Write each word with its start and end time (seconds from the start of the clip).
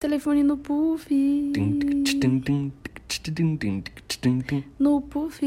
Telefone 0.00 0.42
no 0.42 0.58
puff. 0.58 1.08
No 4.78 5.00
puff. 5.00 5.40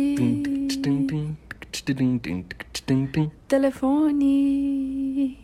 Telefone. 3.47 5.37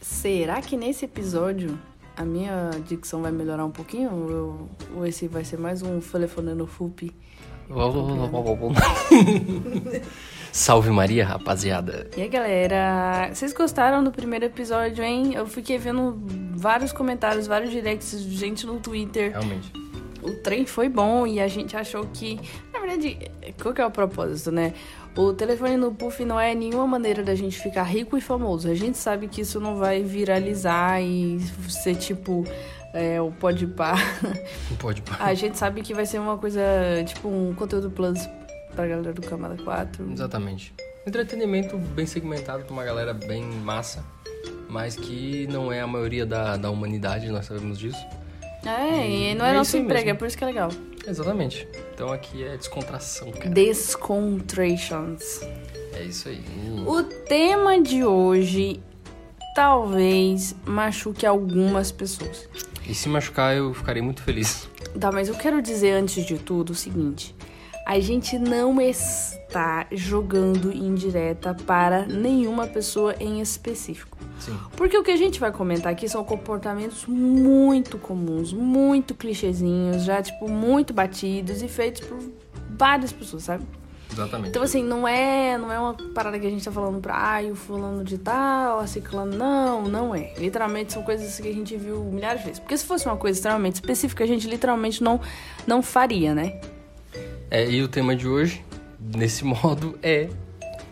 Será 0.00 0.62
que 0.62 0.74
nesse 0.74 1.04
episódio 1.04 1.78
a 2.16 2.24
minha 2.24 2.70
dicção 2.88 3.20
vai 3.20 3.30
melhorar 3.30 3.66
um 3.66 3.70
pouquinho? 3.70 4.10
Ou, 4.10 4.30
eu- 4.30 4.68
ou 4.96 5.06
esse 5.06 5.28
vai 5.28 5.44
ser 5.44 5.58
mais 5.58 5.82
um 5.82 6.00
telefone 6.00 6.54
no 6.54 6.66
FUP? 6.66 7.12
Salve 10.52 10.90
Maria, 10.90 11.24
rapaziada. 11.24 12.10
E 12.14 12.20
aí, 12.20 12.28
galera? 12.28 13.30
Vocês 13.32 13.54
gostaram 13.54 14.04
do 14.04 14.12
primeiro 14.12 14.44
episódio, 14.44 15.02
hein? 15.02 15.32
Eu 15.34 15.46
fiquei 15.46 15.78
vendo 15.78 16.20
vários 16.54 16.92
comentários, 16.92 17.46
vários 17.46 17.70
directs 17.70 18.22
de 18.22 18.36
gente 18.36 18.66
no 18.66 18.78
Twitter. 18.78 19.30
Realmente. 19.30 19.72
O 20.22 20.30
trem 20.34 20.66
foi 20.66 20.90
bom 20.90 21.26
e 21.26 21.40
a 21.40 21.48
gente 21.48 21.74
achou 21.74 22.06
que. 22.12 22.38
Na 22.70 22.80
verdade, 22.80 23.30
qual 23.62 23.72
que 23.72 23.80
é 23.80 23.86
o 23.86 23.90
propósito, 23.90 24.52
né? 24.52 24.74
O 25.16 25.32
telefone 25.32 25.78
no 25.78 25.90
Puff 25.90 26.22
não 26.22 26.38
é 26.38 26.54
nenhuma 26.54 26.86
maneira 26.86 27.22
da 27.22 27.34
gente 27.34 27.58
ficar 27.58 27.84
rico 27.84 28.18
e 28.18 28.20
famoso. 28.20 28.68
A 28.68 28.74
gente 28.74 28.98
sabe 28.98 29.28
que 29.28 29.40
isso 29.40 29.58
não 29.58 29.76
vai 29.76 30.02
viralizar 30.02 31.00
e 31.00 31.40
ser 31.66 31.94
tipo. 31.94 32.44
É, 32.92 33.18
o 33.22 33.30
pode 33.32 33.66
par. 33.66 33.96
Não 34.68 34.76
pode. 34.76 35.02
A 35.18 35.32
gente 35.32 35.56
sabe 35.56 35.80
que 35.80 35.94
vai 35.94 36.04
ser 36.04 36.18
uma 36.18 36.36
coisa, 36.36 36.60
tipo, 37.06 37.26
um 37.26 37.54
conteúdo 37.54 37.90
plus 37.90 38.28
pra 38.74 38.86
galera 38.86 39.12
do 39.12 39.22
Camada 39.22 39.56
4. 39.62 40.12
Exatamente. 40.12 40.74
Entretenimento 41.06 41.76
bem 41.76 42.06
segmentado 42.06 42.64
pra 42.64 42.72
uma 42.72 42.84
galera 42.84 43.12
bem 43.12 43.42
massa, 43.44 44.04
mas 44.68 44.94
que 44.96 45.46
não 45.50 45.72
é 45.72 45.80
a 45.80 45.86
maioria 45.86 46.24
da, 46.24 46.56
da 46.56 46.70
humanidade, 46.70 47.28
nós 47.28 47.46
sabemos 47.46 47.78
disso. 47.78 48.04
É, 48.64 49.08
e 49.08 49.34
não 49.34 49.44
é 49.44 49.50
É 49.50 49.54
nosso 49.54 49.76
emprego, 49.76 50.04
mesmo. 50.04 50.10
é 50.10 50.14
por 50.14 50.28
isso 50.28 50.38
que 50.38 50.44
é 50.44 50.46
legal. 50.46 50.70
Exatamente. 51.06 51.66
Então 51.94 52.12
aqui 52.12 52.44
é 52.44 52.56
descontração, 52.56 53.32
cara. 53.32 53.50
Descontrations. 53.50 55.40
É 55.94 56.04
isso 56.04 56.28
aí. 56.28 56.40
O 56.86 57.02
tema 57.02 57.80
de 57.82 58.04
hoje 58.04 58.80
talvez 59.54 60.54
machuque 60.64 61.26
algumas 61.26 61.90
pessoas. 61.90 62.48
E 62.86 62.94
se 62.94 63.08
machucar, 63.08 63.56
eu 63.56 63.74
ficarei 63.74 64.00
muito 64.02 64.22
feliz. 64.22 64.68
Tá, 64.98 65.10
mas 65.10 65.28
eu 65.28 65.34
quero 65.34 65.60
dizer 65.60 65.92
antes 65.92 66.24
de 66.24 66.38
tudo 66.38 66.70
o 66.70 66.74
seguinte: 66.74 67.34
a 67.86 67.98
gente 68.00 68.38
não 68.38 68.80
está 68.80 69.86
jogando 69.90 70.72
indireta 70.72 71.54
para 71.66 72.06
nenhuma 72.06 72.66
pessoa 72.66 73.14
em 73.18 73.40
específico. 73.40 74.16
Sim. 74.38 74.58
Porque 74.76 74.96
o 74.96 75.02
que 75.02 75.10
a 75.10 75.16
gente 75.16 75.38
vai 75.38 75.52
comentar 75.52 75.92
aqui 75.92 76.08
são 76.08 76.24
comportamentos 76.24 77.06
muito 77.06 77.98
comuns, 77.98 78.52
muito 78.52 79.14
clichêzinhos, 79.14 80.04
já 80.04 80.22
tipo 80.22 80.48
muito 80.48 80.92
batidos 80.92 81.62
e 81.62 81.68
feitos 81.68 82.00
por 82.06 82.18
várias 82.70 83.12
pessoas, 83.12 83.44
sabe? 83.44 83.64
Exatamente. 84.12 84.50
Então, 84.50 84.62
assim, 84.62 84.82
não 84.82 85.08
é, 85.08 85.56
não 85.56 85.72
é 85.72 85.78
uma 85.78 85.94
parada 85.94 86.38
que 86.38 86.46
a 86.46 86.50
gente 86.50 86.64
tá 86.64 86.70
falando 86.70 87.00
pra, 87.00 87.14
ai, 87.16 87.50
o 87.50 87.56
fulano 87.56 88.04
de 88.04 88.18
tal, 88.18 88.80
a 88.80 88.86
ciclano. 88.86 89.36
Não, 89.36 89.82
não 89.82 90.14
é. 90.14 90.34
Literalmente 90.36 90.92
são 90.92 91.02
coisas 91.02 91.40
que 91.40 91.48
a 91.48 91.52
gente 91.52 91.76
viu 91.76 92.04
milhares 92.04 92.40
de 92.40 92.46
vezes. 92.46 92.60
Porque 92.60 92.76
se 92.76 92.84
fosse 92.84 93.06
uma 93.06 93.16
coisa 93.16 93.38
extremamente 93.38 93.76
específica, 93.76 94.22
a 94.22 94.26
gente 94.26 94.46
literalmente 94.46 95.02
não, 95.02 95.20
não 95.66 95.82
faria, 95.82 96.34
né? 96.34 96.60
É, 97.54 97.70
e 97.70 97.82
o 97.82 97.88
tema 97.88 98.16
de 98.16 98.26
hoje, 98.26 98.64
nesse 98.98 99.44
modo, 99.44 99.98
é 100.02 100.30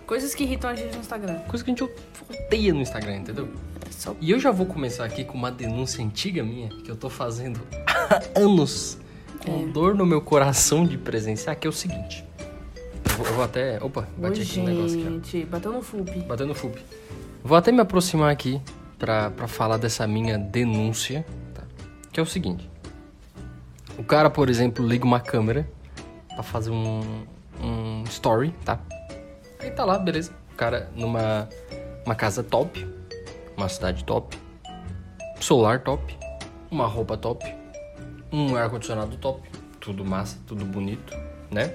Coisas 0.06 0.34
que 0.34 0.42
irritam 0.44 0.68
a 0.68 0.74
gente 0.74 0.92
no 0.92 1.00
Instagram. 1.00 1.38
coisa 1.48 1.64
que 1.64 1.70
a 1.70 1.74
gente 1.74 1.90
odeia 2.28 2.74
no 2.74 2.82
Instagram, 2.82 3.16
entendeu? 3.16 3.48
É 3.88 3.90
só... 3.90 4.14
E 4.20 4.30
eu 4.30 4.38
já 4.38 4.50
vou 4.50 4.66
começar 4.66 5.06
aqui 5.06 5.24
com 5.24 5.38
uma 5.38 5.50
denúncia 5.50 6.04
antiga 6.04 6.42
minha, 6.42 6.68
que 6.68 6.90
eu 6.90 6.96
tô 6.96 7.08
fazendo 7.08 7.60
há 7.88 8.38
anos, 8.38 8.98
com 9.42 9.70
dor 9.70 9.94
no 9.94 10.04
meu 10.04 10.20
coração 10.20 10.84
de 10.84 10.98
presenciar, 10.98 11.56
que 11.56 11.66
é 11.66 11.70
o 11.70 11.72
seguinte. 11.72 12.26
Eu 13.08 13.16
vou, 13.16 13.26
eu 13.26 13.32
vou 13.34 13.44
até. 13.44 13.82
Opa, 13.82 14.06
bati 14.18 14.40
Ô, 14.40 14.42
aqui 14.42 14.58
no 14.58 14.66
negócio 14.66 15.00
aqui, 15.00 15.10
gente, 15.10 15.46
bateu 15.46 15.72
no 15.72 15.80
FUP. 15.80 16.10
Batendo 16.26 16.48
no 16.48 16.54
FUP. 16.54 16.78
Vou 17.42 17.56
até 17.56 17.72
me 17.72 17.80
aproximar 17.80 18.30
aqui 18.30 18.60
pra, 18.98 19.30
pra 19.30 19.48
falar 19.48 19.78
dessa 19.78 20.06
minha 20.06 20.36
denúncia, 20.36 21.24
tá? 21.54 21.62
Que 22.12 22.20
é 22.20 22.22
o 22.22 22.26
seguinte. 22.26 22.68
O 23.96 24.04
cara, 24.04 24.28
por 24.28 24.50
exemplo, 24.50 24.86
liga 24.86 25.06
uma 25.06 25.20
câmera 25.20 25.66
pra 26.40 26.42
fazer 26.42 26.70
um, 26.70 27.24
um 27.62 28.02
story, 28.04 28.52
tá? 28.64 28.80
Aí 29.60 29.70
tá 29.70 29.84
lá, 29.84 29.98
beleza. 29.98 30.32
O 30.52 30.56
cara 30.56 30.90
numa 30.94 31.48
uma 32.04 32.14
casa 32.14 32.42
top, 32.42 32.86
uma 33.56 33.68
cidade 33.68 34.04
top, 34.04 34.36
celular 35.40 35.80
top, 35.80 36.16
uma 36.70 36.86
roupa 36.86 37.16
top, 37.16 37.44
um 38.32 38.56
ar-condicionado 38.56 39.16
top, 39.18 39.48
tudo 39.78 40.04
massa, 40.04 40.38
tudo 40.46 40.64
bonito, 40.64 41.14
né? 41.50 41.74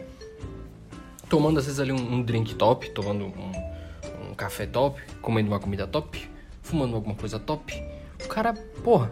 Tomando 1.30 1.60
às 1.60 1.66
vezes 1.66 1.80
ali 1.80 1.92
um, 1.92 2.14
um 2.16 2.22
drink 2.24 2.56
top, 2.56 2.90
tomando 2.90 3.26
um, 3.26 4.30
um 4.30 4.34
café 4.34 4.66
top, 4.66 5.00
comendo 5.22 5.50
uma 5.50 5.60
comida 5.60 5.86
top, 5.86 6.30
fumando 6.62 6.96
alguma 6.96 7.16
coisa 7.16 7.40
top. 7.40 7.74
O 8.24 8.28
cara, 8.28 8.54
porra, 8.84 9.12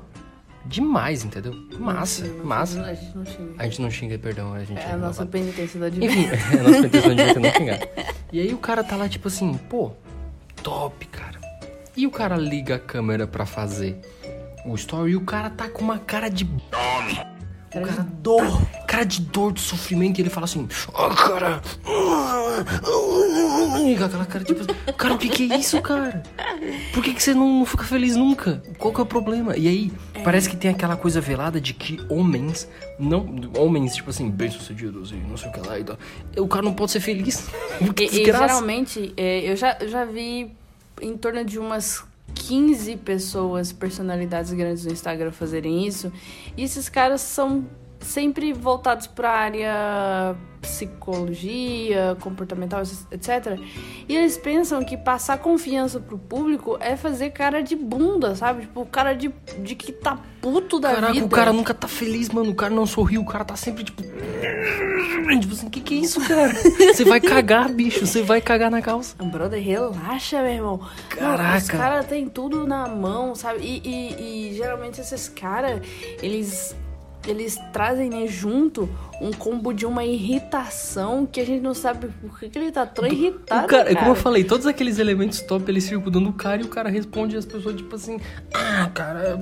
demais, 0.66 1.24
entendeu? 1.24 1.54
Massa, 1.80 2.26
Não, 2.26 2.38
não, 2.38 2.46
massa. 2.46 2.82
A 2.84 2.94
gente 2.94 3.16
não 3.18 3.26
xinga. 3.26 3.54
A 3.58 3.64
gente 3.66 3.82
não 3.82 3.92
xinga, 3.92 4.18
perdão, 4.20 4.54
a 4.54 4.64
gente 4.64 4.80
É 4.80 4.92
a 4.94 4.98
nossa 4.98 5.26
penitência 5.26 5.80
da 5.80 5.88
enfim, 5.90 6.00
diversão. 6.24 6.60
a 6.60 6.64
nossa 6.64 6.88
intenção 6.88 7.16
de 7.16 7.34
não 7.40 7.52
xingar. 7.52 7.80
E 8.32 8.40
aí 8.40 8.54
o 8.54 8.58
cara 8.58 8.84
tá 8.84 8.96
lá, 8.96 9.08
tipo 9.10 9.28
assim, 9.28 9.54
pô, 9.70 9.92
top, 10.62 11.06
cara. 11.08 11.40
E 11.96 12.08
o 12.08 12.12
cara 12.12 12.36
liga 12.38 12.76
a 12.76 12.80
câmera 12.80 13.28
pra 13.28 13.46
fazer 13.46 14.00
o 14.66 14.74
story 14.76 15.12
e 15.12 15.16
o 15.16 15.22
cara 15.22 15.50
tá 15.50 15.70
com 15.70 15.84
uma 15.84 16.00
cara 16.00 16.30
de. 16.30 16.44
O 16.46 17.33
cara 17.82 18.08
dor. 18.22 18.62
Cara 18.88 19.04
de 19.06 19.22
dor, 19.22 19.54
de 19.54 19.62
sofrimento, 19.62 20.20
e 20.20 20.22
ele 20.22 20.30
fala 20.30 20.46
assim, 20.46 20.68
ó, 20.94 21.10
cara. 21.10 21.62
E 23.86 23.98
com 23.98 24.04
aquela 24.04 24.26
cara, 24.26 24.44
tipo, 24.44 24.94
cara, 24.94 25.14
o 25.14 25.18
que 25.18 25.30
que 25.30 25.52
é 25.52 25.58
isso, 25.58 25.82
cara? 25.82 26.24
Por 26.94 27.04
que, 27.04 27.14
que 27.14 27.22
você 27.24 27.34
não, 27.34 27.60
não 27.60 27.66
fica 27.66 27.84
feliz 27.84 28.16
nunca? 28.16 28.64
Qual 28.78 28.94
que 28.94 29.00
é 29.00 29.04
o 29.04 29.06
problema? 29.06 29.58
E 29.58 29.68
aí, 29.68 29.92
parece 30.24 30.50
que 30.50 30.56
tem 30.56 30.72
aquela 30.72 30.96
coisa 30.96 31.20
velada 31.20 31.60
de 31.60 31.74
que 31.74 32.00
homens, 32.10 32.68
não. 33.00 33.26
Homens, 33.58 33.96
tipo 33.96 34.10
assim, 34.10 34.30
bem-sucedidos 34.30 35.12
e 35.12 35.16
não 35.16 35.36
sei 35.38 35.50
o 35.50 35.54
que 35.54 35.68
lá 35.68 35.80
e 35.80 35.84
tal. 35.84 35.98
O 36.38 36.48
cara 36.48 36.64
não 36.64 36.74
pode 36.74 36.92
ser 36.92 37.00
feliz. 37.00 37.48
Que 37.96 38.04
E, 38.04 38.06
e 38.06 38.10
desgraça. 38.10 38.48
geralmente, 38.48 39.14
é, 39.18 39.50
eu 39.50 39.56
já, 39.56 39.78
eu 39.80 39.88
já 39.90 40.06
vi 40.06 40.52
em 41.02 41.18
torno 41.18 41.44
de 41.44 41.58
umas 41.58 42.04
15 42.34 42.98
pessoas, 42.98 43.72
personalidades 43.72 44.54
grandes 44.54 44.86
no 44.86 44.92
Instagram 44.92 45.32
fazerem 45.32 45.86
isso. 45.88 46.12
E 46.58 46.64
esses 46.64 46.90
caras 46.90 47.22
são 47.22 47.66
sempre 48.04 48.54
voltados 48.54 49.08
pra 49.08 49.32
área 49.32 50.36
psicologia, 50.62 52.16
comportamental, 52.22 52.82
etc. 53.12 53.60
E 54.08 54.16
eles 54.16 54.38
pensam 54.38 54.84
que 54.84 54.96
passar 54.96 55.38
confiança 55.40 56.00
pro 56.00 56.18
público 56.18 56.78
é 56.80 56.96
fazer 56.96 57.32
cara 57.32 57.62
de 57.62 57.76
bunda, 57.76 58.34
sabe? 58.36 58.62
Tipo, 58.62 58.86
cara 58.86 59.14
de, 59.14 59.30
de 59.60 59.76
que 59.76 59.92
tá 59.92 60.18
puto 60.42 60.80
da 60.80 60.94
Caraca, 60.96 61.14
vida. 61.14 61.26
o 61.26 61.30
cara 61.30 61.52
nunca 61.52 61.74
tá 61.74 61.88
feliz, 61.88 62.30
mano. 62.30 62.52
O 62.52 62.56
cara 62.56 62.74
não 62.74 62.86
sorriu, 62.86 63.22
o 63.22 63.26
cara 63.26 63.44
tá 63.44 63.56
sempre 63.56 63.84
tipo. 63.84 64.02
Tipo 64.04 65.54
assim, 65.54 65.70
que 65.70 65.82
que 65.82 65.94
é 65.96 65.98
isso, 65.98 66.20
cara? 66.26 66.54
Você 66.94 67.04
vai 67.06 67.20
cagar, 67.20 67.70
bicho. 67.72 68.06
Você 68.06 68.22
vai 68.22 68.40
cagar 68.42 68.70
na 68.72 68.82
calça. 68.82 69.16
Brother, 69.24 69.62
relaxa, 69.62 70.42
meu 70.42 70.52
irmão. 70.52 70.80
Caraca. 71.10 71.58
os 71.58 71.70
caras 71.70 72.06
têm 72.06 72.28
tudo 72.30 72.66
na 72.68 72.88
mão, 72.88 73.36
sabe? 73.36 73.60
E, 73.62 73.82
e- 73.86 74.50
e 74.52 74.54
geralmente 74.56 75.00
esses 75.02 75.28
caras, 75.30 75.82
eles, 76.22 76.76
eles 77.28 77.58
trazem 77.72 78.10
né, 78.10 78.28
junto 78.28 78.90
um 79.22 79.32
combo 79.32 79.74
de 79.74 79.86
uma 79.86 80.04
irritação 80.04 81.26
que 81.26 81.40
a 81.40 81.46
gente 81.46 81.62
não 81.62 81.74
sabe 81.74 82.08
por 82.08 82.40
que, 82.40 82.50
que 82.50 82.60
ele 82.60 82.72
tá 82.72 82.86
tão 82.86 83.06
irritado. 83.06 83.66
o 83.66 83.68
cara, 83.70 83.86
cara. 83.86 83.96
como 83.96 84.12
eu 84.12 84.16
falei, 84.16 84.44
todos 84.44 84.68
aqueles 84.68 85.00
elementos 85.00 85.40
top 85.42 85.70
eles 85.72 85.86
circundando 85.86 86.30
o 86.30 86.34
cara 86.34 86.62
e 86.62 86.66
o 86.66 86.68
cara 86.68 86.90
responde 86.90 87.38
as 87.38 87.46
pessoas, 87.46 87.76
tipo 87.76 87.96
assim, 87.96 88.20
ah, 88.54 88.90
cara. 88.94 89.40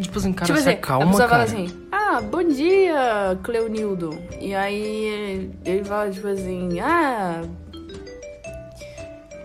Tipo 0.00 0.18
assim, 0.18 0.32
cara, 0.32 0.46
Tipo 0.46 0.58
assim, 0.58 0.70
a 0.70 0.72
acalma, 0.72 1.06
pessoa 1.06 1.28
cara. 1.28 1.46
fala 1.46 1.62
assim, 1.62 1.68
ah, 1.92 2.20
bom 2.20 2.42
dia, 2.42 3.38
Cleonildo. 3.42 4.18
E 4.40 4.54
aí 4.54 5.50
ele 5.64 5.84
fala, 5.84 6.10
tipo 6.10 6.26
assim, 6.26 6.80
ah, 6.80 7.42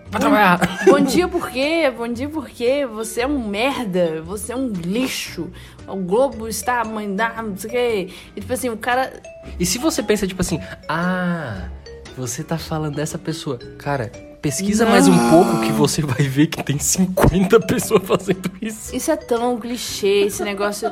Vai 0.09 0.21
trabalhar. 0.21 0.85
Bom 0.85 0.99
dia 1.01 1.27
por 1.27 1.49
quê? 1.49 1.91
Bom 1.95 2.07
dia 2.07 2.29
por 2.29 2.47
quê? 2.47 2.85
Você 2.85 3.21
é 3.21 3.27
um 3.27 3.47
merda, 3.47 4.21
você 4.21 4.53
é 4.53 4.55
um 4.55 4.67
lixo. 4.69 5.49
O 5.87 5.97
Globo 5.97 6.47
está 6.47 6.83
mandando, 6.83 7.49
não 7.49 7.57
sei 7.57 7.69
o 7.69 7.73
quê. 7.73 8.09
E 8.35 8.41
tipo 8.41 8.53
assim, 8.53 8.69
o 8.69 8.77
cara. 8.77 9.21
E 9.59 9.65
se 9.65 9.77
você 9.77 10.01
pensa, 10.01 10.25
tipo 10.25 10.41
assim, 10.41 10.59
ah, 10.87 11.69
você 12.15 12.43
tá 12.43 12.57
falando 12.57 12.95
dessa 12.95 13.17
pessoa. 13.17 13.57
Cara, 13.77 14.11
pesquisa 14.41 14.85
mais 14.85 15.07
um 15.07 15.29
pouco 15.29 15.61
que 15.61 15.71
você 15.71 16.01
vai 16.01 16.23
ver 16.27 16.47
que 16.47 16.63
tem 16.63 16.79
50 16.79 17.59
pessoas 17.61 18.03
fazendo 18.05 18.49
isso. 18.61 18.95
Isso 18.95 19.11
é 19.11 19.17
tão 19.17 19.59
clichê, 19.59 20.25
esse 20.25 20.43
negócio. 20.43 20.91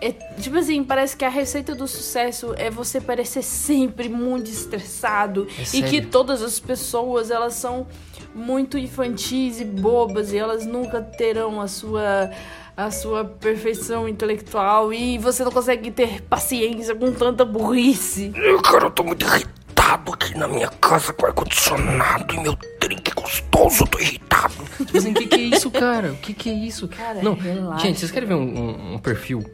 É, 0.00 0.12
tipo 0.40 0.56
assim, 0.56 0.84
parece 0.84 1.16
que 1.16 1.24
a 1.24 1.28
receita 1.28 1.74
do 1.74 1.88
sucesso 1.88 2.54
é 2.56 2.70
você 2.70 3.00
parecer 3.00 3.42
sempre 3.42 4.08
muito 4.08 4.48
estressado 4.48 5.48
É 5.58 5.76
e 5.76 5.82
que 5.82 6.00
todas 6.00 6.40
as 6.40 6.60
pessoas 6.60 7.32
elas 7.32 7.54
são 7.54 7.84
muito 8.34 8.76
infantis 8.78 9.60
e 9.60 9.64
bobas 9.64 10.32
e 10.32 10.38
elas 10.38 10.64
nunca 10.66 11.00
terão 11.00 11.60
a 11.60 11.66
sua 11.68 12.30
a 12.76 12.92
sua 12.92 13.24
perfeição 13.24 14.08
intelectual 14.08 14.92
e 14.92 15.18
você 15.18 15.42
não 15.42 15.50
consegue 15.50 15.90
ter 15.90 16.22
paciência 16.22 16.94
com 16.94 17.10
tanta 17.12 17.44
burrice. 17.44 18.32
Cara, 18.62 18.84
eu 18.84 18.90
tô 18.92 19.02
muito 19.02 19.26
irritado 19.26 20.12
aqui 20.12 20.38
na 20.38 20.46
minha 20.46 20.68
casa 20.68 21.12
com 21.12 21.26
ar-condicionado 21.26 22.32
e 22.34 22.40
meu 22.40 22.56
drink 22.80 23.10
gostoso, 23.16 23.82
eu 23.82 23.86
tô 23.88 23.98
irritado. 23.98 24.54
Tipo 24.76 24.96
assim, 24.96 25.10
o 25.10 25.14
que, 25.14 25.26
que 25.26 25.34
é 25.34 25.56
isso, 25.56 25.70
cara? 25.72 26.12
O 26.12 26.16
que, 26.18 26.32
que 26.32 26.48
é 26.50 26.54
isso? 26.54 26.86
Cara, 26.86 27.20
não, 27.20 27.34
relaxa. 27.34 27.84
gente, 27.84 27.98
vocês 27.98 28.12
querem 28.12 28.28
ver 28.28 28.34
um, 28.34 28.42
um- 28.42 28.94
um 28.94 28.98
perfil 28.98 29.44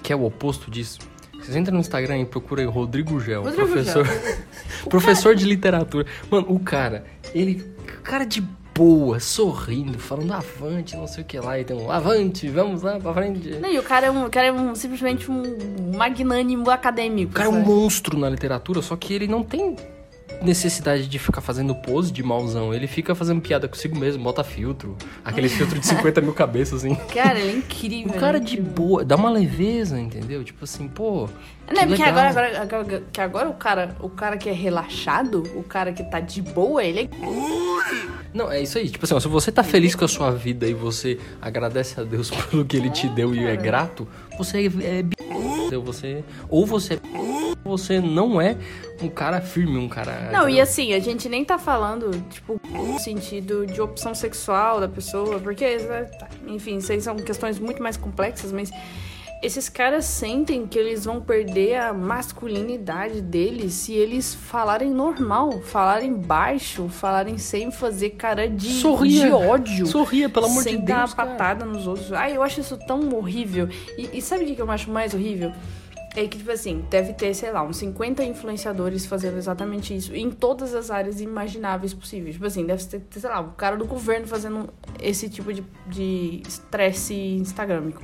que 0.00 0.12
é 0.12 0.16
o 0.16 0.24
oposto 0.24 0.70
disso? 0.70 1.00
Vocês 1.40 1.56
entram 1.56 1.74
no 1.74 1.80
Instagram 1.80 2.18
e 2.20 2.24
procuram 2.24 2.62
aí 2.62 2.68
Rodrigo 2.68 3.18
Gel, 3.18 3.42
Rodrigo 3.42 3.66
professor, 3.66 4.06
professor 4.88 5.34
de 5.34 5.44
literatura. 5.44 6.06
Mano, 6.30 6.46
o 6.48 6.60
cara, 6.60 7.04
ele, 7.34 7.71
cara 8.02 8.24
de 8.24 8.40
boa, 8.74 9.20
sorrindo, 9.20 9.98
falando 9.98 10.32
avante, 10.32 10.96
não 10.96 11.06
sei 11.06 11.22
o 11.22 11.26
que 11.26 11.38
lá, 11.38 11.58
e 11.58 11.66
um 11.72 11.90
avante, 11.90 12.48
vamos 12.48 12.82
lá 12.82 12.98
pra 12.98 13.12
frente. 13.12 13.50
Não, 13.60 13.70
e 13.70 13.78
o 13.78 13.82
cara 13.82 14.06
é, 14.06 14.10
um, 14.10 14.26
o 14.26 14.30
cara 14.30 14.46
é 14.46 14.52
um, 14.52 14.74
simplesmente 14.74 15.30
um 15.30 15.94
magnânimo 15.94 16.70
acadêmico. 16.70 17.32
O 17.32 17.34
cara 17.34 17.48
é 17.48 17.50
um 17.50 17.56
sabe? 17.56 17.66
monstro 17.66 18.18
na 18.18 18.30
literatura, 18.30 18.80
só 18.80 18.96
que 18.96 19.12
ele 19.12 19.26
não 19.26 19.42
tem 19.42 19.76
necessidade 20.42 21.06
de 21.06 21.18
ficar 21.18 21.40
fazendo 21.40 21.74
pose 21.74 22.12
de 22.12 22.22
mauzão. 22.22 22.74
Ele 22.74 22.86
fica 22.86 23.14
fazendo 23.14 23.40
piada 23.40 23.68
consigo 23.68 23.96
mesmo, 23.96 24.22
bota 24.22 24.42
filtro. 24.42 24.96
Aquele 25.24 25.48
filtro 25.48 25.78
de 25.78 25.86
50 25.86 26.20
mil 26.20 26.32
cabeças, 26.32 26.84
assim. 26.84 26.94
Cara, 27.14 27.38
ele 27.38 27.52
é 27.52 27.56
incrível. 27.58 28.12
O 28.12 28.18
cara 28.18 28.38
é 28.38 28.40
de 28.40 28.54
incrível. 28.54 28.72
boa, 28.72 29.04
dá 29.04 29.16
uma 29.16 29.30
leveza, 29.30 29.98
entendeu? 30.00 30.42
Tipo 30.42 30.64
assim, 30.64 30.88
pô. 30.88 31.28
Não, 31.72 31.80
é 31.80 31.82
que 31.82 31.86
porque 31.88 32.02
agora, 32.02 32.28
agora, 32.30 32.60
agora- 32.62 33.02
que 33.12 33.20
agora 33.20 33.48
o 33.48 33.54
cara, 33.54 33.96
o 34.00 34.08
cara 34.08 34.36
que 34.36 34.48
é 34.48 34.52
relaxado, 34.52 35.42
o 35.54 35.62
cara 35.62 35.92
que 35.92 36.02
tá 36.02 36.18
de 36.18 36.42
boa, 36.42 36.82
ele 36.84 37.00
é. 37.02 37.08
Não, 38.34 38.50
é 38.50 38.60
isso 38.62 38.78
aí. 38.78 38.88
Tipo 38.88 39.04
assim, 39.04 39.14
ó, 39.14 39.20
se 39.20 39.28
você 39.28 39.52
tá 39.52 39.62
feliz 39.62 39.94
com 39.94 40.04
a 40.04 40.08
sua 40.08 40.30
vida 40.32 40.66
e 40.66 40.74
você 40.74 41.18
agradece 41.40 42.00
a 42.00 42.04
Deus 42.04 42.30
pelo 42.50 42.64
que 42.64 42.76
ele 42.76 42.90
te 42.90 43.06
deu 43.08 43.34
e 43.34 43.44
é 43.44 43.56
grato, 43.56 44.08
você 44.38 44.58
é, 44.58 44.98
é 44.98 45.02
bi- 45.02 45.16
você 45.84 46.22
ou 46.48 46.66
você 46.66 46.94
é 46.94 46.98
você 47.64 48.00
não 48.00 48.40
é 48.40 48.56
um 49.00 49.08
cara 49.08 49.40
firme, 49.40 49.78
um 49.78 49.88
cara 49.88 50.30
Não, 50.32 50.48
e 50.48 50.60
assim, 50.60 50.92
a 50.94 50.98
gente 50.98 51.28
nem 51.28 51.44
tá 51.44 51.58
falando, 51.58 52.10
tipo, 52.28 52.60
no 52.70 52.98
sentido 52.98 53.64
de 53.66 53.80
opção 53.80 54.14
sexual 54.14 54.80
da 54.80 54.88
pessoa, 54.88 55.38
porque, 55.38 55.76
né, 55.78 56.10
enfim, 56.46 56.76
isso 56.78 56.90
aí 56.92 57.00
são 57.00 57.16
questões 57.16 57.58
muito 57.58 57.82
mais 57.82 57.96
complexas, 57.96 58.50
mas 58.52 58.70
esses 59.42 59.68
caras 59.68 60.04
sentem 60.04 60.66
que 60.68 60.78
eles 60.78 61.04
vão 61.04 61.20
perder 61.20 61.74
a 61.74 61.92
masculinidade 61.92 63.20
deles 63.20 63.74
se 63.74 63.92
eles 63.92 64.32
falarem 64.32 64.90
normal, 64.90 65.60
falarem 65.62 66.14
baixo, 66.14 66.88
falarem 66.88 67.36
sem 67.38 67.72
fazer 67.72 68.10
cara 68.10 68.48
de, 68.48 68.70
Sorria. 68.74 69.26
de 69.26 69.32
ódio. 69.32 69.86
Sorria, 69.86 70.28
pelo 70.28 70.46
amor 70.46 70.62
sem 70.62 70.78
de 70.78 70.86
dar 70.86 71.00
Deus, 71.00 71.10
uma 71.10 71.16
cara. 71.16 71.30
patada 71.30 71.64
nos 71.64 71.88
outros. 71.88 72.12
Ai, 72.12 72.36
eu 72.36 72.42
acho 72.42 72.60
isso 72.60 72.78
tão 72.86 73.12
horrível. 73.14 73.68
E, 73.98 74.18
e 74.18 74.22
sabe 74.22 74.44
o 74.44 74.54
que 74.54 74.62
eu 74.62 74.70
acho 74.70 74.88
mais 74.90 75.12
horrível? 75.12 75.52
É 76.14 76.28
que, 76.28 76.36
tipo 76.36 76.50
assim, 76.52 76.84
deve 76.90 77.14
ter, 77.14 77.34
sei 77.34 77.50
lá, 77.50 77.62
uns 77.62 77.78
50 77.78 78.22
influenciadores 78.22 79.06
fazendo 79.06 79.38
exatamente 79.38 79.96
isso 79.96 80.14
em 80.14 80.30
todas 80.30 80.74
as 80.74 80.90
áreas 80.90 81.20
imagináveis 81.20 81.94
possíveis. 81.94 82.34
Tipo 82.34 82.46
assim, 82.46 82.64
deve 82.66 82.84
ter, 82.84 83.02
sei 83.18 83.30
lá, 83.30 83.40
o 83.40 83.52
cara 83.52 83.76
do 83.76 83.86
governo 83.86 84.26
fazendo 84.26 84.68
esse 85.00 85.28
tipo 85.28 85.52
de 85.52 85.64
de 85.86 86.42
estresse 86.46 87.14
instagramico. 87.14 88.02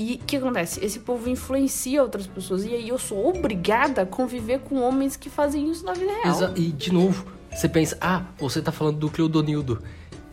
E 0.00 0.20
o 0.22 0.24
que 0.26 0.36
acontece? 0.36 0.78
Esse 0.84 1.00
povo 1.00 1.28
influencia 1.28 2.00
outras 2.02 2.24
pessoas. 2.26 2.64
E 2.64 2.72
aí 2.72 2.88
eu 2.88 2.98
sou 2.98 3.28
obrigada 3.28 4.02
a 4.02 4.06
conviver 4.06 4.60
com 4.60 4.80
homens 4.80 5.16
que 5.16 5.28
fazem 5.28 5.68
isso 5.70 5.84
na 5.84 5.92
vida 5.92 6.12
real. 6.22 6.34
Exa- 6.36 6.52
e 6.56 6.68
de 6.70 6.92
novo, 6.92 7.26
você 7.52 7.68
pensa, 7.68 7.98
ah, 8.00 8.22
você 8.38 8.62
tá 8.62 8.70
falando 8.70 8.96
do 8.98 9.10
Cleodonildo. 9.10 9.82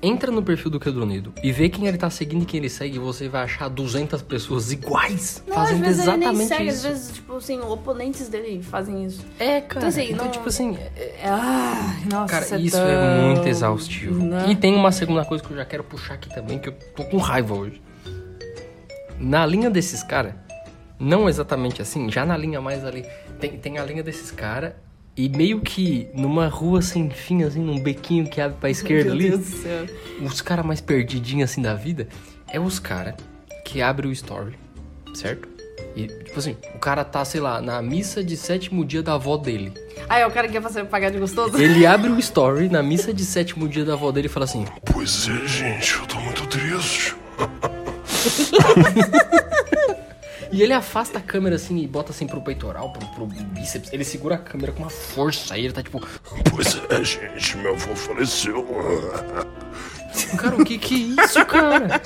Entra 0.04 0.30
no 0.32 0.44
perfil 0.44 0.70
do 0.70 0.80
Cleodonildo 0.80 1.34
e 1.42 1.52
vê 1.52 1.68
quem 1.68 1.88
ele 1.88 1.98
tá 1.98 2.12
seguindo 2.12 2.44
e 2.44 2.46
quem 2.46 2.60
ele 2.60 2.70
segue, 2.70 2.98
e 2.98 3.00
você 3.00 3.28
vai 3.28 3.42
achar 3.44 3.68
200 3.70 4.22
pessoas 4.22 4.72
iguais 4.72 5.42
Não, 5.48 5.58
às 5.58 5.70
fazendo 5.70 5.84
vezes 5.86 6.06
ele 6.08 6.18
nem 6.18 6.36
segue, 6.48 6.70
às 6.70 6.76
isso. 6.76 6.88
vezes, 6.88 7.12
tipo 7.16 7.36
assim, 7.38 7.60
oponentes 7.62 8.28
dele 8.30 8.62
fazem 8.62 9.04
isso. 9.06 9.26
É, 9.40 9.62
cara. 9.62 9.78
Então, 9.88 9.90
assim, 9.90 10.12
então, 10.12 10.26
não- 10.26 10.32
tipo 10.32 10.48
assim, 10.48 10.78
é- 10.78 11.22
ai, 11.28 12.04
nossa, 12.12 12.28
cara, 12.32 12.46
é 12.56 12.60
isso 12.62 12.78
tão- 12.78 12.88
é 12.88 13.22
muito 13.34 13.48
exaustivo. 13.48 14.24
Né? 14.26 14.46
E 14.52 14.56
tem 14.56 14.76
uma 14.76 14.92
segunda 14.92 15.26
coisa 15.26 15.44
que 15.44 15.50
eu 15.52 15.58
já 15.58 15.66
quero 15.66 15.84
puxar 15.84 16.14
aqui 16.16 16.30
também, 16.30 16.60
que 16.60 16.70
eu 16.70 16.74
tô 16.96 17.04
com 17.06 17.18
raiva 17.18 17.56
hoje. 17.56 17.82
Na 19.20 19.46
linha 19.46 19.70
desses 19.70 20.04
caras, 20.04 20.34
não 21.00 21.28
exatamente 21.30 21.82
assim, 21.82 22.10
já 22.10 22.26
na 22.26 22.36
linha 22.38 22.62
mais 22.62 22.84
ali, 22.86 23.06
tem, 23.40 23.58
tem 23.58 23.78
a 23.78 23.86
linha 23.86 24.04
desses 24.04 24.32
caras, 24.32 24.74
e 25.18 25.30
meio 25.30 25.62
que 25.62 26.10
numa 26.14 26.48
rua 26.48 26.82
sem 26.82 27.10
fim, 27.10 27.44
assim, 27.44 27.62
num 27.62 27.80
bequinho 27.80 28.28
que 28.28 28.42
abre 28.42 28.58
pra 28.60 28.70
esquerda 28.72 29.06
Meu 29.06 29.14
ali. 29.14 29.30
Deus 29.30 29.50
do 29.50 29.56
céu. 29.58 29.86
os 30.22 30.42
caras 30.42 30.66
mais 30.66 30.82
perdidinhos 30.82 31.50
assim 31.52 31.62
da 31.62 31.74
vida 31.74 32.08
é 32.52 32.60
os 32.60 32.80
caras 32.80 33.16
que 33.64 33.82
abrem 33.82 34.10
o 34.10 34.14
story, 34.14 34.58
certo? 35.14 35.48
E, 35.96 36.08
tipo 36.08 36.38
assim, 36.38 36.58
o 36.76 36.80
cara 36.80 37.06
tá, 37.06 37.24
sei 37.24 37.40
lá, 37.40 37.62
na 37.62 37.82
missa 37.82 38.22
de 38.22 38.36
sétimo 38.36 38.84
dia 38.84 39.02
da 39.02 39.14
avó 39.14 39.38
dele. 39.38 39.74
Ah, 40.10 40.20
é 40.20 40.28
o 40.28 40.32
cara 40.32 40.48
que 40.48 40.54
quer 40.54 40.62
fazer 40.62 40.84
pagar 40.86 41.10
de 41.10 41.18
gostoso? 41.18 41.58
Ele 41.58 41.86
abre 41.86 42.12
o 42.12 42.20
story 42.20 42.68
na 42.70 42.84
missa 42.84 43.14
de 43.14 43.24
sétimo 43.26 43.68
dia 43.68 43.86
da 43.86 43.94
avó 43.94 44.12
dele 44.12 44.28
e 44.28 44.30
fala 44.30 44.44
assim: 44.44 44.66
Pois 44.92 45.28
é, 45.30 45.48
gente, 45.48 45.96
eu 45.96 46.06
tô 46.06 46.20
muito 46.20 46.46
triste. 46.48 47.16
E 50.52 50.62
ele 50.62 50.74
afasta 50.74 51.18
a 51.18 51.22
câmera 51.22 51.56
assim 51.56 51.78
e 51.80 51.88
bota 51.88 52.12
assim 52.12 52.28
pro 52.28 52.40
peitoral, 52.40 52.94
pro, 52.94 53.06
pro 53.08 53.26
bíceps. 53.26 53.92
Ele 53.92 54.06
segura 54.06 54.36
a 54.36 54.38
câmera 54.38 54.72
com 54.72 54.84
uma 54.84 54.90
força. 54.90 55.54
Aí 55.54 55.66
ele 55.66 55.74
tá 55.74 55.82
tipo, 55.84 56.00
Pois 56.54 56.80
é, 56.90 57.04
gente, 57.04 57.58
meu 57.58 57.74
avô 57.74 57.94
faleceu. 57.96 58.66
cara, 60.38 60.56
o 60.56 60.64
que 60.64 60.78
que 60.78 60.96
é 61.20 61.24
isso, 61.26 61.44
cara? 61.46 62.02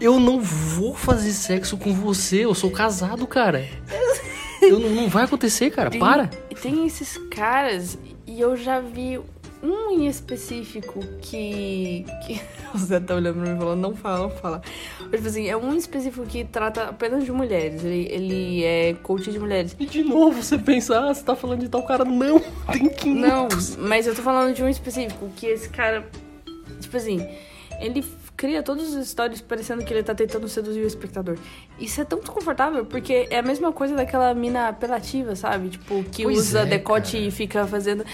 Eu 0.00 0.18
não 0.18 0.40
vou 0.40 0.94
fazer 0.94 1.32
sexo 1.32 1.76
com 1.76 1.92
você, 1.92 2.44
eu 2.44 2.54
sou 2.54 2.70
casado, 2.70 3.26
cara. 3.26 3.68
Eu 4.62 4.78
não, 4.78 4.90
não 4.90 5.08
vai 5.08 5.24
acontecer, 5.24 5.70
cara, 5.70 5.90
Tem- 5.90 6.00
para. 6.00 6.30
E 6.48 6.54
tem 6.54 6.86
esses 6.86 7.18
caras, 7.30 7.98
e 8.26 8.40
eu 8.40 8.56
já 8.56 8.80
vi 8.80 9.20
um 9.62 9.90
em 9.90 10.06
específico 10.06 11.00
que. 11.20 12.04
que 12.26 12.40
o 12.74 12.78
Zé 12.78 12.98
tá 12.98 13.14
olhando 13.14 13.40
pra 13.40 13.50
mim 13.50 13.56
e 13.56 13.58
falando, 13.58 13.80
não 13.80 13.94
fala, 13.94 14.18
não 14.18 14.30
fala. 14.30 14.62
Mas, 15.00 15.10
tipo 15.12 15.28
assim, 15.28 15.48
é 15.48 15.56
um 15.56 15.72
em 15.72 15.76
específico 15.76 16.26
que 16.26 16.44
trata 16.44 16.84
apenas 16.84 17.24
de 17.24 17.30
mulheres. 17.30 17.84
Ele, 17.84 18.08
ele 18.10 18.64
é 18.64 18.94
coach 19.02 19.30
de 19.30 19.38
mulheres. 19.38 19.76
E 19.78 19.86
de 19.86 20.02
novo 20.02 20.42
você 20.42 20.58
pensa, 20.58 20.98
ah, 20.98 21.14
você 21.14 21.22
tá 21.22 21.36
falando 21.36 21.60
de 21.60 21.68
tal 21.68 21.84
cara. 21.84 22.04
Não, 22.04 22.40
tem 22.72 22.88
que 22.88 23.10
Não, 23.10 23.48
mas 23.78 24.06
eu 24.06 24.14
tô 24.14 24.22
falando 24.22 24.54
de 24.54 24.62
um 24.62 24.68
específico, 24.68 25.30
que 25.36 25.46
esse 25.46 25.68
cara. 25.68 26.06
Tipo 26.80 26.96
assim, 26.96 27.26
ele 27.80 28.02
cria 28.42 28.60
todos 28.60 28.92
os 28.92 29.08
stories 29.08 29.40
parecendo 29.40 29.84
que 29.84 29.94
ele 29.94 30.02
tá 30.02 30.16
tentando 30.16 30.48
seduzir 30.48 30.80
o 30.80 30.86
espectador. 30.86 31.38
Isso 31.78 32.00
é 32.00 32.04
tão 32.04 32.18
desconfortável, 32.18 32.84
porque 32.84 33.28
é 33.30 33.38
a 33.38 33.42
mesma 33.42 33.72
coisa 33.72 33.94
daquela 33.94 34.34
mina 34.34 34.66
apelativa, 34.66 35.36
sabe? 35.36 35.68
Tipo, 35.68 36.02
que 36.10 36.24
Pois 36.24 36.38
usa 36.38 36.62
é, 36.62 36.66
decote 36.66 37.12
cara. 37.12 37.24
e 37.24 37.30
fica 37.30 37.64
fazendo. 37.68 38.04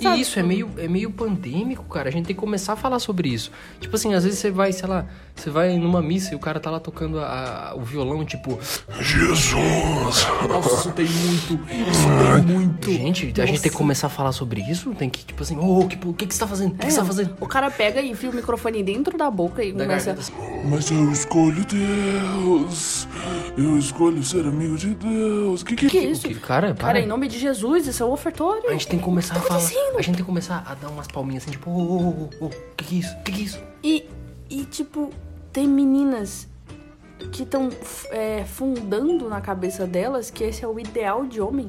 É, 0.00 0.04
E 0.04 0.20
isso 0.20 0.38
é 0.38 0.42
meio, 0.44 0.70
é 0.78 0.86
meio 0.86 1.10
pandêmico, 1.10 1.82
cara. 1.86 2.10
A 2.10 2.12
gente 2.12 2.26
tem 2.26 2.36
que 2.36 2.40
começar 2.40 2.74
a 2.74 2.76
falar 2.76 3.00
sobre 3.00 3.28
isso. 3.28 3.50
Tipo 3.80 3.96
assim, 3.96 4.14
às 4.14 4.22
vezes 4.22 4.38
você 4.38 4.52
vai, 4.52 4.72
sei 4.72 4.88
lá, 4.88 5.04
você 5.34 5.50
vai 5.50 5.76
numa 5.76 6.00
missa 6.02 6.32
e 6.32 6.36
o 6.36 6.38
cara 6.38 6.60
tá 6.60 6.70
lá 6.70 6.78
tocando 6.78 7.18
a- 7.18 7.70
a- 7.70 7.74
o 7.74 7.80
violão, 7.80 8.24
tipo, 8.24 8.58
Jesus! 9.00 10.26
nossa, 10.48 10.74
isso 10.74 10.92
tem 10.92 11.06
muito, 11.06 11.54
isso 11.70 12.06
tem 12.46 12.56
muito. 12.56 12.92
Gente, 12.92 13.40
a 13.40 13.46
gente 13.46 13.60
tem 13.62 13.70
que 13.72 13.76
começar 13.76 14.06
a 14.06 14.10
falar 14.10 14.32
sobre 14.32 14.60
isso. 14.62 14.90
Tem 14.94 15.08
que, 15.10 15.24
tipo 15.24 15.42
assim, 15.42 15.56
ô, 15.56 15.80
o 15.80 15.88
que, 15.88 15.98
o 16.06 16.12
que 16.12 16.26
que 16.26 16.34
você 16.34 16.40
tá 16.40 16.46
fazendo? 16.46 16.72
O 16.74 16.78
que, 16.78 16.86
que 16.86 16.92
você 16.92 16.98
tá 17.00 17.04
fazendo? 17.04 17.36
O 17.40 17.46
cara 17.46 17.70
pega 17.70 18.00
e 18.00 18.10
enfia 18.10 18.30
o 18.30 18.34
microfone 18.34 18.82
dentro 18.82 19.16
da 19.18 19.30
boca 19.30 19.64
e 19.64 19.72
Da 19.72 19.84
começa. 19.84 20.12
garganta. 20.14 20.32
Mas 20.68 20.90
eu 20.90 21.10
escolho 21.10 21.64
Deus. 21.66 23.08
Eu 23.56 23.78
escolho 23.78 24.22
ser 24.22 24.46
amigo 24.46 24.76
de 24.76 24.94
Deus. 24.94 25.62
Que 25.62 25.74
que, 25.76 25.88
Que 25.88 25.98
isso? 25.98 26.28
Que- 26.28 26.34
Cara, 26.34 26.74
para. 26.74 26.86
Cara, 26.86 27.00
em 27.00 27.06
nome 27.06 27.28
de 27.28 27.38
Jesus, 27.38 27.86
isso 27.86 28.02
é 28.02 28.06
um 28.06 28.12
ofertório. 28.12 28.68
A 28.68 28.72
gente 28.72 28.86
tem 28.88 28.98
que 28.98 29.04
começar 29.04 29.34
a 29.36 29.40
Tá 29.40 29.46
falar. 29.46 29.60
acontecendo? 29.60 29.92
A 29.98 30.02
gente 30.02 30.06
tem 30.06 30.14
que 30.14 30.22
começar 30.22 30.64
a 30.66 30.74
dar 30.74 30.88
umas 30.88 31.06
palminhas 31.08 31.42
assim, 31.42 31.52
tipo, 31.52 31.70
ô, 31.70 31.74
ô, 31.74 31.96
ô, 31.98 32.28
ô, 32.40 32.46
ô, 32.46 32.50
que 32.76 32.84
que 32.84 32.94
é 32.96 32.98
isso? 32.98 33.16
Que 33.24 33.32
que 33.32 33.40
é 33.40 33.44
isso? 33.44 33.58
E, 33.84 34.04
e 34.52 34.64
tipo, 34.64 35.10
tem 35.52 35.66
meninas 35.66 36.46
que 37.32 37.42
estão 37.42 37.70
fundando 38.46 39.28
na 39.28 39.40
cabeça 39.40 39.86
delas 39.86 40.30
que 40.30 40.44
esse 40.44 40.64
é 40.64 40.68
o 40.68 40.78
ideal 40.78 41.24
de 41.24 41.40
homem. 41.40 41.68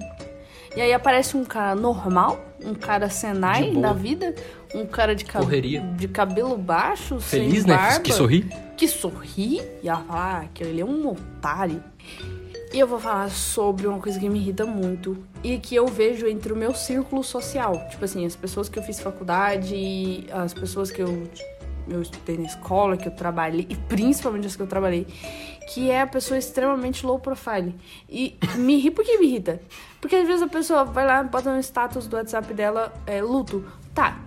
E 0.75 0.81
aí 0.81 0.91
aparece 0.91 1.37
um 1.37 1.45
cara 1.45 1.75
normal, 1.75 2.43
um 2.63 2.73
cara 2.73 3.07
Senai 3.09 3.71
da 3.75 3.93
vida, 3.93 4.33
um 4.73 4.85
cara 4.87 5.15
de, 5.15 5.23
cab 5.23 5.43
Correria. 5.43 5.81
de 5.95 6.07
cabelo 6.07 6.57
baixo, 6.57 7.19
Feliz, 7.19 7.61
sem 7.61 7.71
né? 7.71 7.77
barba, 7.77 7.99
Que 7.99 8.11
sorri. 8.11 8.49
que 8.75 8.87
sorri 8.87 9.61
e 9.83 9.87
ela 9.87 9.99
fala 9.99 10.39
ah, 10.39 10.45
que 10.51 10.63
ele 10.63 10.81
é 10.81 10.85
um 10.85 11.07
otário. 11.07 11.83
E 12.73 12.79
eu 12.79 12.87
vou 12.87 12.99
falar 12.99 13.29
sobre 13.29 13.85
uma 13.85 13.99
coisa 13.99 14.19
que 14.19 14.27
me 14.27 14.39
irrita 14.39 14.65
muito 14.65 15.15
e 15.43 15.59
que 15.59 15.75
eu 15.75 15.85
vejo 15.85 16.25
entre 16.25 16.51
o 16.51 16.55
meu 16.55 16.73
círculo 16.73 17.23
social. 17.23 17.87
Tipo 17.91 18.03
assim, 18.03 18.25
as 18.25 18.35
pessoas 18.35 18.67
que 18.67 18.79
eu 18.79 18.81
fiz 18.81 18.99
faculdade, 18.99 20.25
as 20.31 20.55
pessoas 20.55 20.89
que 20.89 20.99
eu, 20.99 21.29
eu 21.87 22.01
estudei 22.01 22.37
na 22.37 22.45
escola, 22.45 22.97
que 22.97 23.07
eu 23.07 23.11
trabalhei, 23.11 23.65
e 23.69 23.75
principalmente 23.75 24.47
as 24.47 24.55
que 24.55 24.61
eu 24.61 24.67
trabalhei, 24.67 25.05
que 25.73 25.89
é 25.89 26.01
a 26.01 26.07
pessoa 26.07 26.37
extremamente 26.37 27.05
low 27.05 27.19
profile. 27.19 27.75
E 28.09 28.35
me 28.55 28.75
irrita, 28.75 28.95
por 28.95 29.05
que 29.05 29.17
me 29.17 29.27
irrita? 29.27 29.61
Porque 30.01 30.15
às 30.15 30.27
vezes 30.27 30.41
a 30.41 30.47
pessoa 30.47 30.83
vai 30.83 31.05
lá, 31.05 31.23
bota 31.23 31.53
no 31.53 31.59
status 31.59 32.07
do 32.07 32.15
WhatsApp 32.15 32.53
dela, 32.53 32.93
é, 33.05 33.21
luto. 33.21 33.63
Tá, 33.93 34.19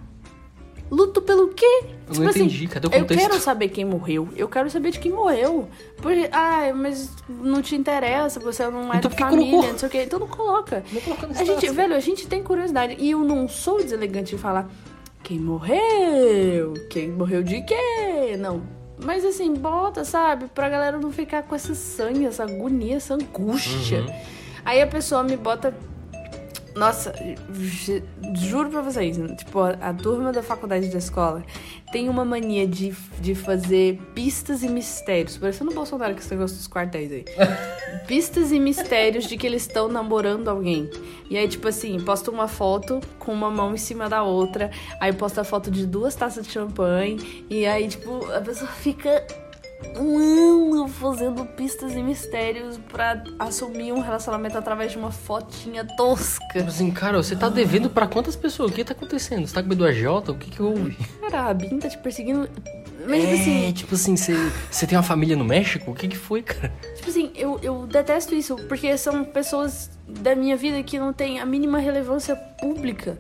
Luto 0.90 1.20
pelo 1.20 1.48
quê? 1.48 1.84
Eu 2.08 2.20
não 2.22 2.30
entendi, 2.30 2.68
cadê 2.68 2.86
o 2.86 2.90
Eu 2.92 3.00
contexto? 3.00 3.20
quero 3.28 3.40
saber 3.40 3.68
quem 3.68 3.84
morreu. 3.84 4.28
Eu 4.36 4.48
quero 4.48 4.70
saber 4.70 4.92
de 4.92 5.00
quem 5.00 5.10
morreu. 5.10 5.68
Porque, 5.96 6.28
ah, 6.30 6.72
mas 6.74 7.12
não 7.28 7.60
te 7.60 7.74
interessa, 7.74 8.38
você 8.38 8.64
não 8.70 8.92
é 8.94 8.98
Então 8.98 9.10
da 9.10 9.16
família, 9.16 9.50
colocou? 9.50 9.72
não 9.72 9.78
sei 9.78 9.88
o 9.88 9.90
quê. 9.90 10.02
Então 10.04 10.20
não 10.20 10.28
coloca. 10.28 10.84
Não 10.92 11.00
coloca 11.00 11.26
no 11.26 11.32
A 11.36 11.44
gente, 11.44 11.68
velho, 11.70 11.94
a 11.94 12.00
gente 12.00 12.28
tem 12.28 12.40
curiosidade. 12.40 12.96
E 13.00 13.10
eu 13.10 13.24
não 13.24 13.48
sou 13.48 13.78
deselegante 13.78 14.36
de 14.36 14.40
falar 14.40 14.70
quem 15.26 15.40
morreu, 15.40 16.74
quem 16.88 17.10
morreu 17.10 17.42
de 17.42 17.60
quê? 17.62 18.36
Não. 18.38 18.62
Mas 19.04 19.24
assim, 19.24 19.52
bota, 19.54 20.04
sabe? 20.04 20.46
Pra 20.54 20.68
galera 20.68 21.00
não 21.00 21.10
ficar 21.10 21.42
com 21.42 21.52
essa 21.52 21.74
sangue, 21.74 22.24
essa 22.24 22.44
agonia, 22.44 22.94
essa 22.94 23.14
angústia. 23.14 24.02
Uhum. 24.02 24.20
Aí 24.64 24.80
a 24.80 24.86
pessoa 24.86 25.24
me 25.24 25.36
bota. 25.36 25.74
Nossa, 26.76 27.12
ju- 27.54 28.02
juro 28.34 28.68
pra 28.68 28.82
vocês, 28.82 29.16
tipo, 29.38 29.60
a, 29.60 29.94
turma 29.94 30.30
da 30.30 30.42
faculdade 30.42 30.88
da 30.88 30.98
escola 30.98 31.42
tem 31.90 32.08
uma 32.08 32.22
mania 32.24 32.66
de, 32.66 32.94
de 33.18 33.34
fazer 33.34 33.98
pistas 34.14 34.62
e 34.62 34.68
mistérios. 34.68 35.38
Parecendo 35.38 35.70
o 35.70 35.74
Bolsonaro 35.74 36.12
com 36.12 36.20
esse 36.20 36.30
negócio 36.34 36.56
dos 36.56 36.68
quartéis 36.68 37.10
aí. 37.10 37.24
pistas 38.06 38.52
e 38.52 38.60
mistérios 38.60 39.24
de 39.26 39.38
que 39.38 39.46
eles 39.46 39.62
estão 39.62 39.88
namorando 39.88 40.48
alguém. 40.48 40.90
E 41.30 41.38
aí, 41.38 41.48
tipo 41.48 41.66
assim, 41.66 41.98
posta 42.00 42.30
uma 42.30 42.46
foto 42.46 43.00
com 43.18 43.32
uma 43.32 43.50
mão 43.50 43.72
em 43.72 43.78
cima 43.78 44.08
da 44.08 44.22
outra, 44.22 44.70
aí 45.00 45.12
posta 45.14 45.40
a 45.40 45.44
foto 45.44 45.70
de 45.70 45.86
duas 45.86 46.14
taças 46.14 46.46
de 46.46 46.52
champanhe, 46.52 47.44
e 47.48 47.64
aí, 47.66 47.88
tipo, 47.88 48.24
a 48.32 48.40
pessoa 48.40 48.70
fica 48.70 49.26
um 49.96 50.74
ano 50.74 50.88
fazendo 50.88 51.44
pistas 51.44 51.94
e 51.94 52.02
mistérios 52.02 52.78
pra 52.88 53.22
assumir 53.38 53.92
um 53.92 54.00
relacionamento 54.00 54.56
através 54.56 54.92
de 54.92 54.98
uma 54.98 55.10
fotinha 55.10 55.84
tosca. 55.96 56.44
Tipo 56.52 56.68
assim, 56.68 56.90
cara, 56.90 57.22
você 57.22 57.36
tá 57.36 57.48
devendo 57.48 57.90
pra 57.90 58.06
quantas 58.06 58.36
pessoas? 58.36 58.70
O 58.70 58.74
que 58.74 58.84
tá 58.84 58.92
acontecendo? 58.92 59.46
Você 59.46 59.54
tá 59.54 59.62
com 59.62 59.68
medo 59.68 59.78
do 59.78 59.86
AJ? 59.86 60.04
O 60.28 60.34
que 60.34 60.50
que 60.50 60.62
houve? 60.62 60.96
Cara, 61.20 61.50
a 61.50 61.54
Bin 61.54 61.78
tá 61.78 61.88
te 61.88 61.98
perseguindo. 61.98 62.48
Mas, 63.06 63.20
tipo 63.20 63.32
é, 63.32 63.40
assim, 63.40 63.72
tipo 63.72 63.94
assim, 63.94 64.16
você, 64.16 64.34
você 64.70 64.86
tem 64.86 64.96
uma 64.96 65.04
família 65.04 65.36
no 65.36 65.44
México? 65.44 65.90
O 65.92 65.94
que 65.94 66.08
que 66.08 66.16
foi, 66.16 66.42
cara? 66.42 66.72
tipo 66.96 67.08
assim, 67.08 67.30
eu, 67.36 67.58
eu 67.62 67.86
detesto 67.86 68.34
isso, 68.34 68.56
porque 68.68 68.96
são 68.98 69.24
pessoas 69.24 69.90
da 70.08 70.34
minha 70.34 70.56
vida 70.56 70.82
que 70.82 70.98
não 70.98 71.12
têm 71.12 71.38
a 71.38 71.46
mínima 71.46 71.78
relevância 71.78 72.34
pública. 72.34 73.18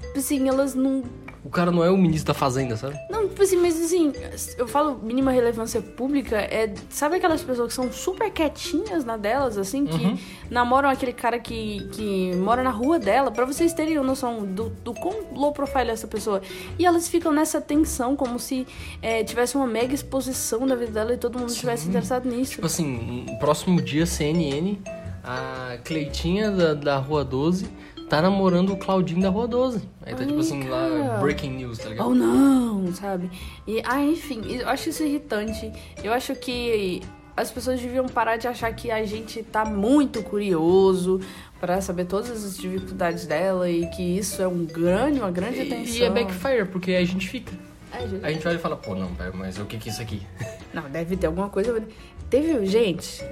Tipo 0.00 0.18
assim, 0.18 0.48
elas 0.48 0.74
não. 0.74 1.02
O 1.44 1.50
cara 1.50 1.70
não 1.70 1.84
é 1.84 1.90
o 1.90 1.96
ministro 1.98 2.32
da 2.32 2.34
Fazenda, 2.38 2.74
sabe? 2.76 2.98
Não, 3.10 3.28
tipo 3.28 3.42
assim, 3.42 3.56
mas 3.58 3.78
assim, 3.78 4.12
eu 4.56 4.66
falo 4.66 4.98
mínima 5.02 5.30
relevância 5.30 5.82
pública, 5.82 6.36
é. 6.38 6.72
Sabe 6.88 7.16
aquelas 7.16 7.42
pessoas 7.42 7.68
que 7.68 7.74
são 7.74 7.92
super 7.92 8.30
quietinhas 8.30 9.04
na 9.04 9.16
delas, 9.18 9.58
assim, 9.58 9.84
que 9.86 10.04
Uhum. 10.04 10.18
namoram 10.50 10.88
aquele 10.88 11.12
cara 11.12 11.38
que, 11.38 11.86
que 11.92 12.34
mora 12.36 12.62
na 12.62 12.70
rua 12.70 12.98
dela, 12.98 13.30
pra 13.30 13.44
vocês 13.44 13.74
terem 13.74 13.94
noção 13.96 14.44
do, 14.44 14.70
do 14.82 14.94
quão 14.94 15.14
low 15.34 15.52
profile 15.52 15.90
é 15.90 15.92
essa 15.92 16.06
pessoa. 16.06 16.40
E 16.78 16.86
elas 16.86 17.08
ficam 17.08 17.30
nessa 17.30 17.60
tensão, 17.60 18.16
como 18.16 18.38
se 18.38 18.66
é, 19.02 19.22
tivesse 19.22 19.54
uma 19.54 19.66
mega 19.66 19.94
exposição 19.94 20.66
da 20.66 20.74
vida 20.74 20.92
dela 20.92 21.12
e 21.12 21.18
todo 21.18 21.38
mundo 21.38 21.50
estivesse 21.50 21.86
interessado 21.88 22.26
nisso. 22.28 22.52
Tipo 22.52 22.66
assim, 22.66 23.24
no 23.28 23.38
próximo 23.38 23.82
dia, 23.82 24.06
CNN, 24.06 24.78
a 25.22 25.76
Cleitinha 25.84 26.50
da, 26.50 26.74
da 26.74 26.96
Rua 26.98 27.24
12 27.24 27.66
tá 28.08 28.22
namorando 28.22 28.72
o 28.72 28.76
Claudinho 28.76 29.20
da 29.22 29.28
Rua 29.28 29.46
12. 29.48 29.88
Aí 30.04 30.14
tá 30.14 30.20
Ai, 30.20 30.26
tipo 30.26 30.40
assim, 30.40 30.68
lá, 30.68 30.88
cara. 30.88 31.20
breaking 31.20 31.50
news, 31.50 31.78
tá 31.78 31.88
ligado? 31.88 32.06
Ou 32.06 32.14
não, 32.14 32.92
sabe? 32.92 33.30
E, 33.66 33.82
ah, 33.84 34.02
enfim, 34.02 34.42
eu 34.46 34.68
acho 34.68 34.88
isso 34.90 35.02
irritante. 35.02 35.72
Eu 36.02 36.12
acho 36.12 36.34
que 36.34 37.02
as 37.36 37.50
pessoas 37.50 37.80
deviam 37.80 38.06
parar 38.06 38.36
de 38.36 38.46
achar 38.46 38.72
que 38.74 38.90
a 38.90 39.04
gente 39.04 39.42
tá 39.42 39.64
muito 39.64 40.22
curioso 40.22 41.20
pra 41.60 41.80
saber 41.80 42.04
todas 42.04 42.30
as 42.30 42.56
dificuldades 42.56 43.26
dela 43.26 43.68
e 43.68 43.86
que 43.88 44.02
isso 44.02 44.40
é 44.40 44.46
um 44.46 44.64
grande, 44.64 45.18
uma 45.18 45.30
grande 45.30 45.60
atenção. 45.60 45.96
E, 45.96 45.98
e 45.98 46.04
é 46.04 46.10
backfire, 46.10 46.66
porque 46.66 46.92
aí 46.92 47.02
a 47.02 47.06
gente 47.06 47.28
fica. 47.28 47.52
É, 47.92 48.06
gente. 48.06 48.24
A 48.24 48.32
gente 48.32 48.46
olha 48.46 48.56
e 48.56 48.58
fala, 48.58 48.76
pô, 48.76 48.94
não, 48.94 49.10
mas 49.34 49.58
o 49.58 49.64
que 49.64 49.78
que 49.78 49.88
é 49.88 49.92
isso 49.92 50.02
aqui? 50.02 50.22
Não, 50.74 50.90
deve 50.90 51.16
ter 51.16 51.28
alguma 51.28 51.48
coisa. 51.48 51.80
Teve, 52.28 52.66
gente, 52.66 53.22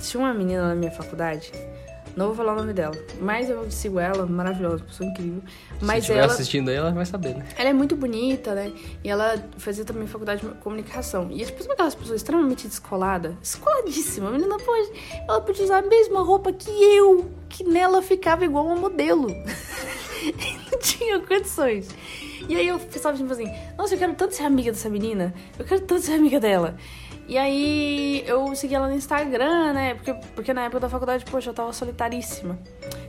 tinha 0.00 0.20
uma 0.20 0.34
menina 0.34 0.66
na 0.66 0.74
minha 0.74 0.90
faculdade. 0.90 1.52
Não 2.18 2.26
vou 2.26 2.34
falar 2.34 2.54
o 2.54 2.56
nome 2.56 2.72
dela, 2.72 2.98
mas 3.20 3.48
eu 3.48 3.70
sigo 3.70 4.00
ela, 4.00 4.26
maravilhosa, 4.26 4.82
pessoa 4.82 5.08
incrível. 5.08 5.40
Mas 5.80 5.98
Se 6.04 6.10
estiver 6.10 6.18
ela, 6.18 6.32
assistindo 6.32 6.68
aí, 6.68 6.74
ela 6.74 6.90
vai 6.90 7.06
saber, 7.06 7.36
né? 7.36 7.46
ela 7.56 7.68
é 7.68 7.72
muito 7.72 7.94
bonita, 7.94 8.56
né? 8.56 8.72
E 9.04 9.08
ela 9.08 9.40
fazia 9.56 9.84
também 9.84 10.04
faculdade 10.08 10.40
de 10.44 10.48
comunicação. 10.56 11.28
E 11.30 11.40
é 11.40 11.44
tipo, 11.44 11.62
sabe 11.62 11.74
aquelas 11.74 11.94
pessoas 11.94 12.16
extremamente 12.16 12.66
descoladas? 12.66 13.36
Descoladíssima. 13.40 14.30
A 14.30 14.32
menina 14.32 14.56
pode, 14.58 14.90
ela 15.28 15.40
podia 15.40 15.62
usar 15.62 15.78
a 15.78 15.82
mesma 15.82 16.20
roupa 16.22 16.52
que 16.52 16.68
eu, 16.68 17.30
que 17.48 17.62
nela 17.62 18.02
ficava 18.02 18.44
igual 18.44 18.66
uma 18.66 18.74
modelo. 18.74 19.28
Não 20.72 20.78
tinha 20.80 21.20
condições. 21.20 21.88
E 22.48 22.56
aí 22.56 22.66
eu 22.66 22.80
pensava 22.80 23.16
tipo 23.16 23.32
assim, 23.32 23.48
nossa, 23.76 23.94
eu 23.94 23.98
quero 23.98 24.14
tanto 24.14 24.34
ser 24.34 24.42
amiga 24.42 24.72
dessa 24.72 24.88
menina. 24.88 25.32
Eu 25.56 25.64
quero 25.64 25.82
tanto 25.82 26.02
ser 26.02 26.14
amiga 26.14 26.40
dela. 26.40 26.76
E 27.28 27.36
aí 27.36 28.24
eu 28.26 28.54
segui 28.54 28.74
ela 28.74 28.88
no 28.88 28.94
Instagram, 28.94 29.74
né? 29.74 29.94
Porque, 29.94 30.14
porque 30.34 30.54
na 30.54 30.62
época 30.62 30.80
da 30.80 30.88
faculdade, 30.88 31.26
poxa, 31.26 31.50
eu 31.50 31.54
tava 31.54 31.74
solitaríssima. 31.74 32.58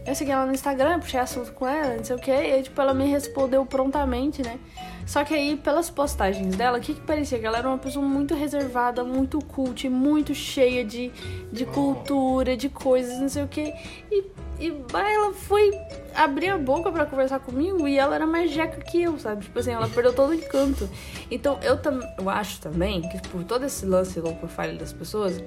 Eu 0.06 0.14
segui 0.14 0.32
ela 0.32 0.46
no 0.46 0.52
Instagram, 0.52 1.00
puxei 1.00 1.22
assunto 1.22 1.54
com 1.54 1.66
ela, 1.66 1.96
não 1.96 2.04
sei 2.04 2.18
o 2.18 2.20
que. 2.20 2.30
E 2.30 2.34
aí, 2.34 2.62
tipo, 2.62 2.80
ela 2.82 2.94
me 2.94 3.06
respondeu 3.06 3.66
prontamente, 3.66 4.42
né? 4.44 4.60
Só 5.06 5.24
que 5.24 5.34
aí, 5.34 5.56
pelas 5.56 5.90
postagens 5.90 6.54
dela, 6.58 6.78
o 6.78 6.82
que 6.82 6.94
que 6.94 7.02
parecia? 7.02 7.40
Que 7.40 7.46
ela 7.46 7.60
era 7.60 7.68
uma 7.68 7.78
pessoa 7.78 8.06
muito 8.06 8.36
reservada, 8.36 9.06
muito 9.06 9.40
cult, 9.40 9.88
muito 9.88 10.36
cheia 10.36 10.84
de, 10.84 11.12
de 11.52 11.66
cultura, 11.66 12.58
de 12.58 12.68
coisas, 12.68 13.20
não 13.20 13.30
sei 13.30 13.44
o 13.44 13.48
que. 13.48 13.74
E, 14.12 14.26
e 14.60 14.72
bah, 14.92 15.10
ela 15.10 15.34
foi 15.34 15.72
abrir 16.14 16.50
a 16.50 16.58
boca 16.58 16.92
pra 16.92 17.06
conversar 17.06 17.40
comigo 17.40 17.88
e 17.88 17.98
ela 17.98 18.16
era 18.16 18.28
mais 18.28 18.52
jeca 18.52 18.82
que 18.82 19.02
eu, 19.02 19.18
sabe? 19.18 19.44
Tipo 19.46 19.60
assim, 19.60 19.72
ela 19.72 19.88
perdeu 19.88 20.14
todo 20.14 20.32
o 20.32 20.34
encanto. 20.34 20.90
Então, 21.32 21.60
eu, 21.64 21.78
tam, 21.78 22.00
eu 22.18 22.30
acho 22.30 22.60
também 22.60 23.02
que 23.10 23.22
por 23.30 23.44
todo 23.44 23.66
esse 23.66 23.86
lance 23.86 24.20
low 24.20 24.36
profile 24.36 24.78
das 24.78 24.92
pessoas, 24.92 25.42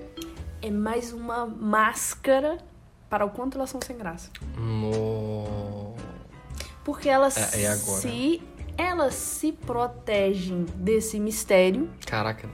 é 0.63 0.71
mais 0.71 1.13
uma 1.13 1.45
máscara 1.47 2.59
para 3.11 3.25
o 3.27 3.31
quanto 3.31 3.59
elas 3.59 3.69
são 3.69 3.81
sem 3.85 3.97
graça. 3.99 4.31
No... 4.57 5.95
Porque 6.85 7.09
elas 7.09 7.37
É- 7.55 7.65
é 7.65 7.77
se 7.77 8.43
elas 8.79 9.15
se 9.15 9.53
protegem 9.53 10.65
desse 10.77 11.21
mistério, 11.21 11.91
Caraca. 12.07 12.49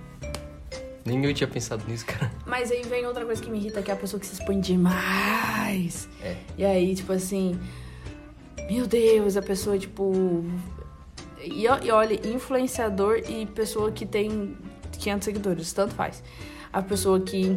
Nem 1.08 1.24
eu 1.24 1.32
tinha 1.32 1.48
pensado 1.48 1.82
nisso, 1.88 2.04
cara. 2.04 2.30
mas 2.44 2.70
aí 2.70 2.82
vem 2.82 3.06
outra 3.06 3.24
coisa 3.24 3.42
que 3.42 3.50
me 3.50 3.58
irrita, 3.58 3.80
que 3.80 3.90
é 3.90 3.94
a 3.94 3.96
pessoa 3.96 4.20
que 4.20 4.26
se 4.26 4.34
expõe 4.34 4.60
demais. 4.60 6.08
É. 6.22 6.36
E 6.58 6.64
aí, 6.64 6.94
tipo 6.94 7.12
assim, 7.12 7.58
meu 8.70 8.86
Deus, 8.86 9.36
a 9.36 9.42
pessoa, 9.42 9.78
tipo. 9.78 10.44
E, 11.42 11.64
e 11.64 11.90
olha, 11.90 12.28
influenciador 12.28 13.22
e 13.28 13.46
pessoa 13.46 13.90
que 13.90 14.04
tem 14.04 14.56
500 14.98 15.24
seguidores, 15.24 15.72
tanto 15.72 15.94
faz. 15.94 16.22
A 16.70 16.82
pessoa 16.82 17.18
que, 17.20 17.56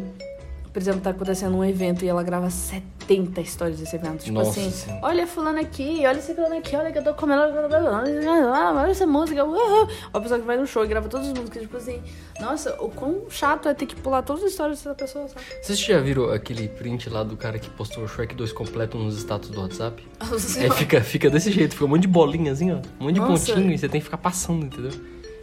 por 0.72 0.80
exemplo, 0.80 1.02
tá 1.02 1.10
acontecendo 1.10 1.54
um 1.56 1.64
evento 1.64 2.04
e 2.04 2.08
ela 2.08 2.22
grava 2.22 2.48
70 2.48 3.01
histórias 3.42 3.78
desse 3.78 3.96
evento. 3.96 4.24
Tipo 4.24 4.34
Nossa 4.34 4.50
assim, 4.60 4.70
Senhora. 4.70 5.06
olha 5.06 5.26
fulano 5.26 5.60
aqui, 5.60 6.02
olha 6.06 6.18
esse 6.18 6.34
fulano 6.34 6.56
aqui, 6.56 6.76
olha 6.76 6.92
que 6.92 6.98
eu 6.98 7.04
tô 7.04 7.14
comendo, 7.14 7.42
olha 7.42 8.90
essa 8.90 9.06
música. 9.06 9.44
uhul. 9.44 9.88
A 10.12 10.20
pessoa 10.20 10.40
que 10.40 10.46
vai 10.46 10.56
no 10.56 10.66
show 10.66 10.84
e 10.84 10.88
grava 10.88 11.08
todas 11.08 11.28
as 11.28 11.32
músicas, 11.34 11.62
tipo 11.62 11.76
assim, 11.76 12.02
nossa, 12.40 12.74
o 12.82 12.88
quão 12.90 13.22
chato 13.28 13.68
é 13.68 13.74
ter 13.74 13.86
que 13.86 13.96
pular 13.96 14.22
todas 14.22 14.44
as 14.44 14.50
histórias 14.50 14.78
dessa 14.78 14.94
pessoa, 14.94 15.28
sabe? 15.28 15.44
Vocês 15.60 15.78
já 15.78 16.00
viram 16.00 16.30
aquele 16.30 16.68
print 16.68 17.08
lá 17.10 17.22
do 17.22 17.36
cara 17.36 17.58
que 17.58 17.70
postou 17.70 18.04
o 18.04 18.08
Shrek 18.08 18.34
2 18.34 18.52
completo 18.52 18.98
nos 18.98 19.16
status 19.18 19.50
do 19.50 19.60
WhatsApp? 19.60 20.06
Aí 20.60 20.70
fica, 20.70 21.00
fica 21.00 21.30
desse 21.30 21.50
jeito, 21.50 21.72
fica 21.74 21.84
um 21.84 21.88
monte 21.88 22.02
de 22.02 22.08
bolinha 22.08 22.52
assim, 22.52 22.72
ó. 22.72 22.76
Um 23.00 23.04
monte 23.04 23.14
de 23.14 23.20
Nossa. 23.20 23.52
pontinho 23.52 23.72
e 23.72 23.78
você 23.78 23.88
tem 23.88 24.00
que 24.00 24.04
ficar 24.04 24.18
passando, 24.18 24.66
entendeu? 24.66 24.92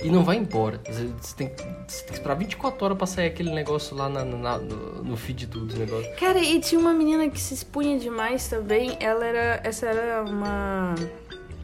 E 0.01 0.09
não 0.09 0.23
vai 0.23 0.37
embora. 0.37 0.79
Você 0.87 1.35
tem, 1.35 1.47
você 1.87 2.03
tem 2.03 2.07
que 2.07 2.13
esperar 2.13 2.35
24 2.35 2.85
horas 2.85 2.97
pra 2.97 3.05
sair 3.07 3.27
aquele 3.27 3.51
negócio 3.51 3.95
lá 3.95 4.07
na- 4.07 4.23
na- 4.23 4.57
no, 4.57 5.03
no 5.03 5.17
feed 5.17 5.45
do, 5.47 5.65
dos 5.65 5.75
negócios. 5.77 6.15
Cara, 6.19 6.39
e 6.39 6.59
tinha 6.61 6.79
uma 6.79 6.93
menina 6.93 7.29
que 7.29 7.39
se 7.39 7.53
expunha 7.53 7.99
demais 7.99 8.47
também. 8.47 8.95
Ela 8.99 9.25
era. 9.25 9.59
Essa 9.63 9.87
era 9.87 10.23
uma. 10.23 10.95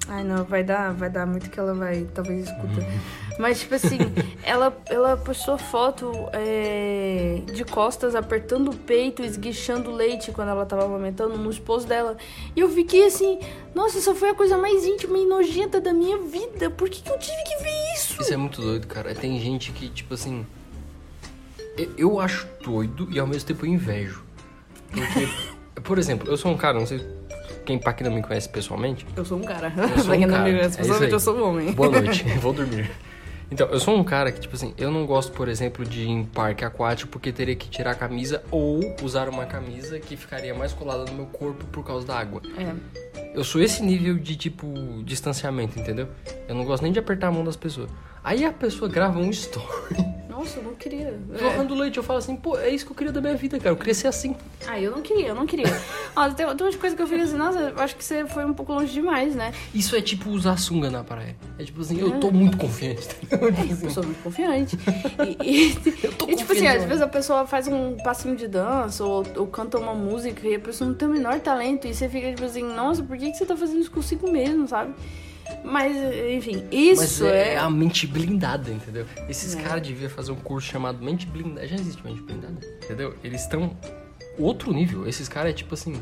Ai 0.08 0.24
não, 0.24 0.44
vai 0.44 0.64
dar, 0.64 0.94
vai 0.94 1.10
dar 1.10 1.26
muito 1.26 1.50
que 1.50 1.60
ela 1.60 1.74
vai, 1.74 2.06
talvez 2.14 2.46
escuta. 2.46 2.86
Mas 3.40 3.60
tipo 3.60 3.74
assim, 3.76 3.98
ela, 4.44 4.76
ela 4.88 5.18
postou 5.18 5.58
foto 5.58 6.12
é, 6.32 7.42
de 7.52 7.66
costas 7.66 8.14
apertando 8.16 8.70
o 8.70 8.76
peito, 8.76 9.24
esguichando 9.24 9.92
leite 9.92 10.32
quando 10.32 10.50
ela 10.50 10.66
tava 10.66 10.86
amamentando 10.86 11.38
no 11.38 11.50
esposo 11.50 11.88
dela. 11.88 12.18
E 12.56 12.60
eu 12.60 12.70
fiquei 12.70 13.08
assim, 13.08 13.40
nossa, 13.74 13.98
essa 13.98 14.14
foi 14.14 14.30
a 14.30 14.36
coisa 14.36 14.58
mais 14.58 14.86
íntima 14.86 15.18
e 15.18 15.26
nojenta 15.26 15.82
da 15.82 15.92
minha 15.92 16.20
vida. 16.20 16.70
Por 16.70 16.88
que, 16.88 17.02
que 17.02 17.10
eu 17.12 17.18
tive 17.18 17.44
que 17.44 17.64
ver 17.64 17.94
isso? 17.96 18.22
Isso 18.22 18.34
é 18.34 18.38
muito 18.38 18.62
doido, 18.62 18.86
cara. 18.88 19.14
Tem 19.16 19.40
gente 19.40 19.72
que, 19.72 19.90
tipo 19.90 20.14
assim. 20.14 20.46
eu- 21.78 21.92
Eu 21.98 22.20
acho 22.20 22.48
doido 22.64 23.08
e 23.12 23.20
ao 23.20 23.26
mesmo 23.28 23.48
tempo 23.48 23.66
eu 23.66 23.70
invejo. 23.72 24.24
Porque, 24.92 25.28
por 25.82 25.98
exemplo, 25.98 26.30
eu 26.30 26.38
sou 26.38 26.52
um 26.52 26.58
cara, 26.58 26.78
não 26.80 26.86
sei 26.86 27.00
quem 27.66 27.78
pra 27.78 27.92
quem 27.94 28.08
não 28.08 28.16
me 28.16 28.22
conhece 28.22 28.48
pessoalmente. 28.48 29.06
Eu 29.16 29.26
sou 29.26 29.38
um 29.38 29.44
cara. 29.44 29.74
Eu 29.76 29.90
sou 29.98 30.06
Pra 30.06 30.16
quem 30.18 30.26
um 30.26 30.30
não 30.30 30.38
cara. 30.38 30.50
me 30.50 30.58
conhece, 30.58 30.76
É 30.76 30.78
pessoalmente 30.78 31.06
aí. 31.08 31.12
eu 31.12 31.20
sou 31.20 31.36
um 31.38 31.50
homem. 31.50 31.72
Boa 31.74 31.90
noite, 31.90 32.24
vou 32.40 32.54
dormir. 32.54 32.90
Então, 33.52 33.68
eu 33.68 33.80
sou 33.80 33.96
um 33.96 34.04
cara 34.04 34.32
que, 34.32 34.40
tipo 34.40 34.56
assim, 34.56 34.74
eu 34.76 34.90
não 34.90 35.06
gosto, 35.06 35.32
por 35.32 35.48
exemplo, 35.48 35.86
de 35.86 36.02
ir 36.02 36.10
em 36.10 36.24
parque 36.26 36.66
aquático 36.66 37.12
porque 37.12 37.32
teria 37.32 37.56
que 37.56 37.70
tirar 37.70 37.92
a 37.92 37.96
camisa 37.96 38.44
ou 38.50 38.80
usar 39.04 39.30
uma 39.30 39.46
camisa 39.46 40.00
que 40.00 40.16
ficaria 40.18 40.54
mais 40.56 40.74
colada 40.74 41.06
no 41.06 41.14
meu 41.14 41.26
corpo 41.28 41.64
por 41.66 41.84
causa 41.86 42.08
da 42.08 42.18
água. 42.18 42.42
É. 42.58 42.74
Eu 43.36 43.44
sou 43.44 43.62
esse 43.62 43.84
nível 43.84 44.18
de, 44.18 44.36
tipo, 44.36 44.68
distanciamento, 45.04 45.78
entendeu? 45.80 46.08
Eu 46.48 46.56
não 46.56 46.66
gosto 46.66 46.82
nem 46.84 46.92
de 46.92 46.98
apertar 46.98 47.28
a 47.28 47.32
mão 47.32 47.44
das 47.44 47.56
pessoas. 47.56 47.90
Aí 48.24 48.44
a 48.44 48.52
pessoa 48.52 48.90
grava 48.90 49.20
um 49.20 49.30
story 49.30 49.96
Nossa, 50.46 50.60
eu 50.60 50.64
não 50.64 50.76
queria. 50.76 51.20
É. 51.34 51.38
jorrando 51.38 51.74
leite. 51.76 51.98
Eu 51.98 52.04
falo 52.04 52.20
assim, 52.20 52.36
pô, 52.36 52.58
é 52.58 52.70
isso 52.70 52.86
que 52.86 52.92
eu 52.92 52.96
queria 52.96 53.12
da 53.12 53.20
minha 53.22 53.36
vida, 53.36 53.58
cara. 53.58 53.72
Eu 53.72 53.78
queria 53.78 53.94
ser 53.94 54.08
assim. 54.08 54.36
Ah, 54.68 54.80
eu 54.80 54.92
não 54.92 55.02
queria, 55.02 55.28
eu 55.30 55.36
não 55.36 55.46
queria. 55.46 55.66
Ó, 56.16 56.30
tem, 56.30 56.46
tem 56.56 56.66
umas 56.68 56.76
coisas 56.76 56.96
que 56.96 57.02
eu 57.02 57.08
fico 57.08 57.22
assim, 57.22 57.36
nossa, 57.36 57.60
eu 57.60 57.80
acho 57.80 57.96
que 57.96 58.04
você 58.04 58.26
foi 58.26 58.46
um 58.46 58.54
pouco 58.54 58.74
longe 58.74 58.94
demais, 58.94 59.36
né? 59.36 59.54
Isso 59.74 59.96
é 59.96 60.02
tipo 60.02 60.30
usar 60.30 60.58
sunga 60.58 60.90
na 60.90 61.04
praia. 61.04 61.36
É 61.58 61.64
tipo 61.64 61.82
assim, 61.82 62.00
eu 62.00 62.20
tô 62.20 62.32
muito 62.32 62.58
confiante. 62.58 63.08
Tipo 63.08 63.36
Eu 63.46 63.50
assim, 63.50 63.90
sou 63.90 64.04
muito 64.04 64.22
confiante. 64.24 64.78
E, 65.44 65.70
e- 65.70 65.76
tô 66.18 66.30
e, 66.30 66.36
tipo 66.36 66.52
assim, 66.54 66.68
às 66.68 66.84
vezes 66.84 67.02
a 67.02 67.08
pessoa 67.08 67.46
faz 67.48 67.68
um 67.68 67.98
passinho 67.98 68.36
de 68.36 68.48
dança 68.48 69.04
ou, 69.04 69.24
ou 69.36 69.48
canta 69.48 69.78
uma 69.80 69.94
música 69.94 70.48
e 70.48 70.56
a 70.56 70.60
pessoa 70.60 70.88
não 70.90 70.96
tem 70.96 71.08
o 71.08 71.12
menor 71.12 71.40
talento. 71.40 71.88
E 71.88 71.94
você 71.94 72.08
fica 72.08 72.30
tipo 72.30 72.44
assim, 72.46 72.64
nossa, 72.64 73.04
por 73.04 73.18
que, 73.18 73.32
que 73.32 73.38
você 73.38 73.46
tá 73.46 73.56
fazendo 73.58 73.80
isso 73.80 73.92
consigo 73.92 74.32
mesmo, 74.32 74.68
sabe? 74.68 74.94
Mas, 75.64 75.96
enfim, 76.32 76.64
Mas 76.72 77.02
isso 77.02 77.26
é, 77.26 77.54
é. 77.54 77.58
a 77.58 77.70
mente 77.70 78.06
blindada, 78.08 78.70
entendeu? 78.72 79.06
Esses 79.30 79.56
É. 79.56 79.62
caras 79.62 79.82
deviam 79.88 80.10
fazer 80.10 80.32
um 80.32 80.36
curso 80.36 80.68
chamado 80.68 81.04
Mente 81.04 81.26
Blindada. 81.26 81.68
Já 81.68 81.76
existe 81.76 82.04
Mente 82.04 82.22
Blindada, 82.22 82.60
entendeu? 82.84 83.16
Eles 83.24 83.42
estão 83.42 83.76
outro 84.38 84.72
nível. 84.74 85.08
Esses 85.08 85.28
caras 85.28 85.52
é 85.52 85.54
tipo 85.54 85.74
assim, 85.74 86.02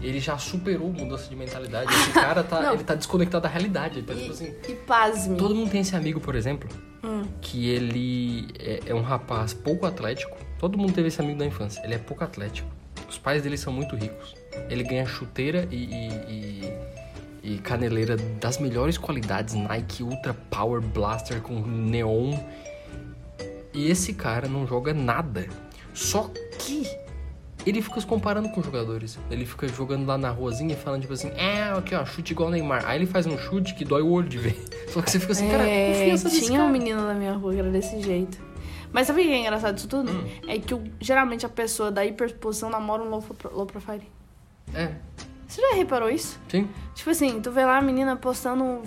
ele 0.00 0.18
já 0.20 0.38
superou 0.38 0.90
mudança 0.92 1.28
de 1.28 1.36
mentalidade. 1.36 1.92
Esse 1.92 2.10
cara 2.12 2.42
tá, 2.42 2.60
Não. 2.62 2.74
ele 2.74 2.84
tá 2.84 2.94
desconectado 2.94 3.42
da 3.42 3.48
realidade. 3.48 3.98
Ele 3.98 4.06
tá 4.06 4.14
tipo 4.14 4.32
assim, 4.32 4.52
E, 4.68 4.72
e 4.72 4.74
pasme. 4.74 5.36
Todo 5.36 5.54
mundo 5.54 5.70
tem 5.70 5.80
esse 5.82 5.94
amigo, 5.96 6.20
por 6.20 6.34
exemplo, 6.34 6.68
Hum. 7.04 7.24
que 7.40 7.68
ele 7.68 8.48
é, 8.58 8.80
é 8.86 8.94
um 8.94 9.02
rapaz 9.02 9.52
pouco 9.52 9.84
atlético. 9.86 10.36
Todo 10.58 10.78
mundo 10.78 10.92
teve 10.92 11.08
esse 11.08 11.20
amigo 11.20 11.38
da 11.38 11.44
infância. 11.44 11.82
Ele 11.84 11.94
é 11.94 11.98
pouco 11.98 12.22
atlético. 12.22 12.68
Os 13.08 13.18
pais 13.18 13.42
dele 13.42 13.56
são 13.58 13.72
muito 13.72 13.94
ricos. 13.96 14.34
Ele 14.70 14.84
ganha 14.84 15.04
chuteira 15.04 15.66
e, 15.70 15.76
e- 15.76 16.08
e- 16.32 16.72
e 17.42 17.58
caneleira 17.58 18.16
das 18.16 18.58
melhores 18.58 18.96
qualidades, 18.96 19.54
Nike 19.54 20.02
Ultra 20.02 20.32
Power 20.32 20.80
Blaster 20.80 21.40
com 21.40 21.60
neon. 21.60 22.38
E 23.74 23.90
esse 23.90 24.12
cara 24.14 24.46
não 24.46 24.66
joga 24.66 24.94
nada. 24.94 25.48
Só 25.92 26.30
que 26.58 26.86
ele 27.66 27.80
fica 27.80 28.00
se 28.00 28.06
comparando 28.06 28.48
com 28.50 28.62
jogadores. 28.62 29.18
Ele 29.30 29.44
fica 29.44 29.66
jogando 29.68 30.06
lá 30.06 30.18
na 30.18 30.30
ruazinha 30.30 30.74
e 30.74 30.76
falando 30.76 31.02
tipo 31.02 31.12
assim, 31.12 31.30
é, 31.36 31.72
aqui 31.76 31.94
ó, 31.94 32.04
chute 32.04 32.32
igual 32.32 32.50
Neymar. 32.50 32.84
Aí 32.86 32.98
ele 32.98 33.06
faz 33.06 33.26
um 33.26 33.36
chute 33.38 33.74
que 33.74 33.84
dói 33.84 34.02
o 34.02 34.10
olho 34.10 34.28
de 34.28 34.38
ver. 34.38 34.56
Só 34.88 35.00
que 35.00 35.10
você 35.10 35.18
fica 35.18 35.32
assim, 35.32 35.48
cara, 35.48 35.68
é, 35.68 35.92
confiança 35.92 36.28
nesse 36.28 36.46
tinha 36.46 36.58
cara. 36.58 36.68
um 36.68 36.72
menino 36.72 37.06
na 37.06 37.14
minha 37.14 37.32
rua 37.32 37.52
que 37.52 37.58
era 37.58 37.70
desse 37.70 38.00
jeito. 38.02 38.38
Mas 38.92 39.06
sabe 39.06 39.22
o 39.22 39.24
que 39.24 39.30
é 39.30 39.38
engraçado 39.38 39.74
disso 39.74 39.88
tudo? 39.88 40.12
Hum. 40.12 40.24
É 40.46 40.58
que 40.58 40.74
geralmente 41.00 41.46
a 41.46 41.48
pessoa 41.48 41.90
da 41.90 42.04
hiperexposição 42.04 42.68
namora 42.68 43.02
um 43.02 43.08
low, 43.08 43.24
low 43.52 43.64
profile. 43.64 44.02
É, 44.74 44.92
Você 45.52 45.60
já 45.60 45.74
reparou 45.74 46.08
isso? 46.08 46.40
sim. 46.48 46.66
Tipo 46.94 47.10
assim, 47.10 47.38
tu 47.42 47.50
vê 47.50 47.62
lá 47.62 47.76
a 47.76 47.82
menina 47.82 48.16
postando, 48.16 48.80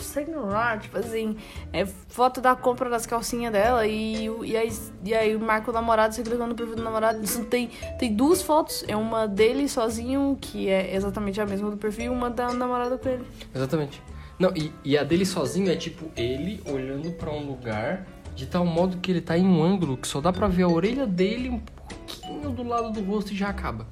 sei 0.00 0.24
lá, 0.26 0.78
tipo 0.78 0.96
assim, 0.96 1.36
é, 1.72 1.84
foto 1.84 2.40
da 2.40 2.54
compra 2.54 2.88
das 2.88 3.04
calcinhas 3.04 3.52
dela 3.52 3.84
e, 3.84 4.26
e, 4.44 4.56
aí, 4.56 4.72
e 5.04 5.12
aí 5.12 5.36
marca 5.36 5.72
o 5.72 5.74
namorado, 5.74 6.14
você 6.14 6.22
clica 6.22 6.46
no 6.46 6.54
perfil 6.54 6.76
do 6.76 6.84
namorado, 6.84 7.20
isso 7.24 7.44
tem, 7.46 7.68
tem 7.98 8.14
duas 8.14 8.42
fotos, 8.42 8.84
é 8.86 8.94
uma 8.94 9.26
dele 9.26 9.68
sozinho, 9.68 10.38
que 10.40 10.68
é 10.68 10.94
exatamente 10.94 11.40
a 11.40 11.46
mesma 11.46 11.68
do 11.68 11.76
perfil, 11.76 12.04
e 12.04 12.08
uma 12.08 12.30
da 12.30 12.52
namorada 12.52 12.96
com 12.96 13.08
ele. 13.08 13.24
Exatamente. 13.52 14.00
Não, 14.38 14.52
e, 14.54 14.72
e 14.84 14.96
a 14.96 15.02
dele 15.02 15.26
sozinho 15.26 15.68
é 15.68 15.74
tipo 15.74 16.12
ele 16.16 16.62
olhando 16.64 17.10
pra 17.10 17.32
um 17.32 17.44
lugar 17.44 18.06
de 18.36 18.46
tal 18.46 18.64
modo 18.64 18.98
que 18.98 19.10
ele 19.10 19.20
tá 19.20 19.36
em 19.36 19.44
um 19.44 19.64
ângulo 19.64 19.96
que 19.96 20.06
só 20.06 20.20
dá 20.20 20.32
pra 20.32 20.46
ver 20.46 20.62
a 20.62 20.68
orelha 20.68 21.08
dele 21.08 21.50
um 21.50 21.58
pouquinho 21.58 22.50
do 22.50 22.62
lado 22.62 22.92
do 22.92 23.02
rosto 23.02 23.32
e 23.32 23.36
já 23.36 23.48
acaba. 23.48 23.84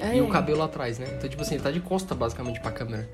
É. 0.00 0.16
E 0.16 0.20
o 0.20 0.28
cabelo 0.28 0.62
atrás, 0.62 0.98
né? 0.98 1.06
Então, 1.16 1.28
tipo 1.28 1.42
assim, 1.42 1.54
ele 1.54 1.62
tá 1.62 1.70
de 1.70 1.80
costa 1.80 2.14
basicamente 2.14 2.60
pra 2.60 2.70
câmera. 2.70 3.08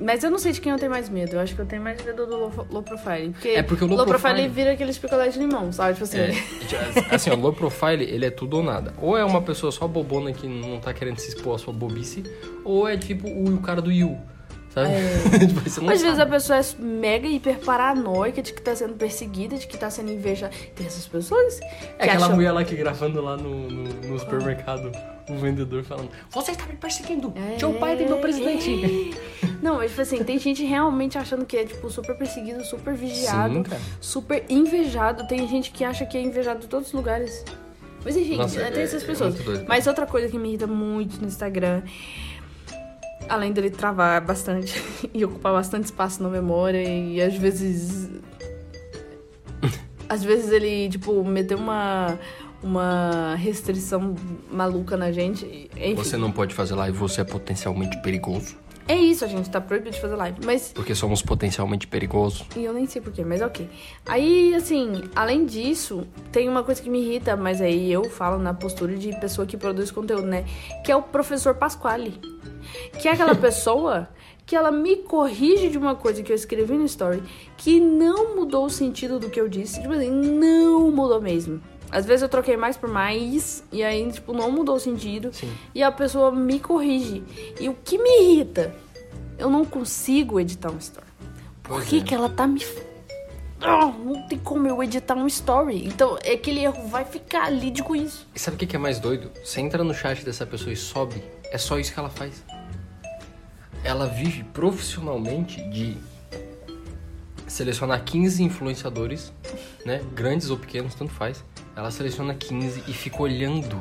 Mas 0.00 0.22
eu 0.22 0.30
não 0.30 0.38
sei 0.38 0.52
de 0.52 0.60
quem 0.60 0.70
eu 0.70 0.78
tenho 0.78 0.92
mais 0.92 1.08
medo, 1.08 1.34
eu 1.34 1.40
acho 1.40 1.56
que 1.56 1.60
eu 1.60 1.66
tenho 1.66 1.82
mais 1.82 2.00
medo 2.04 2.24
do 2.24 2.36
low, 2.36 2.66
low 2.70 2.82
profile, 2.84 3.30
porque, 3.30 3.48
É 3.48 3.62
porque 3.64 3.82
o 3.82 3.88
low 3.88 3.96
profile, 4.06 4.32
profile- 4.34 4.48
vira 4.48 4.72
aqueles 4.72 4.96
picolés 4.96 5.34
de 5.34 5.40
limão, 5.40 5.72
sabe? 5.72 5.94
Tipo 5.94 6.04
assim, 6.04 6.18
É, 6.18 7.14
assim, 7.14 7.30
ó, 7.30 7.34
low 7.34 7.52
profile, 7.52 8.04
ele 8.04 8.24
é 8.24 8.30
tudo 8.30 8.58
ou 8.58 8.62
nada. 8.62 8.94
Ou 9.02 9.16
é 9.18 9.24
uma 9.24 9.42
pessoa 9.42 9.72
só 9.72 9.88
bobona 9.88 10.32
que 10.32 10.46
não 10.46 10.78
tá 10.78 10.94
querendo 10.94 11.18
se 11.18 11.28
expor 11.30 11.56
à 11.56 11.58
sua 11.58 11.72
bobice, 11.72 12.22
ou 12.64 12.88
é 12.88 12.96
tipo 12.96 13.26
o, 13.28 13.54
o 13.56 13.60
cara 13.60 13.82
do 13.82 13.90
Yu, 13.90 14.16
sabe? 14.74 14.88
tipo, 15.46 15.60
você 15.68 15.80
não 15.80 15.88
Às 15.90 16.00
vezes 16.02 16.14
a 16.14 16.16
sabe. 16.18 16.30
pessoa 16.30 16.58
é 16.58 16.62
mega 16.82 17.26
hiper 17.26 17.58
paranoica 17.58 18.42
de 18.42 18.52
que 18.52 18.60
tá 18.62 18.74
sendo 18.74 18.94
perseguida, 18.94 19.56
de 19.56 19.66
que 19.66 19.76
tá 19.76 19.90
sendo 19.90 20.10
invejada. 20.12 20.52
Tem 20.74 20.86
essas 20.86 21.06
pessoas. 21.06 21.60
É 21.60 21.64
que 21.66 22.02
aquela 22.10 22.26
acham- 22.26 22.34
mulher 22.36 22.52
lá 22.52 22.64
que 22.64 22.74
gravando 22.76 23.20
lá 23.22 23.36
no, 23.36 23.68
no, 23.70 23.84
no 24.08 24.18
supermercado, 24.18 24.90
o 25.28 25.36
vendedor 25.36 25.82
falando: 25.84 26.10
Você 26.30 26.52
está 26.52 26.66
me 26.66 26.74
perseguindo! 26.76 27.32
Joe 27.58 27.72
Biden, 27.74 28.06
meu 28.08 28.18
presidente! 28.18 29.10
Não, 29.60 29.76
mas 29.76 29.90
tipo 29.90 30.02
assim, 30.02 30.22
tem 30.22 30.38
gente 30.38 30.64
realmente 30.64 31.18
achando 31.18 31.44
que 31.44 31.56
é, 31.56 31.64
tipo, 31.64 31.90
super 31.90 32.16
perseguido, 32.16 32.62
super 32.64 32.94
vigiado, 32.94 33.54
Sim, 33.54 33.64
super 34.00 34.44
invejado. 34.48 35.26
Tem 35.26 35.48
gente 35.48 35.72
que 35.72 35.82
acha 35.82 36.06
que 36.06 36.16
é 36.16 36.22
invejado 36.22 36.64
em 36.64 36.68
todos 36.68 36.88
os 36.88 36.92
lugares. 36.94 37.44
Mas 38.04 38.16
enfim, 38.16 38.36
Nossa, 38.36 38.60
né, 38.60 38.70
tem 38.70 38.80
é- 38.80 38.84
essas 38.84 39.02
é 39.02 39.06
pessoas. 39.06 39.34
doido. 39.34 39.64
mas 39.66 39.88
outra 39.88 40.06
coisa 40.06 40.28
que 40.28 40.38
me 40.38 40.48
irrita 40.50 40.68
muito 40.68 41.20
no 41.20 41.26
Instagram, 41.26 41.82
além 43.28 43.52
dele 43.52 43.70
travar 43.70 44.24
bastante 44.24 44.82
e 45.12 45.24
ocupar 45.24 45.52
bastante 45.52 45.84
espaço 45.84 46.22
na 46.22 46.28
memória, 46.28 46.82
e 46.82 47.20
às 47.20 47.34
vezes. 47.36 48.10
às 50.08 50.22
vezes 50.24 50.50
ele, 50.50 50.88
tipo, 50.88 51.24
meteu 51.24 51.58
uma. 51.58 52.18
Uma 52.60 53.36
restrição 53.36 54.16
maluca 54.50 54.96
na 54.96 55.12
gente. 55.12 55.70
Enfim, 55.76 55.94
Você 55.94 56.16
não 56.16 56.32
pode 56.32 56.56
fazer 56.56 56.74
live, 56.74 56.98
você 56.98 57.20
é 57.20 57.24
potencialmente 57.24 57.96
perigoso. 58.02 58.56
É 58.88 58.96
isso, 58.96 59.22
a 59.22 59.28
gente 59.28 59.50
tá 59.50 59.60
proibido 59.60 59.90
de 59.90 60.00
fazer 60.00 60.16
live. 60.16 60.38
Mas 60.44 60.72
Porque 60.72 60.94
somos 60.94 61.20
potencialmente 61.20 61.86
perigosos. 61.86 62.46
E 62.56 62.64
eu 62.64 62.72
nem 62.72 62.86
sei 62.86 63.02
porquê, 63.02 63.22
mas 63.22 63.42
ok. 63.42 63.68
Aí, 64.06 64.54
assim, 64.54 65.02
além 65.14 65.44
disso, 65.44 66.06
tem 66.32 66.48
uma 66.48 66.64
coisa 66.64 66.80
que 66.80 66.88
me 66.88 66.98
irrita, 67.00 67.36
mas 67.36 67.60
aí 67.60 67.92
eu 67.92 68.04
falo 68.04 68.38
na 68.38 68.54
postura 68.54 68.96
de 68.96 69.14
pessoa 69.20 69.46
que 69.46 69.58
produz 69.58 69.90
conteúdo, 69.90 70.26
né? 70.26 70.46
Que 70.82 70.90
é 70.90 70.96
o 70.96 71.02
professor 71.02 71.54
Pasquale. 71.54 72.18
Que 72.98 73.08
é 73.08 73.12
aquela 73.12 73.34
pessoa 73.36 74.08
que 74.46 74.56
ela 74.56 74.72
me 74.72 74.96
corrige 74.96 75.68
de 75.68 75.76
uma 75.76 75.94
coisa 75.94 76.22
que 76.22 76.32
eu 76.32 76.36
escrevi 76.36 76.72
no 76.72 76.86
story 76.86 77.22
que 77.58 77.78
não 77.78 78.34
mudou 78.34 78.64
o 78.64 78.70
sentido 78.70 79.18
do 79.18 79.28
que 79.28 79.38
eu 79.38 79.46
disse. 79.46 79.82
Tipo 79.82 79.92
assim, 79.92 80.10
não 80.10 80.90
mudou 80.90 81.20
mesmo. 81.20 81.60
Às 81.90 82.04
vezes 82.04 82.22
eu 82.22 82.28
troquei 82.28 82.56
mais 82.56 82.76
por 82.76 82.88
mais 82.88 83.64
e 83.72 83.82
aí, 83.82 84.10
tipo, 84.12 84.32
não 84.32 84.50
mudou 84.50 84.76
o 84.76 84.80
sentido. 84.80 85.32
Sim. 85.32 85.52
E 85.74 85.82
a 85.82 85.90
pessoa 85.90 86.30
me 86.30 86.60
corrige. 86.60 87.22
E 87.58 87.68
o 87.68 87.74
que 87.74 87.96
me 87.98 88.22
irrita, 88.22 88.74
eu 89.38 89.48
não 89.48 89.64
consigo 89.64 90.38
editar 90.38 90.70
um 90.70 90.78
story. 90.78 91.06
Por 91.62 91.84
que, 91.84 91.98
é. 91.98 92.02
que 92.02 92.14
ela 92.14 92.28
tá 92.28 92.46
me. 92.46 92.64
Ah, 93.60 93.86
não 93.86 94.26
tem 94.28 94.38
como 94.38 94.66
eu 94.66 94.82
editar 94.82 95.16
um 95.16 95.26
story. 95.26 95.86
Então, 95.86 96.16
é 96.22 96.32
aquele 96.32 96.60
erro 96.60 96.88
vai 96.88 97.04
ficar, 97.04 97.50
lide 97.50 97.82
com 97.82 97.96
isso. 97.96 98.26
E 98.34 98.38
sabe 98.38 98.56
o 98.56 98.58
que 98.58 98.66
que 98.66 98.76
é 98.76 98.78
mais 98.78 99.00
doido? 99.00 99.30
Você 99.44 99.60
entra 99.60 99.82
no 99.82 99.92
chat 99.92 100.24
dessa 100.24 100.46
pessoa 100.46 100.72
e 100.72 100.76
sobe, 100.76 101.22
é 101.50 101.58
só 101.58 101.78
isso 101.78 101.92
que 101.92 101.98
ela 101.98 102.10
faz. 102.10 102.44
Ela 103.82 104.06
vive 104.06 104.44
profissionalmente 104.44 105.62
de 105.70 105.96
selecionar 107.46 108.04
15 108.04 108.42
influenciadores, 108.42 109.32
né? 109.84 110.02
Grandes 110.14 110.50
ou 110.50 110.56
pequenos, 110.56 110.94
tanto 110.94 111.12
faz. 111.12 111.44
Ela 111.78 111.92
seleciona 111.92 112.34
15 112.34 112.82
e 112.88 112.92
fica 112.92 113.22
olhando 113.22 113.80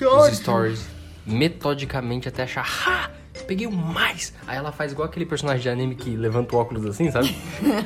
os 0.00 0.36
stories 0.36 0.86
metodicamente 1.26 2.28
até 2.28 2.44
achar, 2.44 2.64
ha! 2.64 3.10
Peguei 3.48 3.66
o 3.66 3.72
mais! 3.72 4.32
Aí 4.46 4.56
ela 4.56 4.70
faz 4.70 4.92
igual 4.92 5.08
aquele 5.08 5.26
personagem 5.26 5.62
de 5.62 5.68
anime 5.68 5.96
que 5.96 6.16
levanta 6.16 6.54
o 6.54 6.58
óculos 6.60 6.86
assim, 6.86 7.10
sabe? 7.10 7.36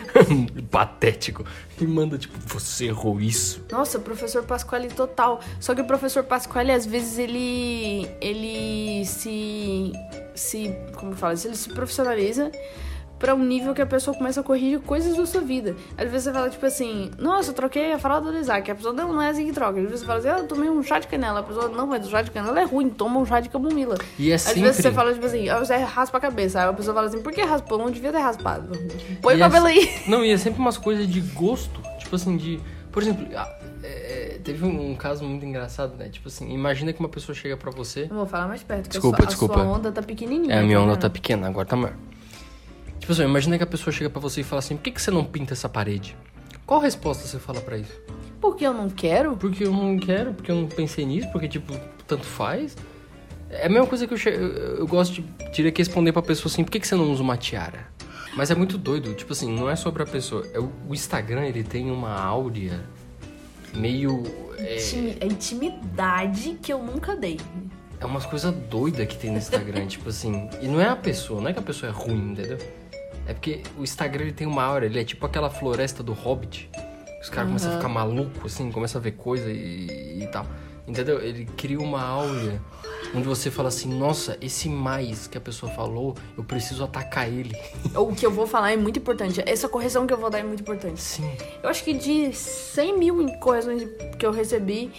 Patético. 0.70 1.46
E 1.80 1.86
manda 1.86 2.18
tipo, 2.18 2.38
você 2.46 2.88
errou 2.88 3.18
isso. 3.18 3.64
Nossa, 3.72 3.98
professor 3.98 4.44
Pasquale 4.44 4.88
total. 4.88 5.40
Só 5.58 5.74
que 5.74 5.80
o 5.80 5.86
professor 5.86 6.24
Pasquale, 6.24 6.70
às 6.70 6.84
vezes, 6.84 7.16
ele. 7.16 8.06
ele 8.20 9.02
se. 9.06 9.92
se. 10.34 10.76
como 10.94 11.16
fala? 11.16 11.32
Ele 11.42 11.56
se 11.56 11.70
profissionaliza 11.70 12.52
pra 13.18 13.34
um 13.34 13.44
nível 13.44 13.74
que 13.74 13.82
a 13.82 13.86
pessoa 13.86 14.16
começa 14.16 14.40
a 14.40 14.42
corrigir 14.42 14.80
coisas 14.80 15.16
da 15.16 15.26
sua 15.26 15.40
vida. 15.40 15.74
Às 15.96 16.10
vezes 16.10 16.24
você 16.24 16.32
fala, 16.32 16.48
tipo 16.48 16.64
assim, 16.64 17.10
nossa, 17.18 17.50
eu 17.50 17.54
troquei 17.54 17.92
a 17.92 17.98
fralda 17.98 18.30
do 18.30 18.38
Isaac. 18.38 18.70
A 18.70 18.74
pessoa 18.74 18.92
não, 18.92 19.12
não 19.12 19.22
é 19.22 19.30
assim 19.30 19.46
que 19.46 19.52
troca. 19.52 19.78
Às 19.80 19.84
vezes 19.86 20.00
você 20.00 20.06
fala 20.06 20.18
assim, 20.18 20.28
ah, 20.28 20.38
eu 20.38 20.46
tomei 20.46 20.68
um 20.70 20.82
chá 20.82 20.98
de 20.98 21.06
canela. 21.08 21.40
A 21.40 21.42
pessoa, 21.42 21.68
não, 21.68 21.86
mas 21.86 22.06
o 22.06 22.10
chá 22.10 22.22
de 22.22 22.30
canela 22.30 22.60
é 22.60 22.64
ruim, 22.64 22.88
toma 22.90 23.18
um 23.18 23.26
chá 23.26 23.40
de 23.40 23.48
camomila. 23.48 23.96
E 24.18 24.30
é 24.30 24.34
Às 24.34 24.42
sempre... 24.42 24.62
vezes 24.62 24.82
você 24.82 24.92
fala, 24.92 25.12
tipo 25.12 25.26
assim, 25.26 25.48
ah, 25.48 25.58
você 25.58 25.76
raspa 25.76 26.18
a 26.18 26.20
cabeça. 26.20 26.60
Aí 26.62 26.68
a 26.68 26.72
pessoa 26.72 26.94
fala 26.94 27.08
assim, 27.08 27.20
por 27.20 27.32
que 27.32 27.42
raspou? 27.42 27.78
Não 27.78 27.90
devia 27.90 28.12
ter 28.12 28.18
raspado. 28.18 28.70
Põe 29.20 29.34
o 29.34 29.38
E 29.38 29.40
é- 29.40 29.44
cabelo 29.44 29.66
aí. 29.66 29.90
Não, 30.06 30.24
e 30.24 30.30
é 30.30 30.36
sempre 30.36 30.60
umas 30.60 30.78
coisas 30.78 31.06
de 31.08 31.20
gosto. 31.20 31.80
Tipo 31.98 32.16
assim, 32.16 32.36
de. 32.36 32.60
Por 32.92 33.02
exemplo, 33.02 33.26
é, 33.82 34.38
teve 34.42 34.64
um, 34.64 34.94
caso 34.94 35.24
muito 35.24 35.44
engraçado, 35.44 35.94
né? 35.96 36.08
Tipo 36.08 36.28
assim, 36.28 36.52
imagina 36.52 36.92
que 36.92 37.00
uma 37.00 37.08
pessoa 37.08 37.34
chega 37.34 37.56
pra 37.56 37.70
você. 37.70 38.04
Eu 38.10 38.16
vou 38.16 38.26
falar 38.26 38.48
mais 38.48 38.62
perto, 38.62 38.84
que 38.84 38.88
Desculpa, 38.90 39.18
a 39.18 39.20
sua, 39.20 39.26
desculpa. 39.28 39.54
a 39.60 39.64
sua 39.64 39.72
onda 39.72 39.92
tá 39.92 40.02
pequenininha. 40.02 40.54
É, 40.54 40.58
a 40.58 40.62
minha 40.62 40.80
onda 40.80 40.94
né? 40.94 40.98
tá 40.98 41.10
pequena, 41.10 41.48
agora 41.48 41.66
tá 41.66 41.76
maior. 41.76 41.94
Tipo 43.08 43.22
assim, 43.22 43.24
imagina 43.30 43.56
que 43.56 43.64
a 43.64 43.66
pessoa 43.66 43.90
chega 43.90 44.10
pra 44.10 44.20
você 44.20 44.42
e 44.42 44.44
fala 44.44 44.58
assim: 44.58 44.76
por 44.76 44.82
que, 44.82 44.90
que 44.90 45.00
você 45.00 45.10
não 45.10 45.24
pinta 45.24 45.54
essa 45.54 45.66
parede? 45.66 46.14
Qual 46.66 46.78
resposta 46.78 47.26
você 47.26 47.38
fala 47.38 47.58
pra 47.58 47.78
isso? 47.78 47.98
Porque 48.38 48.66
eu 48.66 48.74
não 48.74 48.90
quero? 48.90 49.34
Porque 49.34 49.64
eu 49.64 49.72
não 49.72 49.98
quero, 49.98 50.34
porque 50.34 50.50
eu 50.50 50.56
não 50.56 50.66
pensei 50.68 51.06
nisso, 51.06 51.26
porque, 51.32 51.48
tipo, 51.48 51.72
tanto 52.06 52.26
faz. 52.26 52.76
É 53.48 53.64
a 53.64 53.68
mesma 53.70 53.86
coisa 53.86 54.06
que 54.06 54.12
eu, 54.12 54.18
che- 54.18 54.28
eu, 54.78 54.86
gosto 54.86 55.14
de 55.14 55.22
teria 55.56 55.72
que 55.72 55.80
responder 55.80 56.12
pra 56.12 56.20
pessoa 56.20 56.52
assim, 56.52 56.62
por 56.62 56.70
que, 56.70 56.78
que 56.78 56.86
você 56.86 56.94
não 56.96 57.10
usa 57.10 57.22
uma 57.22 57.38
tiara? 57.38 57.86
Mas 58.36 58.50
é 58.50 58.54
muito 58.54 58.76
doido, 58.76 59.14
tipo 59.14 59.32
assim, 59.32 59.50
não 59.50 59.70
é 59.70 59.74
sobre 59.74 60.02
a 60.02 60.06
pessoa. 60.06 60.46
É 60.52 60.58
o, 60.60 60.70
o 60.86 60.92
Instagram, 60.92 61.46
ele 61.46 61.64
tem 61.64 61.90
uma 61.90 62.12
áurea 62.14 62.78
meio. 63.74 64.22
É, 64.58 64.76
É 65.22 65.24
intimidade 65.24 66.58
que 66.60 66.70
eu 66.70 66.82
nunca 66.82 67.16
dei. 67.16 67.40
é 67.98 68.04
umas 68.04 68.26
coisas 68.26 68.54
doidas 68.68 69.06
que 69.06 69.16
tem 69.16 69.30
no 69.30 69.38
Instagram, 69.38 69.86
tipo 69.88 70.10
assim. 70.10 70.50
E 70.60 70.68
não 70.68 70.78
é 70.78 70.86
a 70.90 70.94
pessoa, 70.96 71.40
não 71.40 71.48
é 71.48 71.54
que 71.54 71.58
a 71.58 71.62
pessoa 71.62 71.88
é 71.90 71.92
ruim, 71.94 72.32
entendeu? 72.32 72.58
É 73.28 73.34
porque 73.34 73.62
o 73.78 73.84
Instagram 73.84 74.24
ele 74.24 74.32
tem 74.32 74.46
uma 74.46 74.62
aura, 74.64 74.86
ele 74.86 74.98
é 74.98 75.04
tipo 75.04 75.24
aquela 75.26 75.50
floresta 75.50 76.02
do 76.02 76.14
Hobbit. 76.14 76.70
Os 77.20 77.28
caras 77.28 77.48
começam 77.48 77.72
a 77.72 77.76
ficar 77.76 77.88
malucos, 77.88 78.54
assim, 78.54 78.72
começam 78.72 79.00
a 79.00 79.04
ver 79.04 79.12
coisa 79.12 79.50
e, 79.50 80.22
e 80.22 80.28
tal. 80.32 80.46
Entendeu? 80.86 81.20
Ele 81.20 81.44
cria 81.44 81.78
uma 81.78 82.02
aura 82.02 82.58
onde 83.14 83.28
você 83.28 83.50
fala 83.50 83.68
assim, 83.68 83.92
nossa, 83.92 84.38
esse 84.40 84.68
mais 84.70 85.26
que 85.26 85.36
a 85.36 85.40
pessoa 85.40 85.70
falou, 85.72 86.16
eu 86.36 86.42
preciso 86.42 86.82
atacar 86.82 87.28
ele. 87.28 87.54
O 87.94 88.14
que 88.14 88.24
eu 88.24 88.30
vou 88.30 88.46
falar 88.46 88.72
é 88.72 88.76
muito 88.76 88.98
importante. 88.98 89.42
Essa 89.44 89.68
correção 89.68 90.06
que 90.06 90.14
eu 90.14 90.18
vou 90.18 90.30
dar 90.30 90.38
é 90.38 90.42
muito 90.42 90.60
importante. 90.60 91.00
Sim. 91.00 91.30
Eu 91.62 91.68
acho 91.68 91.84
que 91.84 91.92
de 91.92 92.32
100 92.32 92.98
mil 92.98 93.28
correções 93.40 93.86
que 94.18 94.24
eu 94.24 94.32
recebi, 94.32 94.90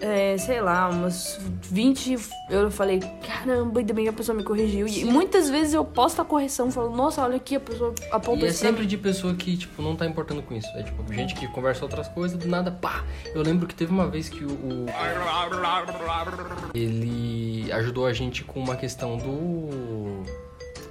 é, 0.00 0.36
sei 0.38 0.60
lá, 0.60 0.88
umas 0.88 1.38
20 1.70 2.16
eu 2.48 2.70
falei, 2.70 3.00
caramba, 3.26 3.80
ainda 3.80 3.92
bem 3.94 4.04
que 4.04 4.10
a 4.10 4.12
pessoa 4.12 4.36
me 4.36 4.42
corrigiu. 4.42 4.86
E 4.88 5.04
muitas 5.04 5.48
vezes 5.50 5.74
eu 5.74 5.84
posto 5.84 6.20
a 6.22 6.24
correção 6.24 6.70
falo, 6.70 6.94
nossa, 6.96 7.22
olha 7.22 7.36
aqui, 7.36 7.56
a 7.56 7.60
pessoa 7.60 7.94
apontou 8.10 8.46
E 8.46 8.50
é 8.50 8.52
sempre 8.52 8.86
de 8.86 8.96
pessoa 8.96 9.34
que, 9.34 9.56
tipo, 9.56 9.80
não 9.82 9.94
tá 9.94 10.06
importando 10.06 10.42
com 10.42 10.54
isso. 10.54 10.68
É 10.76 10.82
tipo, 10.82 11.12
gente 11.12 11.34
que 11.34 11.46
conversa 11.48 11.84
outras 11.84 12.08
coisas, 12.08 12.36
do 12.38 12.48
nada, 12.48 12.70
pá. 12.70 13.04
Eu 13.34 13.42
lembro 13.42 13.66
que 13.66 13.74
teve 13.74 13.92
uma 13.92 14.08
vez 14.08 14.28
que 14.28 14.44
o. 14.44 14.50
o- 14.50 14.86
Ele 16.74 17.70
ajudou 17.72 18.06
a 18.06 18.12
gente 18.12 18.44
com 18.44 18.60
uma 18.60 18.76
questão 18.76 19.16
do. 19.16 20.22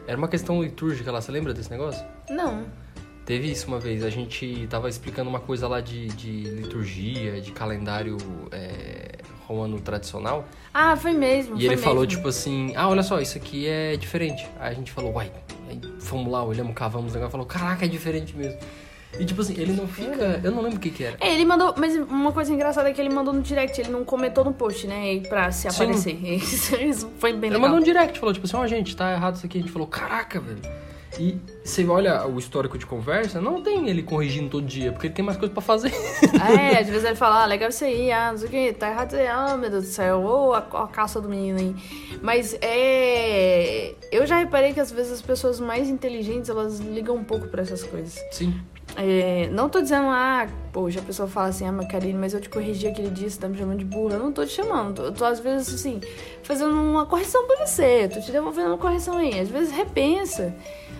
Era 0.08 0.18
uma 0.18 0.28
questão 0.28 0.62
litúrgica 0.64 1.12
lá, 1.12 1.22
você 1.22 1.32
lembra 1.32 1.54
desse 1.54 1.70
negócio? 1.70 2.04
Não. 2.30 2.66
Teve 3.26 3.52
isso 3.52 3.68
uma 3.68 3.80
vez, 3.80 4.04
a 4.04 4.10
gente 4.10 4.66
tava 4.72 4.90
explicando 4.90 5.30
uma 5.30 5.40
coisa 5.40 5.68
lá 5.68 5.80
de, 5.82 6.08
de 6.08 6.32
liturgia, 6.50 7.40
de 7.40 7.52
calendário 7.52 8.18
é, 8.52 8.89
romano 9.50 9.80
tradicional. 9.82 10.46
Ah, 10.74 10.96
foi 10.96 11.14
mesmo. 11.14 11.56
E 11.56 11.60
foi 11.60 11.74
ele 11.74 11.78
falou, 11.78 12.02
mesmo. 12.02 12.16
tipo 12.18 12.28
assim, 12.30 12.74
ah, 12.76 12.88
olha 12.88 13.04
só, 13.04 13.20
isso 13.20 13.38
aqui 13.38 13.68
é 13.68 13.98
diferente. 13.98 14.48
Aí 14.60 14.72
a 14.72 14.74
gente 14.74 14.92
falou, 14.92 15.14
uai. 15.14 15.32
Aí 15.68 15.80
fomos 16.00 16.32
lá, 16.32 16.44
olhamos, 16.44 16.74
cavamos 16.74 17.12
o 17.12 17.14
negócio 17.16 17.30
e 17.30 17.32
falou, 17.32 17.46
caraca, 17.46 17.86
é 17.86 17.88
diferente 17.88 18.36
mesmo. 18.36 18.58
E 19.20 19.26
tipo 19.26 19.42
assim, 19.42 19.54
ele 19.60 19.74
não 19.74 19.88
fica. 19.88 20.40
Eu 20.44 20.52
não 20.52 20.62
lembro 20.62 20.78
o 20.78 20.80
que 20.80 20.92
que 20.92 21.04
era. 21.04 21.18
É, 21.20 21.34
ele 21.34 21.44
mandou, 21.44 21.74
mas 21.76 21.96
uma 21.96 22.32
coisa 22.32 22.54
engraçada 22.54 22.90
é 22.90 22.94
que 22.94 23.02
ele 23.02 23.10
mandou 23.10 23.34
no 23.34 23.42
direct, 23.42 23.82
ele 23.82 23.90
não 23.90 24.06
comentou 24.06 24.46
no 24.46 24.54
post, 24.54 24.86
né? 24.86 25.16
e 25.16 25.22
Pra 25.28 25.52
se 25.52 25.68
aparecer. 25.68 26.14
Isso, 26.24 26.76
isso 26.80 27.12
foi 27.18 27.32
bem 27.34 27.50
Ele 27.50 27.58
legal. 27.58 27.62
mandou 27.62 27.80
um 27.80 27.84
direct, 27.84 28.20
falou, 28.20 28.34
tipo 28.34 28.46
assim, 28.46 28.56
ó, 28.56 28.68
gente, 28.68 28.96
tá 28.96 29.12
errado 29.12 29.36
isso 29.36 29.46
aqui. 29.48 29.58
A 29.58 29.62
gente 29.62 29.72
falou, 29.74 29.88
caraca, 29.88 30.40
velho. 30.40 30.62
E 31.18 31.40
você 31.64 31.86
olha 31.88 32.28
o 32.28 32.38
histórico 32.38 32.78
de 32.78 32.86
conversa, 32.86 33.42
não 33.42 33.62
tem 33.62 33.90
ele 33.90 34.04
corrigindo 34.04 34.50
todo 34.50 34.66
dia, 34.66 34.92
porque 34.92 35.08
ele 35.08 35.14
tem 35.14 35.26
mais 35.26 35.38
coisa 35.38 35.54
pra 35.54 35.62
fazer. 35.62 35.92
É, 36.50 36.80
às 36.80 36.88
vezes 36.88 37.04
ele 37.04 37.16
fala, 37.16 37.44
ah, 37.44 37.46
legal 37.46 37.70
isso 37.70 37.84
aí, 37.84 38.12
ah, 38.12 38.32
não 38.32 38.38
sei 38.38 38.48
o 38.48 38.52
que, 38.52 38.74
tá 38.74 38.90
errado 38.90 39.10
isso 39.10 39.18
aí, 39.18 39.28
ah, 39.28 39.58
meu 39.58 39.70
Deus 39.70 39.86
do 39.86 39.90
céu, 39.90 40.22
ou 40.22 40.54
a, 40.54 40.60
a 40.60 40.88
caça 40.88 41.20
do 41.22 41.30
menino 41.30 41.60
aí. 41.60 41.76
Mas 42.22 42.58
é. 42.62 43.94
Eu 44.12 44.26
já 44.26 44.38
reparei 44.38 44.74
que 44.74 44.80
às 44.80 44.92
vezes 44.92 45.12
as 45.12 45.22
pessoas 45.22 45.60
mais 45.60 45.90
inteligentes 45.90 46.50
elas 46.50 46.80
ligam 46.80 47.16
um 47.16 47.24
pouco 47.24 47.48
pra 47.48 47.62
essas 47.62 47.84
coisas. 47.84 48.20
Sim. 48.32 48.60
É, 48.96 49.48
não 49.52 49.70
tô 49.70 49.82
dizendo, 49.82 50.08
ah, 50.08 50.48
poxa, 50.74 51.00
a 51.00 51.04
pessoa 51.04 51.28
fala 51.28 51.48
assim, 51.48 51.66
ah, 51.66 51.72
mas 51.72 51.88
Karine, 51.88 52.18
mas 52.18 52.34
eu 52.34 52.42
te 52.42 52.50
corrigi 52.50 52.88
aquele 52.88 53.10
dia, 53.10 53.30
você 53.30 53.40
tá 53.40 53.48
me 53.48 53.58
chamando 53.58 53.80
de 53.80 53.86
burra. 53.86 54.16
Eu 54.16 54.20
não 54.20 54.32
tô 54.32 54.46
te 54.46 54.52
chamando. 54.52 55.04
Eu 55.04 55.12
tô, 55.12 55.26
às 55.26 55.40
vezes, 55.40 55.74
assim, 55.74 56.02
fazendo 56.44 56.74
uma 56.74 57.06
correção 57.06 57.46
pra 57.46 57.66
você. 57.66 58.06
Eu 58.06 58.10
tô 58.10 58.20
te 58.20 58.32
devolvendo 58.32 58.68
uma 58.70 58.78
correção 58.78 59.18
aí. 59.18 59.40
Às 59.40 59.50
vezes, 59.50 59.72
repensa 59.72 60.56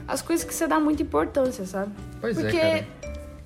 as 0.10 0.22
coisas 0.22 0.46
que 0.46 0.54
você 0.54 0.68
dá 0.68 0.80
muita 0.80 1.04
importância, 1.04 1.66
sabe? 1.66 1.92
Pois 2.20 2.38
é, 2.38 2.42
Porque 2.42 2.60
cara. 2.60 2.88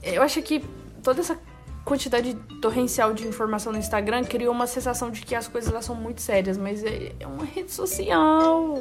eu 0.03 0.21
acho 0.21 0.41
que 0.41 0.63
toda 1.03 1.19
essa 1.19 1.37
quantidade 1.83 2.33
torrencial 2.61 3.13
de 3.13 3.27
informação 3.27 3.73
no 3.73 3.77
Instagram 3.77 4.23
criou 4.23 4.53
uma 4.53 4.65
sensação 4.65 5.11
de 5.11 5.21
que 5.21 5.35
as 5.35 5.47
coisas 5.49 5.71
lá 5.73 5.81
são 5.81 5.95
muito 5.95 6.21
sérias, 6.21 6.57
mas 6.57 6.81
é, 6.83 7.11
é 7.19 7.27
uma 7.27 7.43
rede 7.43 7.71
social. 7.71 8.79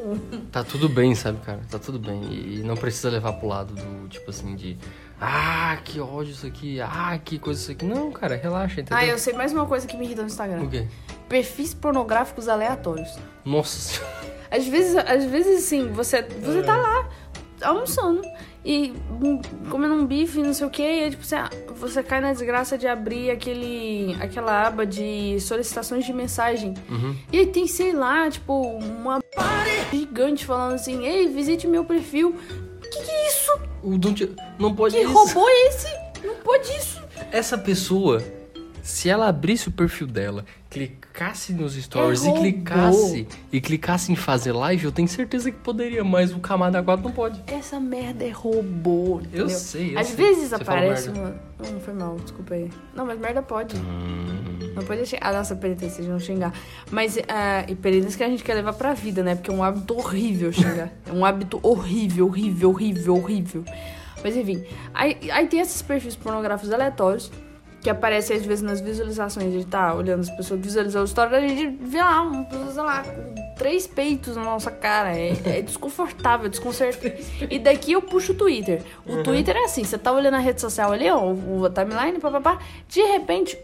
Tá 0.53 0.63
tudo 0.63 0.89
bem, 0.89 1.15
sabe, 1.15 1.41
cara? 1.41 1.61
Tá 1.69 1.79
tudo 1.79 1.99
bem. 1.99 2.23
E 2.33 2.63
não 2.65 2.77
precisa 2.77 3.11
levar 3.11 3.33
pro 3.33 3.49
lado 3.49 3.75
do, 3.75 4.09
tipo 4.09 4.31
assim, 4.31 4.55
de. 4.55 4.79
Ah, 5.21 5.79
que 5.85 6.01
ódio 6.01 6.33
isso 6.33 6.47
aqui. 6.47 6.81
Ah, 6.81 7.19
que 7.23 7.39
coisa 7.39 7.61
isso 7.61 7.73
aqui. 7.73 7.85
Não, 7.85 8.13
cara, 8.13 8.37
relaxa, 8.37 8.81
entendeu? 8.81 8.97
Ah, 8.97 9.05
eu 9.05 9.19
sei 9.19 9.33
mais 9.33 9.53
uma 9.53 9.67
coisa 9.67 9.87
que 9.87 9.97
me 9.97 10.05
irrita 10.05 10.23
no 10.23 10.29
Instagram. 10.29 10.63
O 10.63 10.71
quê? 10.71 10.87
Perfis 11.29 11.75
pornográficos 11.75 12.49
aleatórios. 12.49 13.19
Nossa 13.45 13.79
senhora. 13.79 14.33
Às 14.51 14.67
vezes, 14.67 14.95
às 14.97 15.25
vezes 15.25 15.65
assim, 15.65 15.89
você, 15.89 16.23
você 16.23 16.63
tá 16.63 16.77
lá 16.77 17.09
almoçando 17.63 18.23
e 18.65 18.93
hum, 19.11 19.41
comendo 19.69 19.95
um 19.95 20.07
bife, 20.07 20.39
não 20.41 20.55
sei 20.55 20.67
o 20.67 20.71
que, 20.71 20.83
e 20.83 21.05
aí, 21.05 21.11
tipo, 21.11 21.25
você, 21.25 21.37
você 21.75 22.03
cai 22.03 22.21
na 22.21 22.33
desgraça 22.33 22.79
de 22.79 22.87
abrir 22.87 23.31
aquele, 23.31 24.17
aquela 24.21 24.67
aba 24.69 24.87
de 24.87 25.41
solicitações 25.41 26.05
de 26.05 26.13
mensagem. 26.13 26.75
Uhum. 26.89 27.17
E 27.33 27.39
aí 27.39 27.47
tem, 27.47 27.67
sei 27.67 27.93
lá, 27.93 28.31
tipo, 28.31 28.55
uma 28.55 29.21
gigante 29.93 30.45
falando 30.45 30.75
assim, 30.75 31.05
ei, 31.05 31.29
visite 31.29 31.67
meu 31.67 31.85
perfil. 31.85 32.37
Que 32.83 33.03
que 33.03 33.11
é 33.11 33.29
isso? 33.29 33.51
O 33.83 33.99
Don't... 33.99 34.37
Não 34.59 34.75
pode 34.75 34.95
Que 34.95 35.03
isso. 35.03 35.13
robô 35.13 35.49
é 35.49 35.69
esse? 35.69 35.89
Não 36.25 36.35
pode 36.37 36.69
isso. 36.77 37.03
Essa 37.33 37.59
pessoa, 37.59 38.23
se 38.83 39.09
ela 39.09 39.29
abrisse 39.29 39.69
o 39.69 39.73
perfil 39.73 40.07
dela, 40.07 40.45
clicasse 40.69 41.53
nos 41.53 41.75
stories 41.75 42.25
É 42.25 42.31
e 42.31 42.33
clicasse 42.33 43.29
e 43.53 43.61
clicasse 43.61 44.11
em 44.13 44.17
fazer 44.17 44.53
live, 44.53 44.85
eu 44.87 44.93
tenho 44.93 45.07
certeza 45.09 45.51
que 45.51 45.59
poderia, 45.59 46.03
mas 46.03 46.33
o 46.33 46.41
Camada 46.41 46.83
4 46.83 47.05
não 47.05 47.13
pode. 47.13 47.41
Essa 47.47 47.79
merda 47.79 48.25
é 48.25 48.31
robô. 48.31 49.21
entendeu? 49.21 49.49
sei, 49.49 49.95
eu 49.95 49.99
Às 49.99 50.09
sei. 50.09 50.17
vezes 50.17 50.49
Você 50.49 50.55
aparece 50.57 51.09
uma. 51.11 51.35
Não, 51.59 51.79
foi 51.81 51.95
mal, 51.95 52.17
desculpa 52.17 52.55
aí. 52.55 52.69
Não, 52.95 53.07
mas 53.07 53.19
merda 53.21 53.41
pode. 53.43 53.77
Hum, 53.77 54.73
Não 54.75 54.83
pode 54.83 55.07
xingar. 55.07 55.29
Ah, 55.29 55.33
nossa, 55.33 55.55
penitência, 55.55 56.03
não 56.05 56.19
xingar. 56.19 56.53
Mas, 56.91 57.17
ah, 57.29 57.65
e 57.69 57.75
penitência 57.77 58.17
que 58.19 58.25
a 58.25 58.29
gente 58.29 58.43
quer 58.43 58.55
levar 58.55 58.73
pra 58.73 58.95
vida, 58.95 59.23
né? 59.23 59.35
Porque 59.37 59.51
é 59.51 59.55
um 59.55 59.63
hábito 59.63 59.95
horrível 59.97 60.53
xingar. 60.53 60.91
É 61.07 61.13
um 61.13 61.25
hábito 61.25 61.61
horrível, 61.63 62.27
horrível, 62.27 62.71
horrível, 62.71 63.15
horrível. 63.17 63.65
Mas 64.25 64.37
enfim. 64.37 64.65
Aí, 64.95 65.17
aí 65.31 65.47
tem 65.47 65.61
esses 65.61 65.83
perfis 65.83 66.17
pornográficos 66.17 66.73
aleatórios. 66.73 67.31
Que 67.83 67.91
aparecem 67.91 68.37
às 68.37 68.47
vezes 68.47 68.63
nas 68.63 68.81
visualizações. 68.81 69.49
A 69.49 69.51
gente 69.51 69.67
tá 69.67 69.93
olhando 69.93 70.21
as 70.21 70.31
pessoas 70.31 70.61
visualizando 70.61 71.05
a 71.05 71.09
história, 71.09 71.39
a 71.39 71.41
gente 71.41 71.67
vê 71.81 71.99
lá, 71.99 72.23
uma 72.23 72.45
pessoa, 72.45 72.73
sei 72.73 72.83
lá, 72.83 73.03
com 73.03 73.55
três 73.57 73.87
peitos 73.87 74.37
na 74.37 74.45
nossa 74.45 74.71
cara. 74.71 75.17
É, 75.17 75.33
é 75.47 75.63
desconfortável, 75.63 76.49
desconcertante. 76.49 77.49
E 77.51 77.59
daqui 77.59 77.93
eu 77.93 78.03
puxo 78.03 78.33
o 78.33 78.35
Twitter. 78.37 78.83
O 79.07 79.23
Twitter 79.23 79.57
é 79.57 79.65
assim: 79.65 79.83
você 79.85 79.99
tá 79.99 80.13
olhando 80.13 80.35
a 80.35 80.39
rede 80.39 80.61
social 80.61 80.93
ali, 80.93 81.11
ó, 81.11 81.19
o, 81.19 81.63
o 81.63 81.71
timeline, 81.71 82.19
papapá. 82.21 82.59
De 82.89 83.03
repente, 83.03 83.59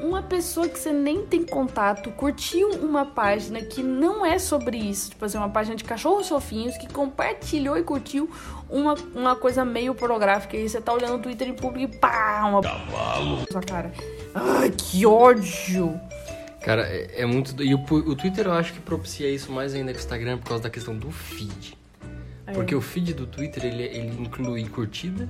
uma 0.00 0.22
pessoa 0.22 0.68
que 0.68 0.78
você 0.78 0.92
nem 0.92 1.24
tem 1.24 1.44
contato 1.44 2.10
curtiu 2.10 2.70
uma 2.80 3.04
página 3.06 3.60
que 3.62 3.82
não 3.82 4.24
é 4.24 4.38
sobre 4.38 4.76
isso, 4.76 5.10
tipo 5.10 5.24
assim, 5.24 5.38
uma 5.38 5.48
página 5.48 5.76
de 5.76 5.84
cachorros 5.84 6.28
fofinhos 6.28 6.76
que 6.76 6.92
compartilhou 6.92 7.76
e 7.78 7.82
curtiu 7.82 8.30
uma, 8.68 8.94
uma 9.14 9.36
coisa 9.36 9.64
meio 9.64 9.94
pornográfica 9.94 10.56
e 10.56 10.68
você 10.68 10.80
tá 10.80 10.92
olhando 10.92 11.16
o 11.16 11.18
Twitter 11.18 11.48
em 11.48 11.54
público 11.54 11.94
e 11.94 11.98
pá, 11.98 12.44
uma 12.46 12.62
cavalo 12.62 13.36
na 13.36 13.46
sua 13.50 13.60
cara. 13.60 13.92
Ai, 14.34 14.70
que 14.70 15.04
ódio! 15.04 16.00
Cara, 16.60 16.82
é, 16.82 17.22
é 17.22 17.26
muito. 17.26 17.62
E 17.62 17.74
o, 17.74 17.78
o 17.78 18.14
Twitter 18.14 18.46
eu 18.46 18.52
acho 18.52 18.72
que 18.72 18.80
propicia 18.80 19.28
isso 19.30 19.50
mais 19.50 19.74
ainda 19.74 19.92
que 19.92 19.98
o 19.98 20.00
Instagram 20.00 20.38
por 20.38 20.48
causa 20.48 20.62
da 20.62 20.70
questão 20.70 20.96
do 20.96 21.10
feed. 21.10 21.78
É. 22.46 22.52
Porque 22.52 22.74
o 22.74 22.80
feed 22.80 23.14
do 23.14 23.26
Twitter 23.26 23.64
ele, 23.64 23.82
ele 23.84 24.22
inclui 24.22 24.68
curtida, 24.68 25.28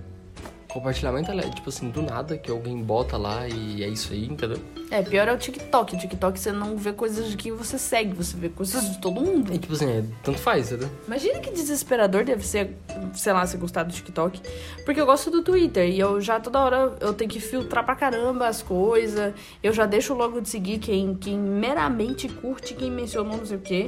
compartilhamento, 0.71 1.31
é 1.31 1.51
tipo 1.51 1.69
assim, 1.69 1.91
do 1.91 2.03
nada, 2.03 2.37
que 2.39 2.51
alguém 2.51 2.77
bota 2.83 3.17
lá 3.17 3.47
e 3.49 3.83
é 3.83 3.89
isso 3.89 4.13
aí, 4.13 4.27
entendeu? 4.27 4.59
É, 4.91 5.03
pior 5.03 5.29
é 5.29 5.33
o 5.33 5.39
TikTok. 5.39 5.95
O 5.95 5.99
TikTok 5.99 6.39
você 6.39 6.53
não 6.53 6.77
vê 6.77 6.93
coisas 6.93 7.31
de 7.31 7.37
quem 7.37 7.53
você 7.53 7.79
segue, 7.79 8.15
você 8.15 8.37
vê 8.37 8.49
coisas 8.49 8.91
de 8.91 9.01
todo 9.01 9.21
mundo. 9.21 9.53
E 9.53 9.59
tipo 9.59 9.73
assim, 9.73 9.91
é, 9.91 10.05
tanto 10.23 10.39
faz, 10.39 10.73
entendeu? 10.73 10.91
Imagina 11.07 11.39
que 11.41 11.51
desesperador 11.51 12.25
deve 12.25 12.47
ser, 12.47 12.77
sei 13.15 13.33
lá, 13.33 13.47
você 13.47 13.57
gostar 13.57 13.85
do 13.85 13.93
TikTok. 13.93 14.41
Porque 14.85 15.01
eu 15.01 15.07
gosto 15.07 15.31
do 15.31 15.43
Twitter 15.43 15.89
e 15.89 15.99
eu 15.99 16.21
já 16.21 16.41
toda 16.41 16.61
hora 16.61 16.97
eu 17.01 17.13
tenho 17.13 17.31
que 17.31 17.41
filtrar 17.41 17.85
pra 17.85 17.95
caramba 17.95 18.49
as 18.49 18.63
coisas. 18.63 19.35
Eu 19.63 19.73
já 19.73 19.87
deixo 19.87 20.15
logo 20.15 20.41
de 20.41 20.49
seguir 20.49 20.79
quem, 20.79 21.15
quem 21.15 21.39
meramente 21.39 22.29
curte, 22.29 22.75
quem 22.75 22.91
mencionou 22.91 23.37
não 23.37 23.47
sei 23.47 23.57
o 23.57 23.61
quê. 23.61 23.87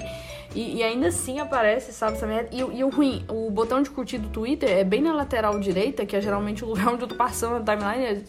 E, 0.54 0.76
e 0.76 0.82
ainda 0.82 1.08
assim 1.08 1.38
aparece, 1.38 1.92
sabe, 1.92 2.16
essa 2.16 2.26
merda. 2.26 2.50
E, 2.52 2.58
e 2.58 2.84
o 2.84 2.88
ruim, 2.90 3.24
o 3.28 3.50
botão 3.50 3.82
de 3.82 3.90
curtir 3.90 4.18
do 4.18 4.28
Twitter 4.28 4.70
é 4.70 4.84
bem 4.84 5.00
na 5.00 5.12
lateral 5.12 5.58
direita, 5.58 6.04
que 6.04 6.14
é 6.14 6.20
geralmente 6.20 6.64
o 6.64 6.71
lugar 6.72 6.92
onde 6.94 7.02
eu 7.02 7.08
tô 7.08 7.14
passando 7.14 7.58
na 7.58 7.76
timeline. 7.76 8.06
Aí 8.06 8.24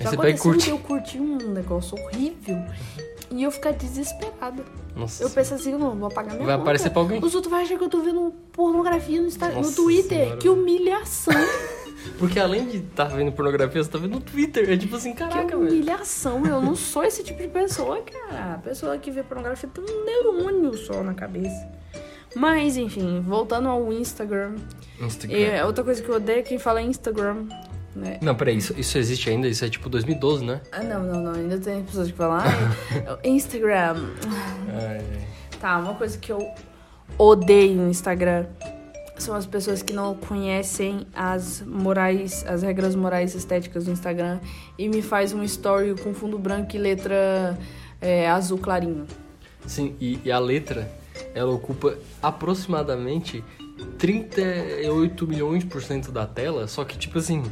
Já 0.00 0.10
você 0.10 0.16
e 0.16 0.18
aconteceu 0.18 0.42
curte. 0.50 0.64
que 0.64 0.70
eu 0.70 0.78
curti 0.78 1.18
um 1.20 1.36
negócio 1.52 1.96
horrível 1.98 2.56
e 3.30 3.42
eu 3.42 3.50
ficar 3.50 3.72
desesperada. 3.72 4.62
Nossa. 4.94 5.22
Eu 5.22 5.30
penso 5.30 5.54
assim, 5.54 5.72
eu 5.72 5.78
não 5.78 5.96
vou 5.96 6.08
apagar 6.08 6.34
minha 6.34 6.44
Vai 6.46 6.54
conta. 6.56 6.62
aparecer 6.64 6.90
pra 6.90 7.00
alguém. 7.00 7.18
Os 7.24 7.34
outros 7.34 7.50
vão 7.50 7.60
achar 7.62 7.78
que 7.78 7.84
eu 7.84 7.88
tô 7.88 8.00
vendo 8.00 8.32
pornografia 8.52 9.20
no, 9.20 9.26
Insta- 9.26 9.48
no 9.50 9.72
Twitter. 9.72 10.18
Senhora. 10.18 10.36
Que 10.36 10.48
humilhação. 10.48 11.34
Porque 12.18 12.38
além 12.38 12.66
de 12.66 12.78
estar 12.78 13.08
tá 13.08 13.14
vendo 13.14 13.30
pornografia, 13.32 13.82
você 13.82 13.88
tá 13.88 13.96
vendo 13.96 14.12
no 14.16 14.20
Twitter. 14.20 14.68
É 14.70 14.76
tipo 14.76 14.96
assim, 14.96 15.14
caraca, 15.14 15.56
velho. 15.56 15.60
humilhação. 15.60 16.44
Eu 16.44 16.60
não 16.60 16.74
sou 16.74 17.04
esse 17.04 17.22
tipo 17.22 17.40
de 17.40 17.48
pessoa, 17.48 18.02
cara. 18.02 18.54
A 18.54 18.58
pessoa 18.58 18.98
que 18.98 19.10
vê 19.10 19.22
pornografia 19.22 19.68
tem 19.72 19.84
um 19.84 20.04
neurônio 20.04 20.76
só 20.76 21.02
na 21.02 21.14
cabeça. 21.14 21.68
Mas, 22.34 22.76
enfim, 22.76 23.20
voltando 23.20 23.68
ao 23.68 23.92
Instagram. 23.92 24.56
Instagram. 25.00 25.38
É, 25.38 25.64
outra 25.64 25.84
coisa 25.84 26.02
que 26.02 26.08
eu 26.08 26.16
odeio 26.16 26.40
é 26.40 26.42
quem 26.42 26.58
fala 26.58 26.82
Instagram. 26.82 27.46
Né? 27.94 28.18
Não, 28.22 28.34
peraí, 28.34 28.56
isso, 28.56 28.74
isso 28.78 28.96
existe 28.96 29.28
ainda? 29.28 29.46
Isso 29.46 29.64
é 29.64 29.68
tipo 29.68 29.88
2012, 29.88 30.44
né? 30.44 30.60
Ah, 30.72 30.82
não, 30.82 31.02
não, 31.02 31.22
não. 31.22 31.32
Ainda 31.32 31.58
tem 31.58 31.82
pessoas 31.82 32.10
que 32.10 32.16
falam, 32.16 32.38
ah, 32.38 33.18
Instagram. 33.22 33.96
Ai. 34.68 35.26
Tá, 35.60 35.78
uma 35.78 35.94
coisa 35.94 36.16
que 36.18 36.32
eu 36.32 36.50
odeio 37.18 37.76
no 37.76 37.88
Instagram 37.90 38.46
são 39.18 39.34
as 39.34 39.46
pessoas 39.46 39.82
que 39.82 39.92
não 39.92 40.14
conhecem 40.14 41.06
as 41.14 41.62
morais, 41.64 42.44
as 42.46 42.62
regras 42.62 42.94
morais 42.94 43.34
estéticas 43.34 43.84
do 43.84 43.92
Instagram 43.92 44.40
e 44.76 44.88
me 44.88 45.00
faz 45.00 45.32
um 45.32 45.42
story 45.44 45.94
com 46.02 46.12
fundo 46.12 46.38
branco 46.38 46.74
e 46.74 46.78
letra 46.78 47.56
é, 48.00 48.28
azul 48.28 48.58
clarinho. 48.58 49.06
Sim, 49.66 49.94
e, 50.00 50.18
e 50.24 50.32
a 50.32 50.38
letra, 50.38 50.90
ela 51.34 51.52
ocupa 51.52 51.96
aproximadamente 52.20 53.44
38 53.98 55.26
milhões 55.26 55.64
por 55.64 55.82
cento 55.82 56.10
da 56.10 56.26
tela, 56.26 56.66
só 56.66 56.84
que 56.84 56.98
tipo 56.98 57.18
assim, 57.18 57.44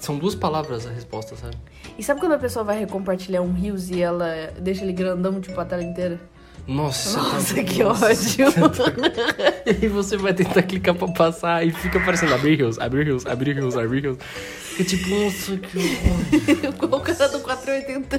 são 0.00 0.18
duas 0.18 0.34
palavras 0.34 0.86
a 0.86 0.90
resposta, 0.90 1.36
sabe? 1.36 1.56
E 1.98 2.02
sabe 2.02 2.20
quando 2.20 2.32
a 2.32 2.38
pessoa 2.38 2.64
vai 2.64 2.78
recompartilhar 2.78 3.42
um 3.42 3.52
Reels 3.52 3.90
e 3.90 4.00
ela 4.02 4.52
deixa 4.58 4.82
ele 4.82 4.92
grandão, 4.92 5.40
tipo, 5.40 5.60
a 5.60 5.64
tela 5.64 5.82
inteira? 5.82 6.20
Nossa, 6.66 7.18
Nossa, 7.18 7.54
tá... 7.54 7.64
que 7.64 7.82
Nossa, 7.82 8.06
ódio. 8.06 8.46
E 9.82 9.88
você 9.88 10.16
vai 10.16 10.32
tentar 10.32 10.62
clicar 10.62 10.94
pra 10.94 11.08
passar 11.08 11.66
e 11.66 11.72
fica 11.72 11.98
aparecendo 11.98 12.34
abrir 12.34 12.56
Reels, 12.56 12.78
abrir 12.78 13.04
Reels, 13.04 13.26
abrir 13.26 13.54
Reels, 13.54 13.76
abrir 13.76 14.02
Reels. 14.02 14.18
Fica 14.20 14.84
tipo, 14.84 15.08
nossa, 15.10 15.56
que 15.56 15.78
ódio. 15.78 16.90
O 16.96 17.00
cara 17.00 17.28
do 17.28 17.40
480. 17.40 18.18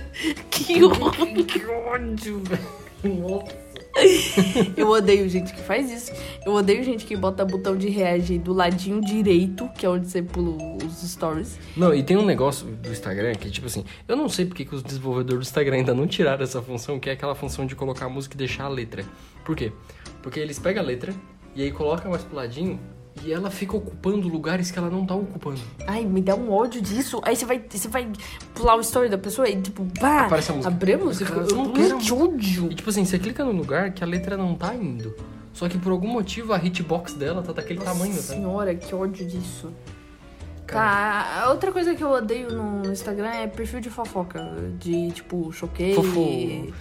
Que 0.50 0.84
ódio. 0.84 1.46
que 1.46 1.66
ódio, 1.66 2.44
velho. 2.44 3.22
Nossa. 3.22 3.71
Eu 4.76 4.90
odeio 4.90 5.28
gente 5.30 5.54
que 5.54 5.62
faz 5.62 5.92
isso. 5.92 6.12
Eu 6.46 6.54
odeio 6.54 6.84
gente 6.84 7.06
que 7.06 7.16
bota 7.16 7.46
botão 7.46 7.76
de 7.76 7.90
reagir 7.90 8.40
do 8.40 8.54
ladinho 8.54 9.02
direito, 9.02 9.70
que 9.78 9.86
é 9.86 9.90
onde 9.90 10.08
você 10.08 10.22
pula 10.22 10.58
os 10.84 11.02
stories. 11.10 11.58
Não, 11.76 11.94
e 11.94 12.04
tem 12.04 12.18
um 12.18 12.26
negócio 12.26 12.66
do 12.68 12.90
Instagram 12.90 13.34
que, 13.36 13.50
tipo 13.50 13.68
assim, 13.68 13.86
eu 14.08 14.16
não 14.16 14.30
sei 14.30 14.46
porque 14.46 14.66
que 14.66 14.76
os 14.76 14.82
desenvolvedores 14.82 15.40
do 15.40 15.50
Instagram 15.50 15.78
ainda 15.78 15.94
não 15.94 16.08
tiraram 16.08 16.44
essa 16.44 16.62
função, 16.62 17.00
que 17.00 17.10
é 17.10 17.14
aquela 17.14 17.36
função 17.36 17.66
de 17.66 17.76
colocar 17.76 18.06
a 18.06 18.10
música 18.10 18.36
e 18.36 18.38
deixar 18.38 18.66
a 18.66 18.70
letra. 18.70 19.06
Por 19.46 19.56
quê? 19.56 19.72
Porque 20.22 20.40
eles 20.40 20.60
pegam 20.60 20.84
a 20.84 20.86
letra 20.86 21.14
e 21.56 21.64
aí 21.64 21.72
colocam 21.72 22.12
mais 22.12 22.24
pro 22.24 22.36
ladinho 22.36 22.80
e 23.24 23.32
ela 23.32 23.50
fica 23.52 23.76
ocupando 23.78 24.28
lugares 24.28 24.72
que 24.72 24.80
ela 24.80 24.90
não 24.90 25.06
tá 25.06 25.16
ocupando. 25.16 25.60
Ai, 25.88 26.06
me 26.06 26.22
dá 26.22 26.36
um 26.36 26.52
ódio 26.52 26.82
disso. 26.82 27.22
Aí 27.24 27.36
você 27.36 27.46
vai, 27.46 27.64
você 27.70 27.88
vai 27.88 28.08
pular 28.54 28.76
o 28.76 28.82
story 28.82 29.10
da 29.10 29.18
pessoa 29.18 29.48
e 29.50 29.62
tipo, 29.62 29.86
pá, 30.00 30.26
Aparece 30.26 30.52
a 30.52 30.56
música. 30.56 30.74
abre 30.74 30.94
a 30.94 30.98
música. 30.98 31.26
Você 31.34 31.42
fica, 31.42 31.54
eu 31.54 31.58
não 31.64 31.72
quero 31.74 31.98
que 31.98 32.14
ódio. 32.14 32.72
E 32.72 32.76
tipo 32.76 32.90
assim, 32.90 33.06
você 33.06 33.20
clica 33.20 33.44
no 33.44 33.52
lugar 33.52 33.92
que 33.94 34.04
a 34.04 34.08
letra 34.08 34.36
não 34.38 34.56
tá 34.56 34.74
indo. 34.76 35.14
Só 35.54 35.68
que 35.68 35.78
por 35.78 35.92
algum 35.92 36.08
motivo 36.08 36.54
a 36.54 36.58
hitbox 36.58 37.14
dela 37.14 37.42
tá 37.44 37.52
daquele 37.52 37.82
tamanho, 37.82 38.14
Nossa 38.14 38.28
sabe? 38.28 38.40
senhora, 38.40 38.74
que 38.76 38.96
ódio 38.96 39.26
disso. 39.28 39.70
Tá, 40.66 41.48
outra 41.50 41.70
coisa 41.72 41.94
que 41.94 42.02
eu 42.02 42.10
odeio 42.12 42.50
no 42.50 42.90
Instagram 42.92 43.28
é 43.30 43.46
perfil 43.48 43.82
de 43.82 43.90
fofoca. 43.90 44.42
De 44.80 45.12
tipo, 45.12 45.52
choquei. 45.52 45.94
Fofo. 45.94 46.74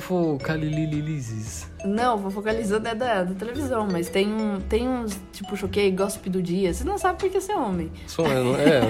Fofo 0.00 0.38
Calililizes. 0.42 1.70
Não, 1.84 2.16
fofocalizando 2.16 2.88
é 2.88 2.94
da, 2.94 3.24
da 3.24 3.34
televisão, 3.34 3.86
mas 3.92 4.08
tem, 4.08 4.26
um, 4.26 4.58
tem 4.58 4.88
uns, 4.88 5.20
tipo, 5.32 5.54
choquei, 5.54 5.90
gossip 5.90 6.30
do 6.30 6.40
dia. 6.40 6.72
Você 6.72 6.82
não 6.82 6.96
sabe 6.96 7.18
porque 7.18 7.38
você 7.38 7.52
é 7.52 7.56
homem. 7.56 7.90
Só, 8.06 8.24
eu, 8.24 8.42
não- 8.44 8.56
é, 8.56 8.80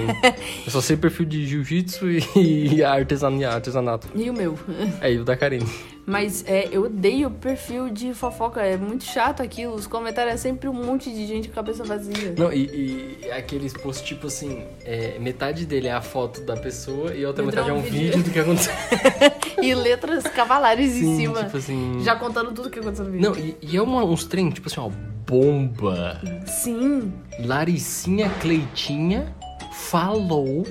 eu 0.64 0.70
só 0.70 0.80
sei 0.80 0.96
perfil 0.96 1.26
de 1.26 1.44
jiu-jitsu 1.44 2.08
e, 2.08 2.22
e 2.76 2.84
artesania, 2.84 3.50
artesanato. 3.50 4.06
E 4.14 4.30
o 4.30 4.32
meu. 4.32 4.56
É, 5.00 5.12
e 5.12 5.18
o 5.18 5.24
da 5.24 5.36
Karine. 5.36 5.66
Mas 6.04 6.44
é, 6.46 6.68
eu 6.72 6.84
odeio 6.84 7.30
perfil 7.30 7.88
de 7.88 8.12
fofoca. 8.12 8.60
É 8.60 8.76
muito 8.76 9.04
chato 9.04 9.42
aquilo. 9.42 9.74
Os 9.74 9.86
comentários 9.86 10.34
é 10.34 10.36
sempre 10.36 10.68
um 10.68 10.72
monte 10.72 11.10
de 11.12 11.26
gente 11.26 11.48
com 11.48 11.52
a 11.52 11.56
cabeça 11.56 11.84
vazia. 11.84 12.34
Não, 12.36 12.52
e, 12.52 13.18
e 13.22 13.30
aqueles 13.30 13.72
posts 13.72 14.06
tipo 14.06 14.26
assim, 14.26 14.64
é, 14.84 15.16
metade 15.20 15.64
dele 15.64 15.86
é 15.88 15.92
a 15.92 16.02
foto 16.02 16.40
da 16.40 16.56
pessoa 16.56 17.14
e 17.14 17.24
a 17.24 17.28
outra 17.28 17.44
metade 17.44 17.70
é 17.70 17.72
um 17.72 17.80
vídeo 17.82 18.12
vídeo. 18.18 18.22
do 18.24 18.30
que 18.30 18.38
aconteceu. 18.38 18.72
E 19.62 19.74
letras 19.76 20.24
cavalares 20.24 20.92
em 20.96 21.00
Sim, 21.00 21.16
cima. 21.18 21.44
tipo 21.44 21.56
assim. 21.56 22.00
Já 22.02 22.16
contando 22.16 22.50
tudo 22.52 22.68
que 22.68 22.80
aconteceu 22.80 23.04
no 23.04 23.12
vídeo. 23.12 23.30
Não, 23.30 23.38
e, 23.38 23.56
e 23.62 23.76
é 23.76 23.82
uma, 23.82 24.02
uns 24.02 24.24
trem, 24.24 24.50
tipo 24.50 24.66
assim, 24.66 24.80
ó, 24.80 24.90
bomba. 25.24 26.20
Sim. 26.46 27.12
Laricinha 27.38 28.28
Cleitinha 28.40 29.32
falou 29.72 30.66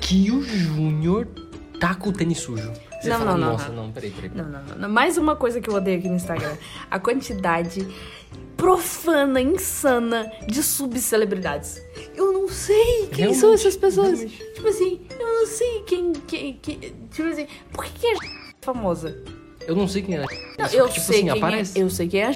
que 0.00 0.30
o 0.32 0.42
Júnior 0.42 1.28
tá 1.78 1.94
com 1.94 2.08
o 2.08 2.12
tênis 2.12 2.38
sujo. 2.38 2.72
Você 3.02 3.08
Não, 3.08 3.18
fala, 3.18 3.30
não, 3.32 3.38
não, 3.38 3.52
nossa, 3.52 3.68
não. 3.70 3.86
não, 3.86 3.92
peraí, 3.92 4.10
peraí. 4.10 4.30
Não, 4.34 4.44
não, 4.48 4.62
não, 4.62 4.76
não. 4.76 4.88
Mais 4.88 5.18
uma 5.18 5.34
coisa 5.34 5.60
que 5.60 5.68
eu 5.68 5.74
odeio 5.74 5.98
aqui 5.98 6.08
no 6.08 6.14
Instagram. 6.16 6.56
A 6.90 6.98
quantidade 7.00 7.86
profana, 8.56 9.40
insana 9.40 10.30
de 10.46 10.62
subcelebridades. 10.62 11.82
Eu 12.14 12.32
não 12.32 12.48
sei 12.48 13.08
quem 13.08 13.34
são 13.34 13.50
Realmente, 13.50 13.60
essas 13.60 13.76
pessoas. 13.76 14.20
realmente. 14.20 14.52
Tipo 14.54 14.68
assim, 14.68 15.00
eu 15.18 15.26
não 15.26 15.46
sei 15.46 15.82
quem, 15.82 16.12
quem, 16.12 16.52
quem- 16.54 16.78
Tipo 17.10 17.28
assim, 17.28 17.46
por 17.72 17.84
que, 17.86 18.06
é 18.06 18.14
famosa? 18.60 19.20
Eu 19.66 19.74
não 19.74 19.88
sei 19.88 20.02
quem 20.02 20.16
é. 20.16 20.20
Não, 20.20 20.66
eu 20.72 20.88
tipo 20.88 21.00
sei 21.00 21.16
assim, 21.16 21.20
quem 21.26 21.30
aparece. 21.30 21.78
é. 21.78 21.82
Eu 21.82 21.90
sei 21.90 22.08
quem 22.08 22.22
é. 22.22 22.32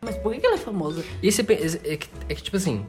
Mas 0.00 0.16
por 0.18 0.32
que, 0.34 0.46
ela 0.46 0.54
é 0.54 0.58
famosa? 0.58 1.02
E 1.22 1.26
esse 1.28 1.40
é, 1.40 1.44
que, 1.96 2.08
é 2.28 2.34
que, 2.34 2.42
tipo 2.42 2.56
assim, 2.56 2.86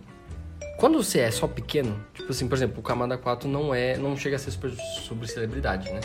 quando 0.78 1.02
você 1.02 1.20
é 1.22 1.32
só 1.32 1.48
pequeno, 1.48 2.00
tipo 2.14 2.32
assim, 2.32 2.48
por 2.48 2.56
exemplo, 2.56 2.80
o 2.80 2.84
Camada 2.84 3.18
4 3.18 3.48
não 3.50 3.74
é, 3.74 3.98
não 3.98 4.16
chega 4.18 4.36
a 4.36 4.40
ser 4.40 4.52
super, 4.52 4.72
sobre 5.08 5.28
celebridade, 5.28 5.92
né? 5.92 6.02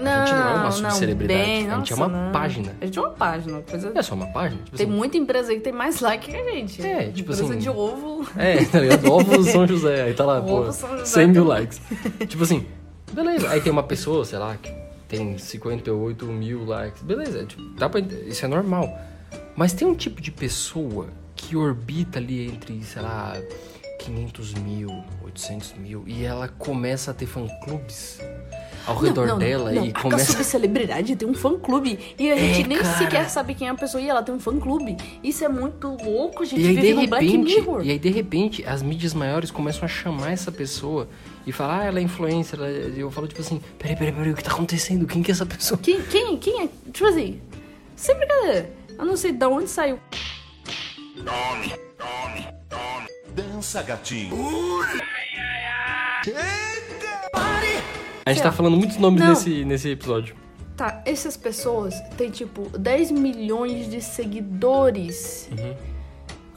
Não, 0.00 0.10
a 0.12 0.24
gente 0.26 0.34
não 0.34 0.48
é 0.48 0.54
uma 0.54 0.62
não, 0.64 0.72
subcelebridade, 0.72 1.40
bem, 1.40 1.70
a 1.70 1.76
gente 1.76 1.92
é 1.92 1.96
nossa, 1.96 1.96
uma 1.96 2.08
não. 2.26 2.32
página. 2.32 2.72
A 2.80 2.84
gente 2.86 2.98
é 2.98 3.02
uma 3.02 3.10
página, 3.10 3.60
coisa... 3.62 3.92
É 3.94 4.02
só 4.02 4.14
uma 4.14 4.26
página, 4.26 4.62
tipo 4.64 4.76
Tem 4.76 4.86
assim. 4.86 4.96
muita 4.96 5.16
empresa 5.16 5.50
aí 5.52 5.56
que 5.58 5.62
tem 5.64 5.72
mais 5.72 6.00
like 6.00 6.30
que 6.30 6.36
a 6.36 6.50
gente. 6.52 6.82
É, 6.84 7.04
tipo 7.08 7.20
empresa 7.32 7.44
assim- 7.44 7.58
de 7.58 7.68
ovo. 7.70 8.28
É, 8.36 8.64
tá 8.64 8.80
ligado? 8.80 9.10
Ovo 9.12 9.42
São 9.44 9.66
José, 9.68 10.02
aí 10.02 10.14
tá 10.14 10.24
lá, 10.24 10.40
pô, 10.40 10.60
Ovo 10.60 10.72
São 10.72 10.90
José 10.90 11.04
100 11.04 11.26
mil 11.28 11.44
também. 11.44 11.58
likes. 11.60 11.80
tipo 12.28 12.42
assim, 12.42 12.66
beleza. 13.12 13.48
Aí 13.50 13.60
tem 13.60 13.70
uma 13.72 13.82
pessoa, 13.82 14.24
sei 14.24 14.38
lá, 14.38 14.56
que 14.56 14.72
tem 15.08 15.38
58 15.38 16.26
mil 16.26 16.64
likes. 16.64 17.02
Beleza, 17.02 17.44
tipo, 17.44 17.62
dá 17.78 17.88
pra, 17.88 18.00
isso 18.00 18.44
é 18.44 18.48
normal. 18.48 18.88
Mas 19.56 19.72
tem 19.72 19.86
um 19.86 19.94
tipo 19.94 20.20
de 20.20 20.30
pessoa 20.30 21.06
que 21.36 21.56
orbita 21.56 22.18
ali 22.18 22.46
entre, 22.48 22.82
sei 22.82 23.02
lá, 23.02 23.36
500 24.00 24.54
mil, 24.54 24.88
800 25.24 25.74
mil, 25.74 26.04
e 26.06 26.24
ela 26.24 26.48
começa 26.48 27.10
a 27.10 27.14
ter 27.14 27.26
fã-clubes 27.26 28.18
ao 28.86 28.96
redor 28.96 29.38
dela 29.38 29.72
não. 29.72 29.86
e 29.86 29.90
A 29.94 30.00
começa... 30.00 30.32
subcelebridade 30.32 31.16
tem 31.16 31.28
um 31.28 31.34
fã-clube. 31.34 31.98
E 32.18 32.30
a 32.30 32.36
gente 32.36 32.68
nem 32.68 32.78
cara. 32.78 32.98
sequer 32.98 33.30
sabe 33.30 33.54
quem 33.54 33.68
é 33.68 33.70
a 33.70 33.74
pessoa 33.74 34.02
e 34.02 34.08
ela 34.08 34.22
tem 34.22 34.34
um 34.34 34.40
fã-clube. 34.40 34.96
Isso 35.22 35.44
é 35.44 35.48
muito 35.48 35.88
louco, 36.02 36.42
a 36.42 36.46
gente 36.46 36.60
E 36.60 36.68
aí, 36.68 36.76
de 36.76 36.92
repente, 36.92 37.36
Mirror. 37.38 37.84
e 37.84 37.90
aí, 37.90 37.98
de 37.98 38.10
repente, 38.10 38.64
as 38.66 38.82
mídias 38.82 39.14
maiores 39.14 39.50
começam 39.50 39.84
a 39.84 39.88
chamar 39.88 40.32
essa 40.32 40.52
pessoa 40.52 41.08
e 41.46 41.52
falar, 41.52 41.80
ah, 41.80 41.84
ela 41.84 41.98
é 41.98 42.02
influencer. 42.02 42.58
ela 42.58 42.68
é-" 42.68 42.92
E 42.96 43.00
eu 43.00 43.10
falo, 43.10 43.26
tipo 43.26 43.40
assim, 43.40 43.60
peraí, 43.78 43.96
peraí, 43.96 44.12
peraí, 44.12 44.32
o 44.32 44.36
que 44.36 44.44
tá 44.44 44.50
acontecendo? 44.52 45.06
Quem 45.06 45.22
que 45.22 45.30
é 45.30 45.32
essa 45.34 45.46
pessoa? 45.46 45.78
Quem, 45.82 46.00
quem, 46.02 46.36
quem 46.36 46.62
é? 46.64 46.68
Tipo 46.92 47.06
assim, 47.06 47.40
sem 47.96 48.16
brincadeira. 48.16 48.70
Eu 48.98 49.04
não 49.04 49.16
sei 49.16 49.32
de 49.32 49.44
onde 49.46 49.68
saiu. 49.68 49.98
Dança, 53.34 53.82
gatinho. 53.82 54.30
A 58.26 58.32
gente 58.32 58.42
tá 58.42 58.52
falando 58.52 58.76
muitos 58.76 58.96
nomes 58.96 59.20
Não. 59.20 59.28
nesse, 59.30 59.64
nesse 59.64 59.88
episódio. 59.90 60.34
Tá, 60.76 61.02
essas 61.04 61.36
pessoas 61.36 61.94
têm 62.16 62.30
tipo 62.30 62.68
10 62.76 63.10
milhões 63.12 63.88
de 63.90 64.00
seguidores. 64.00 65.48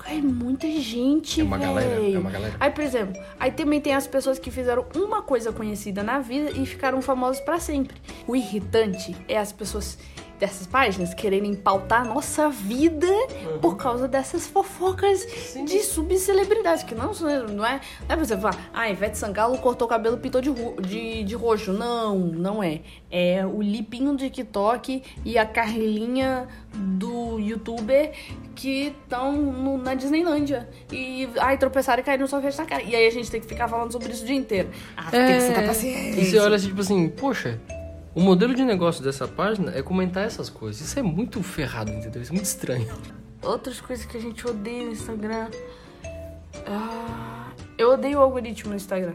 É 0.09 0.13
muita 0.21 0.65
gente, 0.79 1.41
É 1.41 1.43
uma 1.43 1.57
galera, 1.57 1.99
véi. 1.99 2.15
é 2.15 2.19
uma 2.19 2.29
galera. 2.31 2.55
Aí, 2.61 2.71
por 2.71 2.81
exemplo, 2.81 3.21
aí 3.37 3.51
também 3.51 3.81
tem 3.81 3.93
as 3.93 4.07
pessoas 4.07 4.39
que 4.39 4.49
fizeram 4.49 4.85
uma 4.95 5.21
coisa 5.21 5.51
conhecida 5.51 6.01
na 6.01 6.19
vida 6.19 6.51
e 6.51 6.65
ficaram 6.65 7.01
famosas 7.01 7.41
pra 7.41 7.59
sempre. 7.59 7.97
O 8.25 8.33
irritante 8.33 9.13
é 9.27 9.37
as 9.37 9.51
pessoas 9.51 9.97
dessas 10.39 10.67
páginas 10.67 11.13
quererem 11.13 11.53
pautar 11.55 12.01
a 12.01 12.05
nossa 12.05 12.49
vida 12.49 13.07
Uhum. 13.07 13.59
por 13.59 13.75
causa 13.77 14.07
dessas 14.07 14.45
fofocas 14.47 15.25
de 15.65 15.79
subcelebridades. 15.81 16.83
Que 16.83 16.93
não, 16.95 17.13
são- 17.13 17.27
não 17.47 17.65
é. 17.65 17.79
Não 18.07 18.09
é 18.09 18.15
pra 18.15 18.17
você 18.17 18.37
falar, 18.37 18.69
ah, 18.73 18.89
Ivete 18.89 19.17
Sangalo 19.17 19.57
cortou 19.57 19.85
o 19.87 19.89
cabelo 19.89 20.15
e 20.17 20.19
pintou 20.19 20.41
de, 20.41 20.51
de, 20.81 21.23
de 21.23 21.35
roxo. 21.35 21.73
Não, 21.73 22.17
não 22.17 22.63
é. 22.63 22.81
É 23.09 23.45
o 23.45 23.61
lipinho 23.61 24.11
do 24.11 24.17
TikTok 24.17 25.01
e 25.25 25.37
a 25.37 25.45
Carlinha 25.45 26.47
do 26.73 27.39
youtuber 27.39 28.11
que 28.55 28.87
estão 29.03 29.77
na 29.77 29.93
Disneylândia. 29.95 30.67
E 30.91 31.27
ai, 31.39 31.57
tropeçaram 31.57 32.01
e 32.01 32.03
caíram 32.05 32.23
no 32.23 32.27
sorvete 32.27 32.57
na 32.57 32.65
cara. 32.65 32.83
E 32.83 32.95
aí 32.95 33.07
a 33.07 33.11
gente 33.11 33.29
tem 33.31 33.39
que 33.41 33.47
ficar 33.47 33.67
falando 33.67 33.91
sobre 33.91 34.11
isso 34.11 34.23
o 34.23 34.25
dia 34.27 34.35
inteiro. 34.35 34.69
Ah, 34.95 35.09
tem 35.09 35.25
que 35.27 35.41
sentar 35.41 35.65
paciência. 35.65 36.19
É, 36.19 36.23
E 36.23 36.25
você 36.25 36.39
olha 36.39 36.55
assim, 36.55 36.67
tipo 36.67 36.81
assim, 36.81 37.09
poxa, 37.09 37.59
o 38.17 38.21
modelo 38.21 38.55
de 38.55 38.63
negócio 38.63 39.03
dessa 39.03 39.27
página 39.27 39.71
é 39.75 39.81
comentar 39.81 40.25
essas 40.25 40.49
coisas. 40.49 40.81
Isso 40.81 40.97
é 40.97 41.03
muito 41.03 41.41
ferrado, 41.43 41.91
entendeu? 41.91 42.21
Isso 42.21 42.31
é 42.31 42.35
muito 42.35 42.45
estranho. 42.45 42.87
Outras 43.43 43.79
coisas 43.79 44.05
que 44.05 44.17
a 44.17 44.19
gente 44.19 44.45
odeia 44.47 44.83
no 44.85 44.91
Instagram. 44.91 45.47
Ah, 46.65 47.51
Eu 47.77 47.91
odeio 47.91 48.17
o 48.17 48.21
algoritmo 48.21 48.71
no 48.71 48.75
Instagram. 48.75 49.13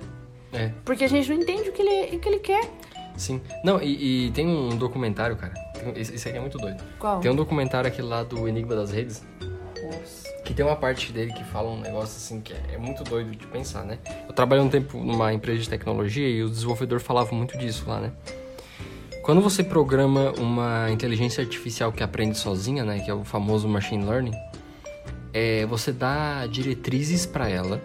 É, 0.53 0.71
Porque 0.85 1.05
a 1.05 1.09
gente 1.09 1.29
não 1.31 1.37
entende 1.37 1.69
o 1.69 1.73
que 1.73 1.83
ele, 1.83 2.17
o 2.17 2.21
que 2.21 2.29
ele 2.29 2.38
quer. 2.38 2.71
sim. 3.17 3.41
Não, 3.65 3.81
e, 3.83 4.27
e 4.27 4.31
tem 4.33 4.47
um 4.47 4.77
documentário, 4.77 5.35
cara. 5.37 5.53
Tem- 5.75 5.93
Esse 6.01 6.15
esse 6.15 6.29
aqui 6.29 6.38
é 6.38 6.41
muito 6.41 6.59
doido. 6.59 6.83
Qual? 6.99 7.21
Tem 7.21 7.31
um 7.31 7.35
documentário 7.35 7.88
aqui 7.88 8.01
lá 8.03 8.23
do 8.23 8.47
Enigma 8.47 8.77
das 8.77 8.91
Redes, 8.93 9.25
Nossa. 9.83 10.29
que 10.45 10.53
tem 10.55 10.65
uma 10.65 10.77
parte 10.77 11.11
dele 11.12 11.33
que 11.33 11.43
fala 11.45 11.71
um 11.71 11.81
negócio 11.81 12.17
assim 12.19 12.41
que 12.41 12.53
é, 12.53 12.75
é 12.75 12.79
muito 12.79 13.03
doido 13.03 13.31
de 13.33 13.47
pensar, 13.47 13.83
né? 13.85 13.99
Eu 14.29 14.35
trabalhei 14.35 14.65
um 14.65 14.69
tempo 14.69 14.99
numa 14.99 15.33
empresa 15.33 15.61
de 15.62 15.69
tecnologia 15.71 16.29
e 16.29 16.43
o 16.45 16.49
desenvolvedor 16.51 17.01
falava 17.01 17.35
muito 17.35 17.57
disso 17.59 17.85
lá, 17.88 17.99
né? 18.01 18.12
Quando 19.23 19.41
você 19.41 19.63
programa 19.63 20.33
uma 20.33 20.91
inteligência 20.91 21.45
artificial 21.45 21.93
que 21.93 22.03
aprende 22.03 22.37
sozinha, 22.37 22.85
né, 22.85 22.99
que 22.99 23.09
é 23.09 23.15
o 23.15 23.23
famoso 23.23 23.69
machine 23.69 24.05
learning, 24.05 24.35
é, 25.33 25.65
você 25.67 25.93
dá 25.93 26.45
diretrizes 26.49 27.25
pra 27.25 27.49
ela 27.49 27.81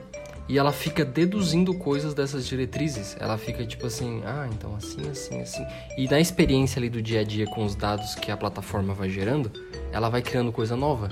e 0.50 0.58
ela 0.58 0.72
fica 0.72 1.06
deduzindo 1.06 1.76
coisas 1.76 2.16
dessas 2.16 2.48
diretrizes. 2.48 3.16
Ela 3.20 3.38
fica 3.38 3.64
tipo 3.68 3.86
assim, 3.86 4.24
ah, 4.26 4.50
então 4.52 4.76
assim, 4.76 5.08
assim, 5.12 5.40
assim. 5.40 5.64
E 5.96 6.08
na 6.08 6.20
experiência 6.20 6.80
ali 6.80 6.90
do 6.90 7.04
dia 7.04 7.20
a 7.20 7.24
dia 7.24 7.46
com 7.46 7.64
os 7.64 7.76
dados 7.76 8.16
que 8.16 8.32
a 8.32 8.38
plataforma 8.38 8.96
vai 8.96 9.08
gerando, 9.08 9.52
ela 9.92 10.10
vai 10.10 10.24
criando 10.24 10.52
coisa 10.52 10.76
nova. 10.76 11.08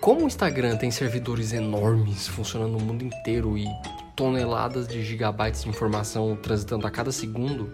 Como 0.00 0.22
o 0.22 0.26
Instagram 0.28 0.76
tem 0.76 0.92
servidores 0.92 1.52
enormes 1.52 2.28
funcionando 2.28 2.74
no 2.74 2.80
mundo 2.80 3.02
inteiro 3.02 3.58
e 3.58 3.66
toneladas 4.14 4.86
de 4.86 5.02
gigabytes 5.02 5.64
de 5.64 5.68
informação 5.68 6.36
transitando 6.36 6.86
a 6.86 6.90
cada 6.90 7.10
segundo, 7.10 7.70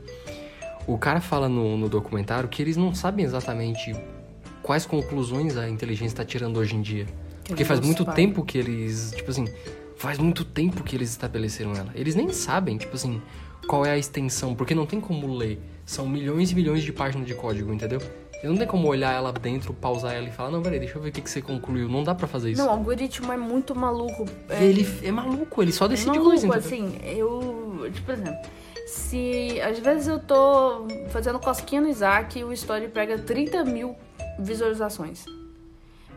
o 0.87 0.97
cara 0.97 1.21
fala 1.21 1.49
no, 1.49 1.77
no 1.77 1.89
documentário 1.89 2.49
que 2.49 2.63
eles 2.63 2.77
não 2.77 2.95
sabem 2.95 3.25
exatamente 3.25 3.95
quais 4.63 4.87
conclusões 4.87 5.57
a 5.57 5.69
inteligência 5.69 6.15
está 6.15 6.25
tirando 6.25 6.59
hoje 6.59 6.77
em 6.77 6.83
dia. 6.83 7.07
Porque 7.45 7.65
faz 7.65 7.81
muito 7.81 8.05
pai. 8.05 8.15
tempo 8.15 8.45
que 8.45 8.59
eles, 8.59 9.13
tipo 9.15 9.31
assim, 9.31 9.47
faz 9.97 10.19
muito 10.19 10.45
tempo 10.45 10.83
que 10.83 10.97
eles 10.97 11.11
estabeleceram 11.11 11.75
ela. 11.75 11.91
Eles 11.95 12.15
nem 12.15 12.33
sabem, 12.33 12.77
tipo 12.77 12.97
assim, 12.97 13.23
qual 13.69 13.87
é 13.87 13.93
a 13.93 13.99
extensão, 13.99 14.55
porque 14.55 14.75
não 14.75 14.87
tem 14.87 15.01
como 15.01 15.33
ler. 15.35 15.61
São 15.85 16.09
milhões 16.09 16.51
e 16.51 16.55
milhões 16.55 16.83
de 16.83 16.93
páginas 16.93 17.27
de 17.27 17.35
código, 17.35 17.73
entendeu? 17.73 18.01
E 18.43 18.47
não 18.47 18.57
tem 18.57 18.67
como 18.67 18.87
olhar 18.89 19.15
ela 19.15 19.33
dentro, 19.33 19.73
pausar 19.73 20.15
ela 20.15 20.29
e 20.29 20.33
falar, 20.33 20.51
não, 20.51 20.61
peraí, 20.61 20.79
deixa 20.79 20.99
eu 20.99 21.03
ver 21.03 21.09
o 21.09 21.13
que, 21.13 21.21
que 21.21 21.31
você 21.31 21.41
concluiu. 21.41 21.89
Não 21.89 22.03
dá 22.03 22.15
pra 22.15 22.27
fazer 22.27 22.51
isso. 22.51 22.61
Não, 22.61 22.69
o 22.69 22.73
algoritmo 22.73 23.33
é 23.33 23.37
muito 23.37 23.75
maluco. 23.75 24.27
É, 24.49 24.63
Ele 24.63 24.87
é 25.03 25.11
maluco, 25.11 25.63
ele 25.63 25.73
só 25.73 25.89
decide 25.89 26.09
maluco, 26.09 26.29
coisa, 26.29 26.47
entendeu? 26.47 26.67
assim, 26.67 26.99
eu... 27.03 27.89
Tipo, 27.93 28.07
por 28.07 28.15
exemplo, 28.15 28.51
se 28.87 29.61
às 29.61 29.79
vezes 29.81 30.07
eu 30.07 30.19
tô 30.21 30.87
fazendo 31.11 31.41
cosquinha 31.41 31.81
no 31.81 31.89
Isaac 31.89 32.39
e 32.39 32.45
o 32.45 32.53
story 32.53 32.89
pega 32.89 33.19
30 33.19 33.65
mil 33.65 33.97
visualizações. 34.39 35.25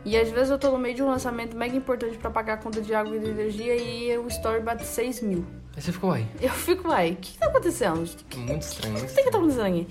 E 0.04 0.16
às 0.16 0.30
vezes 0.30 0.50
eu 0.50 0.58
tô 0.58 0.70
no 0.70 0.78
meio 0.78 0.94
de 0.94 1.02
um 1.02 1.08
lançamento 1.08 1.54
mega 1.54 1.76
importante 1.76 2.16
pra 2.16 2.30
pagar 2.30 2.54
a 2.54 2.56
conta 2.56 2.80
de 2.80 2.94
água 2.94 3.16
e 3.16 3.18
de 3.18 3.28
energia 3.28 3.76
e 3.76 4.16
o 4.16 4.26
story 4.28 4.60
bate 4.60 4.84
6 4.84 5.20
mil. 5.20 5.44
Aí 5.76 5.82
você 5.82 5.92
ficou, 5.92 6.10
uai, 6.10 6.26
Eu 6.40 6.50
fico, 6.50 6.88
uai, 6.88 7.12
o 7.12 7.16
que, 7.16 7.32
que 7.32 7.38
tá 7.38 7.46
acontecendo? 7.46 7.96
O 7.96 8.38
muito 8.38 8.62
estranho. 8.62 8.94
muito 8.94 9.14
que, 9.14 9.22
que 9.22 9.30
tá 9.30 9.38
acontecendo 9.38 9.66
aqui? 9.66 9.88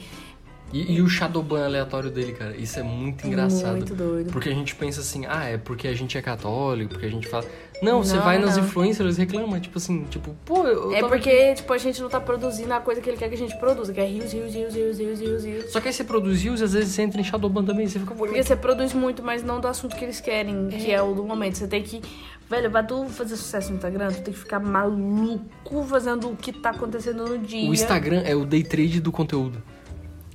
E, 0.72 0.94
e 0.96 1.02
o 1.02 1.10
Shadowban 1.10 1.66
aleatório 1.66 2.10
dele, 2.10 2.34
cara, 2.34 2.56
isso 2.56 2.80
é 2.80 2.84
muito 2.84 3.26
engraçado. 3.26 3.78
Muito 3.78 3.96
doido. 3.96 4.32
Porque 4.32 4.50
a 4.50 4.54
gente 4.54 4.76
pensa 4.76 5.02
assim, 5.02 5.26
ah, 5.28 5.46
é 5.46 5.58
porque 5.58 5.88
a 5.88 5.94
gente 5.94 6.18
é 6.18 6.22
católico, 6.22 6.92
porque 6.92 7.06
a 7.06 7.10
gente 7.10 7.28
fala. 7.28 7.46
Não, 7.82 8.04
você 8.04 8.18
Não, 8.18 8.24
vai 8.24 8.38
nas 8.38 8.58
não. 8.58 8.66
influencers 8.66 9.18
e 9.18 9.22
reclama, 9.22 9.60
tipo 9.60 9.78
assim, 9.78 10.04
tipo, 10.10 10.36
pô, 10.46 10.66
eu. 10.66 10.94
É 10.94 11.00
tava 11.00 11.08
porque, 11.08 11.54
tipo, 11.56 11.72
a 11.72 11.78
gente 11.78 12.02
não 12.02 12.10
tá 12.10 12.20
produzindo 12.20 12.74
a 12.74 12.82
coisa 12.82 13.00
que 13.00 13.10
ele 13.10 13.18
quer 13.18 13.30
que 13.30 13.36
a 13.36 13.38
gente 13.38 13.58
produza, 13.58 13.94
que 13.94 14.02
é 14.02 14.06
rios, 14.06 14.34
rios, 14.34 14.54
rios, 14.54 14.76
rios, 14.76 15.00
rios, 15.00 15.20
rios, 15.20 15.46
rios. 15.46 15.72
Só 15.72 15.80
que 15.80 15.88
aí 15.88 15.94
você 15.94 16.04
produziu 16.04 16.56
e 16.56 16.64
às 16.64 16.74
vezes 16.74 16.90
você 16.90 17.02
entra 17.02 17.22
em 17.22 17.24
Shadowban 17.24 17.64
também, 17.64 17.88
você 17.88 18.00
fica 18.00 18.14
Porque 18.14 18.44
você 18.44 18.56
produz 18.56 18.94
muito, 18.94 19.24
mas 19.24 19.44
não 19.44 19.62
do 19.62 19.68
assunto 19.68 19.96
que 19.96 20.04
eles 20.04 20.20
querem, 20.20 20.68
que 20.68 20.92
é 20.92 21.02
o 21.02 21.14
do 21.14 21.24
momento. 21.24 21.58
Você 21.58 21.68
tem 21.68 21.82
que. 21.82 22.02
Velho, 22.50 22.70
pra 22.70 22.84
tu 22.84 23.06
fazer 23.06 23.38
sucesso 23.38 23.70
no 23.70 23.76
Instagram, 23.76 24.08
tu 24.12 24.24
tem 24.24 24.34
que 24.34 24.40
ficar 24.40 24.60
maluco 24.60 25.84
fazendo 25.88 26.32
o 26.32 26.36
que 26.36 26.52
tá 26.52 26.72
acontecendo 26.72 27.28
no 27.28 27.38
dia. 27.38 27.70
O 27.70 27.74
Instagram 27.74 28.24
é 28.26 28.36
o 28.36 28.44
day 28.44 28.64
trade 28.64 29.00
do 29.00 29.12
conteúdo. 29.12 29.62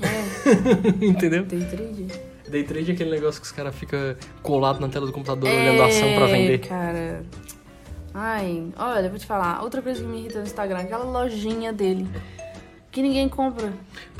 É, 0.05 1.05
Entendeu? 1.05 1.47
tem 1.47 1.61
trade. 1.64 2.07
Day 2.49 2.62
trade 2.64 2.90
é 2.90 2.95
aquele 2.95 3.11
negócio 3.11 3.40
que 3.40 3.47
os 3.47 3.53
caras 3.53 3.75
ficam 3.75 3.99
colados 4.43 4.81
na 4.81 4.88
tela 4.88 5.07
do 5.07 5.12
computador 5.12 5.49
olhando 5.49 5.83
a 5.83 5.87
ação 5.87 6.14
pra 6.14 6.27
vender. 6.27 6.59
cara. 6.59 7.25
Ai, 8.12 8.67
olha, 8.79 9.09
vou 9.09 9.19
te 9.19 9.27
falar. 9.27 9.62
Outra 9.62 9.83
coisa 9.83 10.01
que 10.01 10.07
me 10.07 10.19
irrita 10.21 10.38
no 10.38 10.45
Instagram, 10.45 10.79
aquela 10.81 11.05
lojinha 11.05 11.73
dele. 11.73 12.07
Que 12.93 13.03
ninguém 13.03 13.29
compra. 13.29 13.73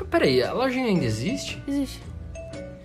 Peraí, 0.09 0.43
a 0.43 0.51
lojinha 0.51 0.87
ainda 0.87 1.05
existe? 1.05 1.61
Existe. 1.65 2.01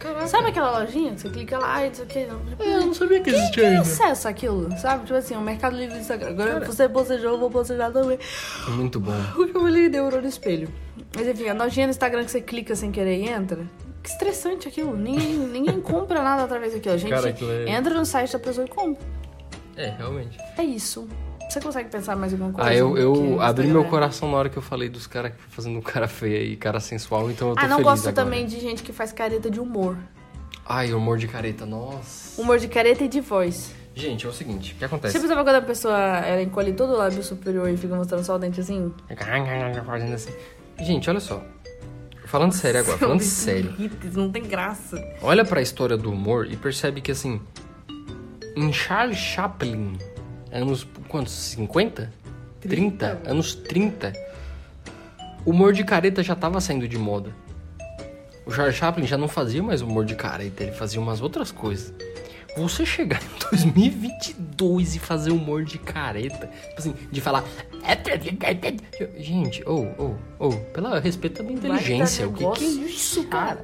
Caraca. 0.01 0.27
Sabe 0.27 0.49
aquela 0.49 0.81
lojinha? 0.81 1.13
que 1.13 1.21
Você 1.21 1.29
clica 1.29 1.59
lá 1.59 1.85
e 1.85 1.89
não 1.89 1.95
sei 1.95 2.05
o 2.05 2.09
que. 2.09 2.19
É, 2.19 2.29
eu 2.77 2.81
não 2.87 2.95
sabia 2.95 3.21
que 3.21 3.31
existia 3.31 3.53
Quem 3.55 3.67
ainda. 3.67 3.81
acessa 3.83 4.29
aquilo, 4.31 4.69
sabe? 4.79 5.05
Tipo 5.05 5.19
assim, 5.19 5.37
o 5.37 5.41
Mercado 5.43 5.77
Livre 5.77 5.95
do 5.95 6.01
Instagram. 6.01 6.31
Agora 6.31 6.65
você 6.65 6.89
bocejou, 6.89 7.33
eu 7.33 7.39
vou 7.39 7.51
bocejar 7.51 7.93
também. 7.93 8.19
Muito 8.71 8.99
bom. 8.99 9.13
O 9.37 9.47
que 9.47 9.55
eu 9.57 9.61
falei 9.61 9.89
neurônio 9.91 10.23
no 10.23 10.29
espelho. 10.29 10.69
Mas 11.15 11.29
enfim, 11.29 11.49
a 11.49 11.55
nojinha 11.55 11.87
no 11.87 11.91
Instagram 11.91 12.25
que 12.25 12.31
você 12.31 12.41
clica 12.41 12.75
sem 12.75 12.91
querer 12.91 13.19
e 13.19 13.29
entra. 13.29 13.65
Que 14.03 14.09
estressante 14.09 14.67
aquilo. 14.67 14.97
Ninguém, 14.97 15.37
ninguém 15.53 15.81
compra 15.83 16.23
nada 16.23 16.45
através 16.45 16.73
daquilo. 16.73 16.95
A 16.95 16.99
gente 16.99 17.11
Cara, 17.11 17.29
é- 17.29 17.71
entra 17.71 17.93
no 17.95 18.07
site 18.07 18.33
da 18.33 18.39
pessoa 18.39 18.67
e 18.67 18.71
compra. 18.71 19.05
É, 19.77 19.91
realmente. 19.91 20.39
É 20.57 20.65
isso. 20.65 21.07
Você 21.51 21.61
consegue 21.61 21.89
pensar 21.91 22.15
mais 22.17 22.33
alguma 22.33 22.53
coisa? 22.53 22.71
Ah, 22.71 22.75
eu, 22.75 22.97
eu 22.97 23.41
abri 23.41 23.67
meu 23.67 23.85
coração 23.85 24.31
na 24.31 24.37
hora 24.37 24.49
que 24.49 24.57
eu 24.57 24.63
falei 24.63 24.89
dos 24.89 25.07
caras 25.07 25.33
fazendo 25.49 25.83
cara 25.83 26.07
feia 26.07 26.43
e 26.45 26.57
cara 26.57 26.79
sensual, 26.79 27.29
então 27.31 27.51
eu 27.51 27.55
tô 27.57 27.61
Ah, 27.65 27.67
não 27.69 27.83
gosto 27.83 28.09
agora. 28.09 28.25
também 28.25 28.47
de 28.47 28.61
gente 28.61 28.83
que 28.85 28.93
faz 28.93 29.13
careta 29.13 29.51
de 29.51 29.59
humor. 29.59 29.97
Ai, 30.65 30.93
humor 30.95 31.19
de 31.19 31.27
careta, 31.27 31.67
nossa. 31.67 32.41
Humor 32.41 32.59
de 32.59 32.69
careta 32.69 33.03
e 33.03 33.09
de 33.09 33.21
voz. 33.21 33.73
Gente, 33.93 34.25
é 34.25 34.29
o 34.29 34.33
seguinte, 34.33 34.71
o 34.71 34.75
que 34.75 34.79
Você 34.79 34.85
acontece? 34.85 35.19
percebeu 35.19 35.45
quando 35.45 35.57
a 35.57 35.63
pessoa 35.63 35.99
ela 35.99 36.41
encolhe 36.41 36.73
todo 36.73 36.93
o 36.93 36.97
lábio 36.97 37.23
superior 37.25 37.69
e 37.69 37.77
fica 37.77 37.97
mostrando 37.97 38.23
só 38.23 38.37
o 38.37 38.39
dente 38.39 38.61
assim? 38.61 38.95
Fazendo 39.85 40.15
assim. 40.15 40.31
Gente, 40.79 41.11
olha 41.11 41.19
só. 41.21 41.43
Falando 42.27 42.53
sério 42.53 42.79
agora, 42.79 42.97
falando 42.97 43.21
sério. 43.21 43.75
não 44.15 44.31
tem 44.31 44.45
graça. 44.45 44.97
Olha 45.21 45.45
pra 45.45 45.61
história 45.61 45.97
do 45.97 46.13
humor 46.13 46.47
e 46.49 46.57
percebe 46.57 47.01
que 47.01 47.11
assim, 47.11 47.41
em 48.57 48.73
Charles 48.73 49.19
Chaplin, 49.19 49.99
anos 50.53 50.87
quantos? 51.09 51.33
50? 51.33 52.13
30? 52.61 53.23
Anos 53.25 53.55
30. 53.55 54.13
O 55.45 55.51
humor 55.51 55.73
de 55.73 55.85
careta 55.85 56.23
já 56.23 56.35
tava 56.35 56.61
saindo 56.61 56.87
de 56.87 56.99
moda. 56.99 57.35
O 58.45 58.53
Charles 58.53 58.75
Chaplin 58.75 59.07
já 59.07 59.17
não 59.17 59.29
fazia 59.29 59.63
mais 59.63 59.81
humor 59.81 60.05
de 60.05 60.15
careta, 60.15 60.63
ele 60.63 60.73
fazia 60.73 61.01
umas 61.01 61.21
outras 61.21 61.53
coisas. 61.53 61.95
Você 62.57 62.85
chegar 62.85 63.23
em 63.23 63.39
2022 63.51 64.97
e 64.97 64.99
fazer 64.99 65.31
humor 65.31 65.65
de 65.65 65.79
careta, 65.79 66.47
tipo 66.69 66.79
assim, 66.79 66.95
de 67.11 67.21
falar. 67.21 67.45
Gente, 69.19 69.63
ou, 69.67 69.95
ou, 69.97 70.19
ou, 70.39 70.53
pela 70.73 71.01
respeito 71.01 71.41
à 71.41 71.45
minha 71.45 71.57
inteligência, 71.57 72.29
o 72.29 72.33
que, 72.33 72.45
que 72.53 72.65
é 72.65 72.69
isso, 72.69 73.25
cara? 73.25 73.63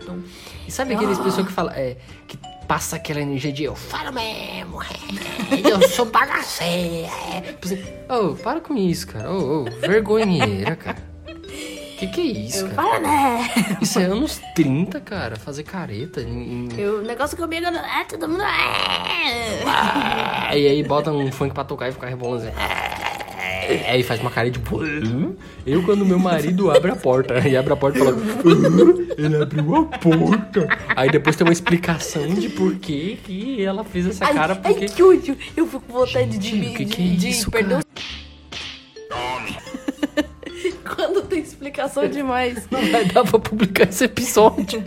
E 0.67 0.73
sabe 0.73 0.95
aqueles 0.95 1.19
pessoas 1.19 1.47
que 1.47 1.53
falam, 1.53 1.73
é, 1.75 1.97
que 2.27 2.39
passa 2.67 2.97
aquela 2.97 3.21
energia 3.21 3.53
de 3.53 3.65
eu 3.65 3.77
falo 3.77 4.13
mesmo, 4.13 4.83
é, 4.83 5.71
eu 5.71 5.89
sou 5.89 6.07
bagaceira. 6.07 7.09
É. 7.35 7.41
Tipo 7.41 7.67
assim, 7.67 7.85
Ô, 8.09 8.35
para 8.35 8.61
com 8.61 8.77
isso, 8.77 9.07
cara. 9.07 9.31
Ô, 9.31 9.63
ô, 9.63 9.65
vergonheira, 9.65 10.75
cara. 10.77 10.97
Que 11.99 12.07
que 12.09 12.21
é 12.21 12.25
isso, 12.25 12.69
cara? 12.69 12.75
Fala, 12.75 12.99
né? 13.01 13.51
Isso 13.81 13.99
é 13.99 14.05
anos 14.05 14.41
30, 14.55 15.01
cara. 15.01 15.37
Fazer 15.37 15.63
careta. 15.63 16.21
Em, 16.21 16.69
Eu, 16.77 16.99
o 17.01 17.03
negócio 17.03 17.37
comigo 17.37 17.67
é 17.67 18.05
todo 18.05 18.29
mundo. 18.29 18.43
É. 18.43 19.63
Ah, 19.67 20.57
e 20.57 20.67
aí 20.69 20.83
bota 20.83 21.11
um 21.11 21.33
funk 21.33 21.55
pra 21.55 21.65
tocar 21.65 21.89
e 21.89 21.93
ficar 21.93 22.09
rebolando 22.09 22.47
assim. 22.49 22.53
"Ah", 22.59 23.91
Aí 23.91 24.03
faz 24.03 24.21
uma 24.21 24.31
cara 24.31 24.51
de? 24.51 24.61
Eu 25.67 25.83
quando 25.85 26.05
meu 26.05 26.19
marido 26.19 26.71
abre 26.71 26.91
a 26.93 26.97
porta 26.97 27.49
e 27.49 27.57
abre 27.57 27.73
a 27.73 27.77
porta 27.77 27.99
e 27.99 28.05
fala, 28.05 28.13
"Hã? 28.13 29.07
ele 29.19 29.43
abriu 29.43 29.75
a 29.77 29.85
porta. 29.99 30.69
Aí 30.95 31.11
depois 31.11 31.35
tem 31.35 31.45
uma 31.47 31.53
explicação 31.53 32.27
de 32.29 32.49
por 32.51 32.75
que 32.77 33.19
que 33.25 33.65
ela 33.65 33.83
fez 33.85 34.07
essa 34.07 34.27
cara, 34.33 34.53
ai, 34.63 34.71
porque. 34.73 34.85
ai, 34.85 34.91
que 34.91 35.03
ódio. 35.03 35.37
Eu 35.57 35.67
fico 35.67 35.81
com 35.81 35.93
vontade 35.95 36.39
de, 36.39 36.49
Gente, 36.51 36.69
de, 36.69 36.75
que 36.77 36.85
de, 36.85 36.95
que 36.97 37.03
é 37.03 37.17
de 37.17 37.29
isso, 37.31 37.51
perder 37.51 37.83
tem 41.27 41.41
explicação 41.41 42.09
demais. 42.09 42.69
Não 42.71 42.81
vai 42.91 43.05
dar 43.05 43.25
pra 43.25 43.39
publicar 43.39 43.89
esse 43.89 44.05
episódio. 44.05 44.83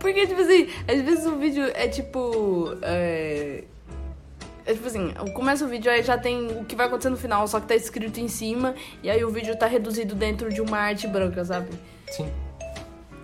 Porque, 0.00 0.26
tipo 0.26 0.40
assim, 0.40 0.68
às 0.86 1.02
vezes 1.02 1.26
o 1.26 1.36
vídeo 1.36 1.64
é 1.74 1.88
tipo. 1.88 2.76
É... 2.82 3.64
é 4.64 4.72
tipo 4.72 4.86
assim, 4.86 5.12
começa 5.34 5.64
o 5.64 5.68
vídeo 5.68 5.90
aí 5.90 6.02
já 6.02 6.16
tem 6.16 6.46
o 6.60 6.64
que 6.64 6.76
vai 6.76 6.86
acontecer 6.86 7.10
no 7.10 7.16
final, 7.16 7.46
só 7.48 7.58
que 7.60 7.66
tá 7.66 7.74
escrito 7.74 8.20
em 8.20 8.28
cima, 8.28 8.74
e 9.02 9.10
aí 9.10 9.24
o 9.24 9.30
vídeo 9.30 9.56
tá 9.56 9.66
reduzido 9.66 10.14
dentro 10.14 10.52
de 10.52 10.60
uma 10.60 10.78
arte 10.78 11.06
branca, 11.06 11.44
sabe? 11.44 11.68
Sim. 12.10 12.28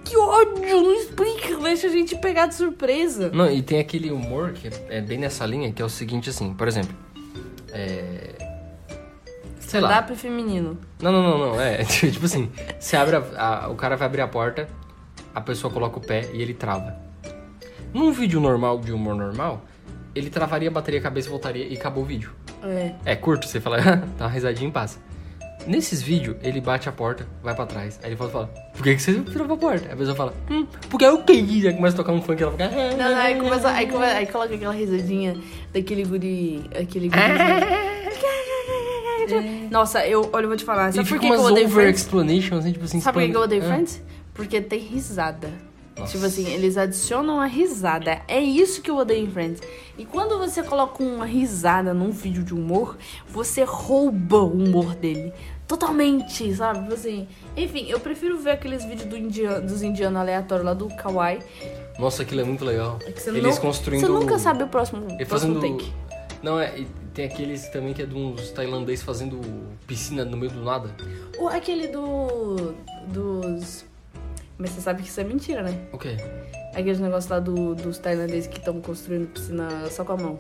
Que 0.05 0.17
ódio! 0.17 0.83
Não 0.83 0.95
explica, 0.95 1.57
deixa 1.57 1.87
a 1.87 1.91
gente 1.91 2.17
pegar 2.17 2.47
de 2.47 2.55
surpresa. 2.55 3.31
Não, 3.33 3.51
e 3.51 3.63
tem 3.63 3.79
aquele 3.79 4.11
humor 4.11 4.53
que 4.53 4.69
é 4.89 5.01
bem 5.01 5.19
nessa 5.19 5.47
linha, 5.47 5.73
que 5.73 5.81
é 5.81 5.85
o 5.85 5.89
seguinte 5.89 6.29
assim, 6.29 6.53
por 6.53 6.69
exemplo. 6.69 6.95
É. 7.73 8.54
Sei 9.67 9.81
lá. 9.81 9.89
Stand-up 9.91 10.17
feminino. 10.17 10.79
Não, 11.01 11.11
não, 11.13 11.23
não, 11.23 11.39
não. 11.39 11.61
É, 11.61 11.83
tipo 11.85 12.25
assim, 12.25 12.51
você 12.79 12.97
abre 12.97 13.17
a- 13.17 13.23
a- 13.65 13.69
o 13.69 13.75
cara 13.75 13.97
vai 13.97 14.07
abrir 14.07 14.21
a 14.23 14.29
porta, 14.29 14.69
a 15.35 15.41
pessoa 15.41 15.73
coloca 15.73 15.99
o 15.99 16.01
pé 16.01 16.29
e 16.33 16.41
ele 16.43 16.55
trava. 16.55 16.97
Num 17.93 18.13
vídeo 18.13 18.41
normal, 18.41 18.79
de 18.81 18.93
humor 18.93 19.15
normal, 19.15 19.63
ele 20.15 20.29
travaria, 20.31 20.71
bateria 20.71 21.01
a 21.01 21.03
cabeça, 21.03 21.29
voltaria 21.31 21.67
e 21.67 21.75
acabou 21.77 22.03
o 22.03 22.07
vídeo. 22.07 22.31
É. 22.63 22.93
É 23.05 23.17
curto, 23.17 23.47
você 23.49 23.61
fala, 23.61 23.79
dá 24.19 24.25
uma 24.25 24.29
risadinha 24.31 24.69
e 24.69 24.73
passa. 24.73 24.99
Nesses 25.67 26.03
vídeos, 26.03 26.37
ele 26.43 26.61
bate 26.61 26.89
a 26.91 26.93
porta, 26.93 27.27
vai 27.43 27.55
pra 27.55 27.65
trás. 27.65 27.99
Aí 28.03 28.11
ele 28.11 28.17
volta 28.17 28.31
e 28.31 28.35
fala, 28.35 28.47
por 28.75 28.83
que, 28.83 28.95
que 28.97 29.01
você 29.03 29.13
virou 29.13 29.47
pra 29.47 29.57
porta? 29.57 29.87
Aí 29.87 29.95
a 29.95 29.97
pessoa 29.97 30.15
fala, 30.15 30.35
hum, 30.51 30.67
porque 30.91 31.05
eu 31.07 31.23
quis. 31.23 31.65
Aí 31.65 31.73
começa 31.73 31.95
a 31.95 31.97
tocar 31.97 32.13
um 32.13 32.21
funk 32.21 32.39
e 32.39 32.43
ela 32.43 32.53
fica. 32.53 32.69
Não, 32.69 32.97
não, 32.99 33.17
aí, 33.17 33.35
começa, 33.39 33.71
aí, 33.71 33.87
come- 33.87 34.05
aí 34.05 34.27
coloca 34.27 34.55
aquela 34.55 34.75
risadinha 34.75 35.37
daquele 35.73 36.05
guri. 36.05 36.65
Aquele 36.79 37.09
guri. 37.09 37.21
Nossa, 39.71 40.07
eu, 40.07 40.29
olha, 40.33 40.45
eu 40.45 40.49
vou 40.49 40.57
te 40.57 40.65
falar. 40.65 40.91
E 40.91 40.93
Sabe 40.95 41.09
por 41.09 41.15
fica 41.21 41.27
que, 41.27 41.33
eu 41.41 41.45
odeio 41.45 41.67
over 41.67 41.83
Friends? 41.85 42.01
explanations, 42.03 42.61
assim, 42.61 42.73
tipo 42.73 42.85
assim. 42.85 43.01
Sabe 43.01 43.21
por 43.21 43.31
que 43.31 43.37
eu 43.37 43.41
odeio 43.43 43.61
explan- 43.61 43.75
Friends? 43.77 44.03
Porque 44.33 44.61
tem 44.61 44.79
risada. 44.81 45.51
Nossa. 45.97 46.11
Tipo 46.13 46.27
assim, 46.27 46.53
eles 46.53 46.77
adicionam 46.77 47.41
a 47.41 47.47
risada. 47.47 48.21
É 48.27 48.41
isso 48.41 48.83
que 48.83 48.91
eu 48.91 48.97
odeio 48.97 49.25
em 49.27 49.31
Friends. 49.31 49.63
E 49.97 50.05
quando 50.05 50.39
você 50.39 50.61
coloca 50.63 51.01
uma 51.03 51.25
risada 51.25 51.95
num 51.95 52.11
vídeo 52.11 52.43
de 52.43 52.53
humor, 52.53 52.97
você 53.29 53.63
rouba 53.63 54.39
o 54.39 54.53
humor 54.53 54.95
dele. 54.97 55.33
Totalmente, 55.69 56.53
sabe? 56.55 56.81
Tipo 56.83 56.95
Assim, 56.95 57.29
enfim, 57.57 57.87
eu 57.89 57.99
prefiro 58.01 58.39
ver 58.39 58.51
aqueles 58.51 58.85
vídeos 58.85 59.09
do 59.09 59.17
indiano, 59.17 59.67
dos 59.67 59.83
indianos 59.83 60.21
aleatórios 60.21 60.67
lá 60.67 60.75
do 60.75 60.89
Kawaii. 60.89 61.39
Nossa, 61.99 62.23
aquilo 62.23 62.41
é 62.41 62.45
muito 62.45 62.65
legal. 62.65 62.99
É 63.07 63.13
que 63.13 63.23
você 63.23 63.31
Eles 63.31 63.43
não- 63.55 63.63
construindo. 63.63 64.01
Você 64.01 64.09
nunca 64.09 64.39
sabe 64.39 64.63
o 64.65 64.69
próximo, 64.69 65.07
E 65.19 65.25
próximo 65.25 65.55
fazendo. 65.61 65.79
take. 65.79 65.93
Não, 66.43 66.59
é. 66.61 66.75
Tem 67.15 67.27
aqueles 67.27 67.69
também 67.69 67.95
que 67.95 68.03
é 68.03 68.07
de 68.07 68.15
uns 68.15 68.51
tailandês 68.51 69.03
fazendo 69.03 69.41
piscina 69.87 70.25
no 70.25 70.37
meio 70.37 70.51
do 70.51 70.65
nada. 70.65 70.91
Ou 71.39 71.49
aquele 71.49 71.87
do. 71.89 72.75
dos. 73.09 73.85
Mas 74.59 74.71
você 74.71 74.81
sabe 74.81 75.03
que 75.03 75.09
isso 75.09 75.21
é 75.21 75.25
mentira, 75.25 75.63
né? 75.63 75.79
O 75.93 75.99
quê? 75.99 76.17
Aqueles 76.75 76.99
negócios 76.99 77.31
lá 77.31 77.39
do, 77.39 77.75
dos 77.75 77.99
tailandeses 77.99 78.49
que 78.49 78.59
estão 78.59 78.81
construindo 78.81 79.29
piscina 79.29 79.69
só 79.91 80.05
com 80.05 80.13
a 80.13 80.17
mão. 80.17 80.39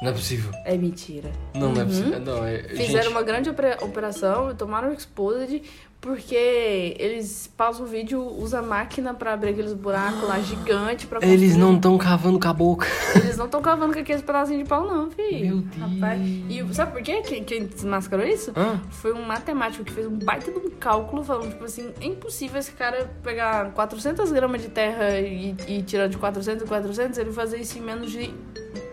Não 0.00 0.10
é 0.10 0.12
possível. 0.12 0.50
É 0.64 0.76
mentira. 0.76 1.30
Não, 1.54 1.72
não 1.72 1.82
é 1.82 1.84
possível. 1.84 2.20
Não, 2.20 2.44
é. 2.46 2.56
Uhum. 2.60 2.68
Fizeram 2.76 3.02
gente, 3.04 3.08
uma 3.08 3.22
grande 3.22 3.50
opera- 3.50 3.78
operação 3.82 4.54
tomaram 4.54 4.92
exposed 4.92 5.62
porque 6.00 6.96
eles 6.98 7.50
pausam 7.56 7.84
o 7.84 7.88
vídeo, 7.88 8.20
usam 8.20 8.60
a 8.60 8.62
máquina 8.62 9.12
pra 9.12 9.32
abrir 9.32 9.50
aqueles 9.50 9.72
buracos 9.72 10.22
lá 10.22 10.38
gigantes 10.38 11.06
pra 11.06 11.18
Eles 11.22 11.56
não 11.56 11.74
estão 11.74 11.98
cavando 11.98 12.38
com 12.38 12.48
a 12.48 12.52
boca. 12.52 12.86
Eles 13.16 13.36
não 13.36 13.46
estão 13.46 13.60
cavando 13.60 13.92
com 13.92 13.98
aqueles 13.98 14.22
pedacinhos 14.22 14.62
de 14.62 14.68
pau, 14.68 14.86
não, 14.86 15.10
filho. 15.10 15.56
Meu 15.56 15.62
Deus. 15.62 15.92
Rapaz. 15.92 16.20
E 16.22 16.64
sabe 16.72 16.92
por 16.92 17.02
quê? 17.02 17.20
Quem, 17.22 17.42
quem 17.42 17.66
desmascarou 17.66 18.24
isso? 18.24 18.52
Hã? 18.56 18.80
Foi 18.90 19.12
um 19.12 19.22
matemático 19.22 19.84
que 19.84 19.92
fez 19.92 20.06
um 20.06 20.18
baita 20.18 20.52
de 20.52 20.58
um 20.58 20.70
cálculo 20.70 21.24
falando, 21.24 21.50
tipo 21.50 21.64
assim, 21.64 21.92
é 22.00 22.06
impossível 22.06 22.60
esse 22.60 22.72
cara 22.72 23.10
pegar 23.22 23.72
400 23.72 24.30
gramas 24.30 24.62
de 24.62 24.68
terra 24.68 25.18
e, 25.18 25.56
e 25.66 25.82
tirar 25.82 26.08
de 26.08 26.16
400 26.16 26.62
em 26.62 26.66
400, 26.66 27.18
ele 27.18 27.32
fazer 27.32 27.58
isso 27.58 27.76
em 27.76 27.82
menos 27.82 28.12
de 28.12 28.32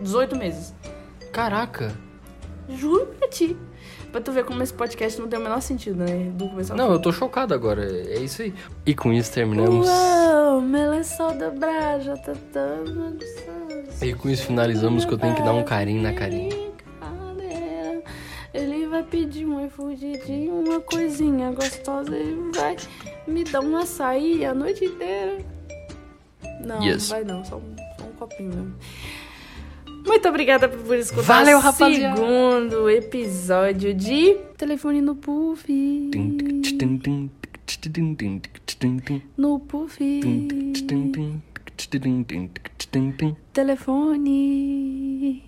18 0.01 0.35
meses. 0.35 0.73
Caraca. 1.31 1.95
Juro 2.67 3.05
pra 3.19 3.27
ti. 3.27 3.55
Pra 4.15 4.21
tu 4.21 4.31
ver 4.31 4.45
como 4.45 4.63
esse 4.63 4.73
podcast 4.73 5.19
não 5.19 5.27
tem 5.27 5.37
o 5.37 5.43
menor 5.43 5.61
sentido, 5.61 5.97
né? 5.97 6.31
Do 6.35 6.47
começo 6.47 6.71
ao 6.71 6.77
Não, 6.77 6.89
eu 6.93 7.01
tô 7.01 7.11
chocado 7.11 7.53
agora. 7.53 7.83
É 7.83 8.17
isso 8.19 8.43
aí. 8.43 8.53
E 8.85 8.95
com 8.95 9.11
isso 9.11 9.29
terminamos. 9.33 9.85
Uau, 9.89 10.61
melação 10.61 11.37
da 11.37 11.49
Braja, 11.49 12.15
tá 12.19 12.31
tão 12.53 13.17
E 14.01 14.13
com 14.13 14.29
isso 14.29 14.43
finalizamos 14.43 15.03
que 15.03 15.11
eu 15.13 15.17
tenho 15.17 15.35
que 15.35 15.41
dar 15.41 15.51
um 15.51 15.65
carinho 15.65 16.01
na 16.01 16.13
carinha. 16.13 16.55
Ele 18.53 18.87
vai 18.87 19.03
pedir 19.03 19.45
um 19.45 19.65
iFood 19.65 20.21
uma 20.49 20.79
coisinha 20.79 21.51
gostosa 21.51 22.17
e 22.17 22.51
vai 22.55 22.77
me 23.27 23.43
dar 23.43 23.59
um 23.59 23.75
açaí 23.75 24.45
a 24.45 24.53
noite 24.53 24.85
inteira. 24.85 25.39
Não, 26.65 26.81
Yes. 26.81 27.09
não 27.09 27.17
vai 27.17 27.23
não, 27.25 27.43
só 27.43 27.57
um, 27.57 27.75
só 27.99 28.05
um 28.05 28.11
copinho 28.13 28.49
mesmo. 28.55 28.75
Muito 30.05 30.29
obrigada 30.29 30.69
por 30.69 30.95
escutar 30.95 31.23
Valeu, 31.23 31.57
o 31.57 31.61
rapaziada. 31.61 32.15
segundo 32.15 32.89
episódio 32.89 33.93
de 33.93 34.35
Telefone 34.57 35.01
no 35.01 35.15
Puff. 35.15 35.65
No 39.37 39.59
Puff. 39.59 39.97
Telefone. 43.51 45.43